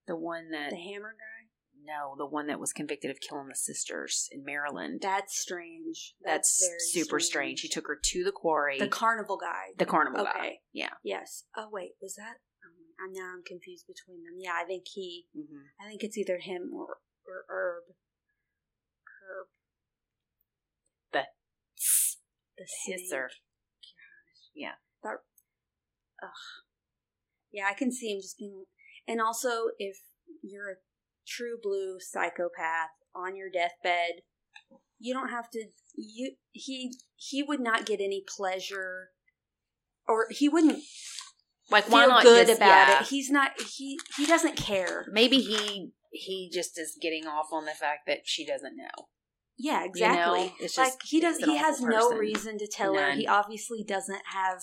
the 0.07 0.17
one 0.17 0.51
that 0.51 0.71
the 0.71 0.77
hammer 0.77 1.15
guy. 1.15 1.49
no 1.85 2.15
the 2.19 2.27
one 2.27 2.47
that 2.49 2.59
was 2.61 2.73
convicted 2.73 3.11
of 3.11 3.21
killing 3.21 3.49
the 3.49 3.55
sisters 3.55 4.29
in 4.33 4.45
maryland 4.45 5.01
That's 5.03 5.39
strange. 5.39 6.15
that's, 6.25 6.65
very 6.67 6.79
super 7.05 7.21
strange. 7.21 7.61
He 7.61 7.69
took 7.69 7.87
her 7.87 7.99
to 8.03 8.25
the 8.25 8.33
quarry 8.33 8.79
the 8.79 8.89
carnival 8.89 9.37
guy. 9.37 9.73
the 9.79 9.87
carnival 9.87 10.23
okay. 10.23 10.31
guy 10.35 10.53
yeah 10.73 10.91
Yes. 11.05 11.45
Oh 11.57 11.69
wait, 11.71 11.93
was 12.03 12.15
that? 12.17 12.37
Um, 12.65 12.75
I'm 13.07 13.13
now 13.13 13.33
I'm 13.37 13.43
confused 13.45 13.87
between 13.87 14.25
them. 14.25 14.35
Yeah, 14.39 14.55
I 14.61 14.65
think 14.65 14.85
he. 14.93 15.27
hmm 15.35 15.67
I 15.81 15.89
think 15.89 16.03
it's 16.03 16.17
either 16.19 16.39
him 16.39 16.71
or 16.75 16.99
or. 17.49 17.83
Herb. 19.29 19.47
The 21.13 21.25
The 22.57 22.65
his 22.87 23.09
snake. 23.09 23.19
or 23.19 23.31
yeah. 24.55 24.73
That. 25.03 25.19
Ugh. 26.23 26.29
Yeah, 27.53 27.67
I 27.71 27.75
can 27.75 27.93
see 27.93 28.11
him 28.13 28.21
just 28.21 28.39
being. 28.39 28.65
And 29.07 29.21
also, 29.21 29.71
if 29.79 29.97
you're 30.43 30.71
a 30.71 30.75
true 31.27 31.59
blue 31.63 31.99
psychopath 32.01 32.91
on 33.15 33.37
your 33.37 33.49
deathbed, 33.51 34.23
you 34.99 35.15
don't 35.15 35.29
have 35.31 35.51
to. 35.51 35.67
You 35.97 36.33
he 36.53 36.93
he 37.17 37.43
would 37.43 37.61
not 37.61 37.87
get 37.87 38.01
any 38.01 38.25
pleasure, 38.37 39.11
or 40.09 40.27
he 40.31 40.49
wouldn't 40.49 40.83
like 41.71 41.89
why 41.91 42.03
feel 42.03 42.09
not 42.09 42.23
good 42.23 42.47
just- 42.47 42.59
about 42.59 42.89
yeah. 42.89 43.01
it. 43.01 43.07
He's 43.09 43.31
not. 43.31 43.53
He 43.77 43.99
he 44.17 44.27
doesn't 44.27 44.57
care. 44.57 45.07
Maybe 45.11 45.39
he 45.39 45.93
he 46.11 46.51
just 46.53 46.79
is 46.79 46.99
getting 47.01 47.27
off 47.27 47.49
on 47.53 47.65
the 47.67 47.73
fact 47.73 48.01
that 48.07 48.21
she 48.25 48.47
doesn't 48.47 48.77
know. 48.77 49.09
Yeah, 49.59 49.85
exactly. 49.85 50.47
know, 50.49 50.53
it's 50.61 50.77
like 50.77 50.93
he 51.05 51.21
does. 51.21 51.39
He 51.39 51.57
has 51.57 51.77
awful 51.81 51.89
no 51.89 52.11
reason 52.11 52.59
to 52.59 52.67
tell 52.67 52.95
her. 52.95 53.13
He 53.13 53.27
obviously 53.27 53.83
doesn't 53.85 54.23
have 54.33 54.63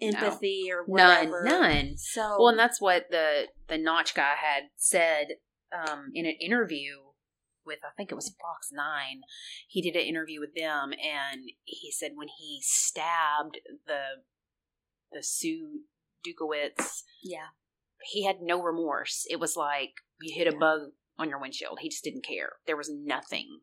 empathy 0.00 0.66
or 0.70 0.84
None, 0.86 1.30
whatever. 1.30 1.42
none. 1.44 1.94
So 1.98 2.36
Well, 2.38 2.48
and 2.48 2.58
that's 2.58 2.80
what 2.80 3.06
the 3.10 3.48
the 3.68 3.78
Notch 3.78 4.14
guy 4.14 4.34
had 4.40 4.64
said 4.76 5.26
um, 5.72 6.10
in 6.14 6.26
an 6.26 6.36
interview 6.40 6.94
with 7.66 7.78
I 7.84 7.90
think 7.96 8.10
it 8.12 8.14
was 8.14 8.34
Fox 8.40 8.68
Nine. 8.72 9.20
He 9.68 9.82
did 9.82 9.96
an 9.96 10.06
interview 10.06 10.40
with 10.40 10.54
them, 10.54 10.92
and 10.92 11.42
he 11.64 11.90
said 11.90 12.12
when 12.14 12.28
he 12.38 12.60
stabbed 12.62 13.58
the 13.86 14.22
the 15.10 15.22
Sue 15.22 15.80
Dukowitz, 16.26 17.02
yeah, 17.22 17.48
he 18.02 18.24
had 18.24 18.36
no 18.42 18.62
remorse. 18.62 19.24
It 19.28 19.40
was 19.40 19.56
like 19.56 19.90
you 20.20 20.34
hit 20.36 20.46
a 20.46 20.52
Yeah. 20.52 20.58
bug 20.60 20.80
on 21.18 21.28
your 21.28 21.40
windshield. 21.40 21.78
He 21.80 21.88
just 21.88 22.04
didn't 22.04 22.24
care. 22.24 22.52
There 22.66 22.76
was 22.76 22.90
nothing. 22.92 23.60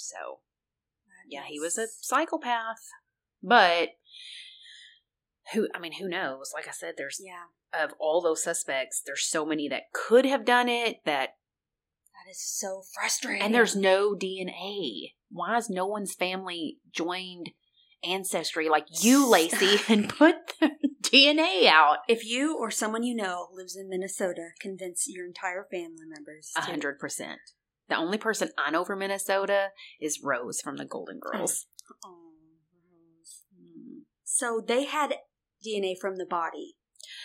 So 0.00 0.40
yeah, 1.28 1.42
he 1.46 1.60
was 1.60 1.78
a 1.78 1.86
psychopath. 2.00 2.88
But 3.42 3.90
who 5.52 5.68
I 5.74 5.78
mean, 5.78 5.92
who 5.92 6.08
knows? 6.08 6.52
Like 6.54 6.68
I 6.68 6.72
said, 6.72 6.94
there's 6.96 7.20
yeah. 7.24 7.82
of 7.84 7.92
all 7.98 8.20
those 8.20 8.42
suspects, 8.42 9.02
there's 9.04 9.24
so 9.24 9.44
many 9.44 9.68
that 9.68 9.92
could 9.92 10.26
have 10.26 10.44
done 10.44 10.68
it 10.68 10.98
that 11.04 11.30
That 12.24 12.30
is 12.30 12.40
so 12.42 12.82
frustrating. 12.94 13.42
and 13.42 13.54
there's 13.54 13.76
no 13.76 14.14
DNA. 14.14 15.12
Why 15.30 15.54
has 15.54 15.70
no 15.70 15.86
one's 15.86 16.14
family 16.14 16.78
joined 16.92 17.50
ancestry 18.02 18.68
like 18.68 18.86
you, 19.02 19.26
Lacey, 19.30 19.78
and 19.92 20.08
put 20.08 20.34
their 20.60 20.70
DNA 21.02 21.66
out? 21.66 21.98
if 22.08 22.24
you 22.24 22.56
or 22.58 22.70
someone 22.70 23.02
you 23.02 23.14
know 23.14 23.48
lives 23.52 23.76
in 23.76 23.88
Minnesota, 23.88 24.50
convince 24.60 25.06
your 25.08 25.26
entire 25.26 25.66
family 25.70 26.06
members. 26.06 26.50
A 26.56 26.62
hundred 26.62 26.98
percent. 26.98 27.40
The 27.90 27.96
only 27.96 28.18
person 28.18 28.50
I 28.56 28.70
know 28.70 28.84
from 28.84 29.00
Minnesota 29.00 29.70
is 30.00 30.20
Rose 30.22 30.60
from 30.60 30.76
the 30.76 30.84
Golden 30.86 31.20
oh. 31.22 31.30
Girls. 31.30 31.66
Oh, 32.04 32.30
Rose. 33.18 33.42
Hmm. 33.54 33.98
So 34.24 34.62
they 34.66 34.84
had 34.84 35.16
DNA 35.66 35.94
from 36.00 36.16
the 36.16 36.24
body. 36.24 36.76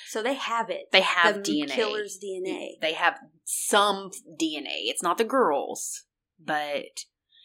So 0.07 0.23
they 0.23 0.33
have 0.33 0.69
it. 0.69 0.87
They 0.91 1.01
have 1.01 1.43
the 1.43 1.51
DNA. 1.51 1.69
killer's 1.69 2.17
DNA. 2.23 2.79
They 2.81 2.93
have 2.93 3.19
some 3.43 4.09
DNA. 4.41 4.87
It's 4.87 5.03
not 5.03 5.17
the 5.17 5.23
girls, 5.23 6.05
but 6.43 6.85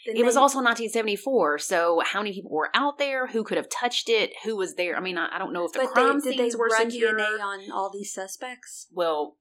Then 0.07 0.17
it 0.17 0.25
was 0.25 0.37
also 0.37 0.59
1974. 0.59 1.59
So 1.59 2.01
how 2.05 2.21
many 2.21 2.33
people 2.33 2.53
were 2.53 2.71
out 2.75 2.99
there? 2.99 3.27
Who 3.27 3.45
could 3.45 3.59
have 3.59 3.69
touched 3.69 4.09
it? 4.09 4.33
Who 4.45 4.57
was 4.57 4.77
there? 4.77 4.97
I 4.97 5.01
mean, 5.01 5.19
I, 5.19 5.29
I 5.33 5.39
don't 5.39 5.53
know 5.53 5.67
if 5.67 5.73
the 5.73 5.81
But 5.81 5.91
crime 5.91 6.21
they, 6.21 6.31
did 6.31 6.39
they 6.39 6.45
scenes 6.45 6.57
were 6.57 6.69
run 6.69 6.91
secure. 6.91 7.13
DNA 7.13 7.41
on 7.41 7.71
all 7.71 7.91
these 7.93 8.15
suspects? 8.15 8.87
well, 8.93 9.37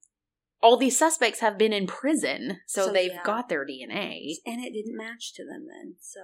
all 0.62 0.78
these 0.78 0.98
suspects 0.98 1.40
have 1.40 1.58
been 1.58 1.74
in 1.74 1.88
prison, 1.88 2.60
so, 2.68 2.88
So, 2.88 2.94
they've 2.94 3.12
yeah. 3.12 3.24
got 3.24 3.50
their 3.50 3.66
DNA. 3.66 4.34
And 4.46 4.64
it 4.64 4.74
didn't 4.74 4.98
match 4.98 5.34
to 5.36 5.46
them 5.46 5.68
then. 5.68 5.96
So 6.00 6.20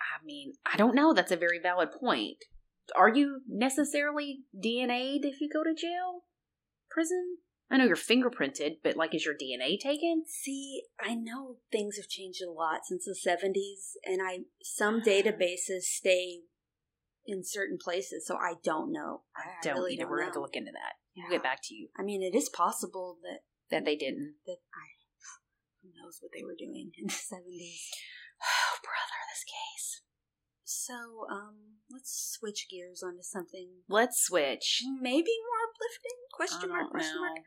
I 0.00 0.24
mean, 0.24 0.54
I 0.70 0.76
don't 0.76 0.94
know. 0.94 1.12
That's 1.12 1.32
a 1.32 1.36
very 1.36 1.58
valid 1.58 1.90
point. 1.92 2.38
Are 2.96 3.08
you 3.08 3.40
necessarily 3.48 4.40
DNA'd 4.56 5.24
if 5.24 5.40
you 5.40 5.48
go 5.52 5.62
to 5.64 5.74
jail, 5.74 6.24
prison? 6.90 7.38
I 7.70 7.78
know 7.78 7.84
you're 7.86 7.96
fingerprinted, 7.96 8.78
but 8.84 8.96
like, 8.96 9.14
is 9.14 9.24
your 9.24 9.34
DNA 9.34 9.78
taken? 9.80 10.24
see, 10.26 10.82
I 11.00 11.14
know 11.14 11.56
things 11.70 11.96
have 11.96 12.08
changed 12.08 12.42
a 12.42 12.50
lot 12.50 12.80
since 12.84 13.06
the 13.06 13.14
seventies, 13.14 13.96
and 14.04 14.20
I 14.22 14.40
some 14.62 15.00
databases 15.06 15.82
stay 15.82 16.40
in 17.24 17.42
certain 17.44 17.78
places, 17.82 18.26
so 18.26 18.36
I 18.36 18.54
don't 18.62 18.92
know. 18.92 19.22
I, 19.36 19.42
Don't 19.62 19.76
really 19.76 19.94
either. 19.94 20.02
don't 20.02 20.10
We're 20.10 20.18
gonna 20.18 20.26
have 20.26 20.34
to 20.34 20.40
look 20.40 20.56
into 20.56 20.72
that. 20.72 20.94
We'll 21.16 21.30
get 21.30 21.42
back 21.42 21.60
to 21.64 21.74
you. 21.74 21.88
I 21.98 22.02
mean, 22.02 22.22
it 22.22 22.36
is 22.36 22.48
possible 22.48 23.18
that 23.22 23.40
That 23.72 23.84
they 23.84 23.96
didn't. 23.96 24.36
that 24.46 24.60
I 24.76 24.86
who 25.82 25.88
knows 25.96 26.18
what 26.20 26.30
they 26.36 26.44
were 26.44 26.54
doing 26.56 26.92
in 26.96 27.06
the 27.08 27.12
seventies. 27.12 27.88
Oh, 28.42 28.76
brother, 28.84 29.18
this 29.32 29.44
case. 29.48 30.02
So, 30.64 31.26
um, 31.30 31.78
let's 31.90 32.36
switch 32.38 32.66
gears 32.70 33.02
onto 33.02 33.22
something 33.22 33.68
Let's 33.88 34.20
switch. 34.22 34.82
maybe 35.00 35.30
more 35.48 35.62
uplifting. 35.70 36.18
Question 36.34 36.68
mark? 36.70 36.90
Question 36.90 37.14
know. 37.16 37.20
mark. 37.28 37.38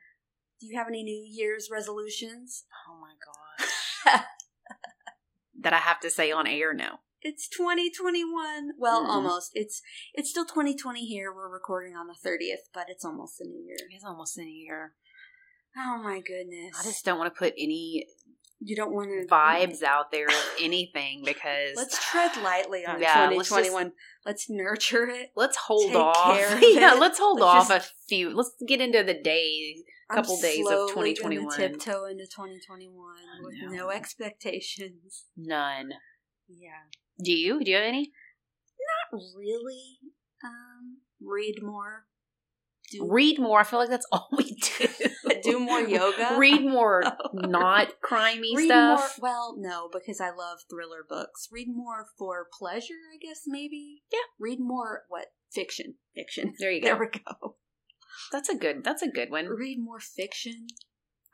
Do 0.59 0.67
you 0.67 0.77
have 0.77 0.87
any 0.87 1.03
New 1.03 1.23
Year's 1.29 1.69
resolutions? 1.71 2.65
Oh 2.89 2.97
my 2.99 3.13
gosh. 3.21 4.21
that 5.61 5.73
I 5.73 5.79
have 5.79 5.99
to 6.01 6.09
say 6.09 6.31
on 6.31 6.47
air 6.47 6.73
now. 6.73 6.99
It's 7.21 7.47
2021. 7.49 8.73
Well, 8.77 9.03
Mm-mm. 9.03 9.09
almost. 9.09 9.51
It's 9.53 9.81
it's 10.13 10.29
still 10.29 10.45
2020 10.45 11.05
here. 11.05 11.33
We're 11.33 11.49
recording 11.51 11.95
on 11.95 12.07
the 12.07 12.13
30th, 12.13 12.69
but 12.73 12.85
it's 12.87 13.03
almost 13.03 13.39
the 13.39 13.45
new 13.45 13.63
year. 13.65 13.77
It's 13.91 14.05
almost 14.05 14.37
in 14.37 14.45
a 14.45 14.49
year. 14.49 14.93
Oh 15.77 15.99
my 16.03 16.21
goodness. 16.21 16.77
I 16.79 16.83
just 16.83 17.03
don't 17.05 17.17
want 17.17 17.33
to 17.33 17.37
put 17.37 17.53
any 17.57 18.05
You 18.59 18.75
don't 18.75 18.93
want 18.93 19.09
to 19.09 19.27
vibes 19.27 19.83
out 19.83 20.11
there 20.11 20.27
of 20.27 20.35
anything 20.61 21.23
because 21.25 21.75
Let's 21.75 22.03
tread 22.09 22.31
lightly 22.41 22.85
on 22.85 23.01
Yeah, 23.01 23.29
let's 23.29 23.49
2021. 23.49 23.91
Let's, 24.25 24.49
nurture 24.49 25.07
it. 25.07 25.31
let's 25.35 25.57
hold 25.57 25.87
take 25.87 25.95
off. 25.95 26.57
yeah, 26.61 26.93
let's 26.93 27.19
hold 27.19 27.39
Let's 27.39 27.69
off 27.69 27.83
a 27.83 27.85
few. 28.07 28.35
Let's 28.35 28.51
get 28.67 28.81
into 28.81 29.03
the 29.03 29.13
days. 29.13 29.83
I'm 30.09 30.17
Couple 30.17 30.39
days 30.39 30.65
of 30.67 30.89
2021. 30.89 31.45
gonna 31.49 31.69
Tiptoe 31.69 32.05
into 32.05 32.25
2021 32.25 32.93
with 33.43 33.55
know. 33.61 33.75
no 33.85 33.89
expectations. 33.89 35.25
None. 35.35 35.93
Yeah. 36.47 36.69
Do 37.23 37.31
you? 37.31 37.63
Do 37.63 37.71
you 37.71 37.77
have 37.77 37.85
any? 37.85 38.11
Not 39.11 39.19
really. 39.35 39.97
Um, 40.43 40.97
read 41.21 41.55
more. 41.63 42.05
Do, 42.91 43.07
Read 43.09 43.39
more. 43.39 43.59
I 43.61 43.63
feel 43.63 43.79
like 43.79 43.89
that's 43.89 44.07
all 44.11 44.27
we 44.37 44.55
do. 44.55 44.87
do 45.43 45.59
more 45.59 45.81
yoga. 45.81 46.35
Read 46.37 46.61
more 46.63 47.03
not 47.33 47.93
crimey 48.07 48.55
Read 48.55 48.67
stuff. 48.67 49.17
more. 49.19 49.29
Well, 49.29 49.55
no, 49.57 49.89
because 49.91 50.21
I 50.21 50.29
love 50.29 50.59
thriller 50.69 51.03
books. 51.07 51.47
Read 51.51 51.67
more 51.69 52.05
for 52.17 52.47
pleasure, 52.57 52.93
I 53.13 53.17
guess. 53.25 53.41
Maybe. 53.47 54.03
Yeah. 54.11 54.19
Read 54.39 54.59
more. 54.59 55.03
What 55.09 55.27
fiction? 55.51 55.95
Fiction. 56.13 56.53
There 56.59 56.71
you 56.71 56.81
go. 56.81 56.87
There 56.89 56.99
we 56.99 57.07
go. 57.07 57.55
That's 58.31 58.49
a 58.49 58.55
good. 58.55 58.83
That's 58.83 59.01
a 59.01 59.09
good 59.09 59.29
one. 59.31 59.47
Read 59.47 59.79
more 59.83 59.99
fiction. 59.99 60.67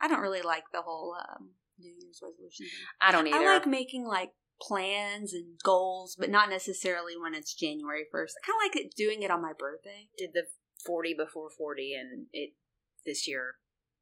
I 0.01 0.07
don't 0.07 0.21
really 0.21 0.41
like 0.41 0.63
the 0.73 0.81
whole 0.81 1.15
um, 1.19 1.51
New 1.79 1.91
Year's 1.91 2.19
resolution 2.23 2.65
thing. 2.65 2.85
I 3.01 3.11
don't 3.11 3.27
either. 3.27 3.37
I 3.37 3.53
like 3.57 3.67
making 3.67 4.05
like 4.05 4.31
plans 4.61 5.33
and 5.33 5.57
goals, 5.63 6.15
but 6.17 6.29
not 6.29 6.49
necessarily 6.49 7.13
when 7.21 7.33
it's 7.33 7.53
January 7.53 8.05
first. 8.11 8.35
I 8.41 8.45
kind 8.45 8.57
of 8.57 8.65
like 8.75 8.85
it 8.85 8.95
doing 8.95 9.23
it 9.23 9.31
on 9.31 9.41
my 9.41 9.53
birthday. 9.57 10.07
did 10.17 10.31
the 10.33 10.43
forty 10.85 11.13
before 11.13 11.49
forty, 11.49 11.93
and 11.93 12.27
it 12.33 12.51
this 13.05 13.27
year 13.27 13.55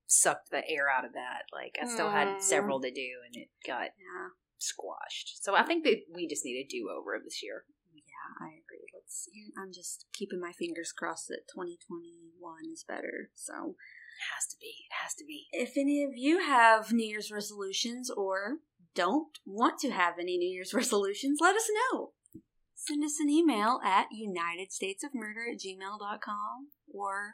sucked 0.08 0.50
the 0.52 0.68
air 0.68 0.90
out 0.90 1.06
of 1.06 1.14
that. 1.14 1.44
Like 1.54 1.78
I 1.82 1.86
still 1.86 2.10
Mm. 2.10 2.14
had 2.14 2.42
several 2.42 2.82
to 2.82 2.92
do, 2.92 3.10
and 3.26 3.36
it 3.36 3.50
got 3.66 3.92
Yeah, 3.98 4.30
squashed. 4.58 5.44
So 5.44 5.56
I 5.56 5.64
think 5.64 5.84
that 5.86 6.04
we 6.12 6.28
just 6.28 6.44
need 6.46 6.60
a 6.60 6.68
do 6.68 6.90
over 6.90 7.20
this 7.24 7.42
year. 7.44 7.66
yeah, 7.94 8.46
I 8.46 8.50
agree. 8.50 8.86
Let's. 8.94 9.30
I'm 9.58 9.72
just 9.72 10.06
keeping 10.14 10.40
my 10.40 10.52
fingers 10.52 10.92
crossed 10.92 11.28
that 11.30 11.48
2021 11.54 12.66
is 12.74 12.84
better. 12.88 13.32
So, 13.36 13.76
It 14.20 14.24
has 14.36 14.48
to 14.48 14.58
be. 14.60 14.88
It 14.90 14.94
has 15.02 15.14
to 15.16 15.26
be. 15.26 15.48
if 15.52 15.78
any 15.78 16.04
of 16.04 16.12
you 16.16 16.40
have 16.40 16.92
New 16.92 17.08
Year's 17.08 17.32
resolutions 17.32 18.10
or 18.10 18.58
don't 18.96 19.38
want 19.46 19.80
to 19.80 19.92
have 19.92 20.16
any 20.20 20.38
New 20.38 20.50
Year's 20.50 20.74
resolutions, 20.82 21.40
let 21.42 21.56
us 21.56 21.70
know. 21.92 22.14
Send 22.88 23.04
us 23.04 23.20
an 23.20 23.30
email 23.30 23.80
at 23.84 24.08
unitedstatesofmurder 24.10 25.54
at 25.54 25.60
gmail.com 25.60 26.68
or 26.94 27.34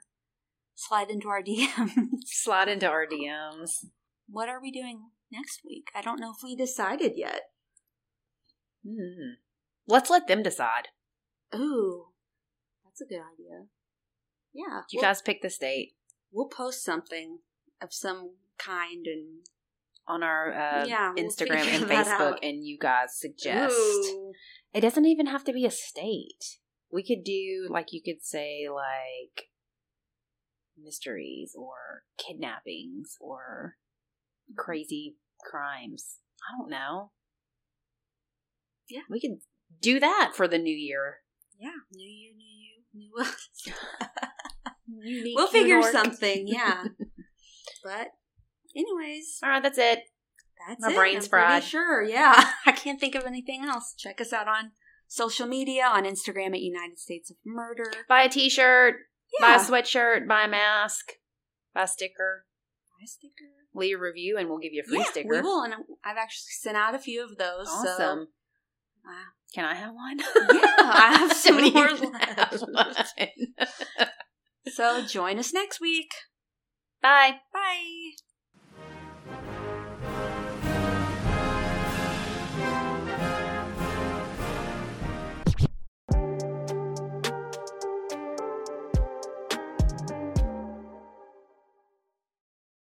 slide 0.74 1.10
into 1.10 1.28
our 1.30 1.42
DMs. 1.44 1.98
Slide 2.26 2.68
into 2.68 2.88
our 2.90 3.06
DMs. 3.06 3.86
what 4.28 4.50
are 4.50 4.62
we 4.62 4.72
doing 4.72 5.10
next 5.32 5.62
week? 5.66 5.88
I 5.96 6.02
don't 6.02 6.20
know 6.20 6.32
if 6.36 6.44
we 6.44 6.56
decided 6.56 7.14
yet. 7.16 7.42
Hmm. 8.86 9.36
Let's 9.88 10.10
let 10.10 10.28
them 10.28 10.42
decide. 10.44 10.90
Ooh, 11.54 12.08
that's 12.84 13.02
a 13.02 13.06
good 13.06 13.22
idea. 13.22 13.66
Yeah, 14.54 14.82
You 14.92 14.98
we'll, 14.98 15.04
guys 15.04 15.22
pick 15.22 15.42
the 15.42 15.50
state 15.50 15.94
we'll 16.32 16.48
post 16.48 16.84
something 16.84 17.40
of 17.82 17.94
some 17.94 18.36
kind 18.58 19.06
and 19.06 19.46
on 20.08 20.24
our 20.24 20.54
uh, 20.54 20.86
Yeah, 20.86 21.14
we'll 21.16 21.26
Instagram 21.26 21.68
and 21.68 21.86
Facebook, 21.90 22.38
and 22.42 22.66
you 22.66 22.78
guys 22.80 23.18
suggest. 23.20 23.76
Ooh. 23.76 24.34
It 24.74 24.82
doesn't 24.82 25.06
even 25.06 25.28
have 25.28 25.44
to 25.46 25.54
be 25.54 25.66
a 25.66 25.72
state. 25.72 26.60
We 26.92 27.04
could 27.04 27.24
do 27.24 27.68
like 27.70 27.88
you 27.92 28.02
could 28.04 28.24
say 28.24 28.68
like 28.74 29.48
mysteries 30.78 31.56
or 31.58 32.04
kidnappings 32.18 33.16
or 33.20 33.76
crazy 34.58 35.16
crimes. 35.50 36.20
I 36.48 36.58
don't 36.58 36.70
know. 36.70 37.12
Yeah. 38.90 39.02
We 39.10 39.20
could 39.20 39.40
do 39.82 40.00
that 40.00 40.32
for 40.36 40.48
the 40.48 40.58
new 40.58 40.76
year. 40.76 41.18
Yeah, 41.60 41.70
new 41.94 42.08
year, 42.08 42.34
new 42.36 42.44
you, 42.46 42.84
new 42.94 43.24
us. 43.24 43.50
We'll 44.88 45.48
figure 45.48 45.82
something. 45.92 46.48
Yeah, 46.48 46.84
but 47.84 48.08
anyways, 48.76 49.40
All 49.44 49.50
right, 49.50 49.64
that's 49.64 49.78
it. 49.78 50.00
that's 50.68 50.82
My 50.82 50.92
it. 50.92 50.96
brain's 50.96 51.26
I'm 51.26 51.30
fried. 51.30 51.64
Sure, 51.64 52.04
yeah. 52.04 52.52
I 52.66 52.72
can't 52.72 53.00
think 53.00 53.16
of 53.16 53.26
anything 53.26 53.64
else. 53.64 53.94
Check 53.98 54.20
us 54.22 54.34
out 54.34 54.48
on 54.48 54.72
social 55.08 55.48
media 55.48 55.86
on 55.86 56.04
Instagram 56.04 56.54
at 56.54 56.62
United 56.62 57.00
States 57.00 57.30
of 57.30 57.38
Murder. 57.46 57.92
Buy 58.10 58.24
a 58.24 58.30
t-shirt, 58.30 58.96
buy 59.40 59.56
a 59.56 59.60
sweatshirt, 59.60 60.28
buy 60.28 60.44
a 60.46 60.48
mask, 60.48 61.06
buy 61.74 61.84
a 61.84 61.88
sticker, 61.88 62.46
Buy 62.98 63.04
a 63.04 63.08
sticker. 63.08 63.52
leave 63.74 63.98
a 63.98 64.00
review, 64.02 64.38
and 64.38 64.50
we'll 64.50 64.58
give 64.60 64.74
you 64.74 64.82
a 64.86 64.88
free 64.90 65.00
yeah, 65.00 65.06
sticker. 65.06 65.30
we 65.30 65.42
will, 65.42 65.62
and 65.64 65.74
I've 66.04 66.18
actually 66.18 66.52
sent 66.62 66.78
out 66.78 66.96
a 66.96 67.00
few 67.00 67.24
of 67.24 67.38
those. 67.38 67.68
So, 67.68 67.74
Awesome. 67.90 68.28
uh, 69.08 69.30
Can 69.54 69.66
I 69.66 69.76
have 69.76 69.94
one? 69.94 70.20
Yeah, 70.20 70.26
I 70.82 71.16
have 71.20 71.34
so 71.38 71.52
Don't 71.60 71.74
more 71.74 72.12
left. 72.12 73.14
so 74.74 75.02
join 75.06 75.38
us 75.40 75.54
next 75.54 75.80
week. 75.80 76.10
Bye. 77.02 77.40
Bye. 77.54 78.25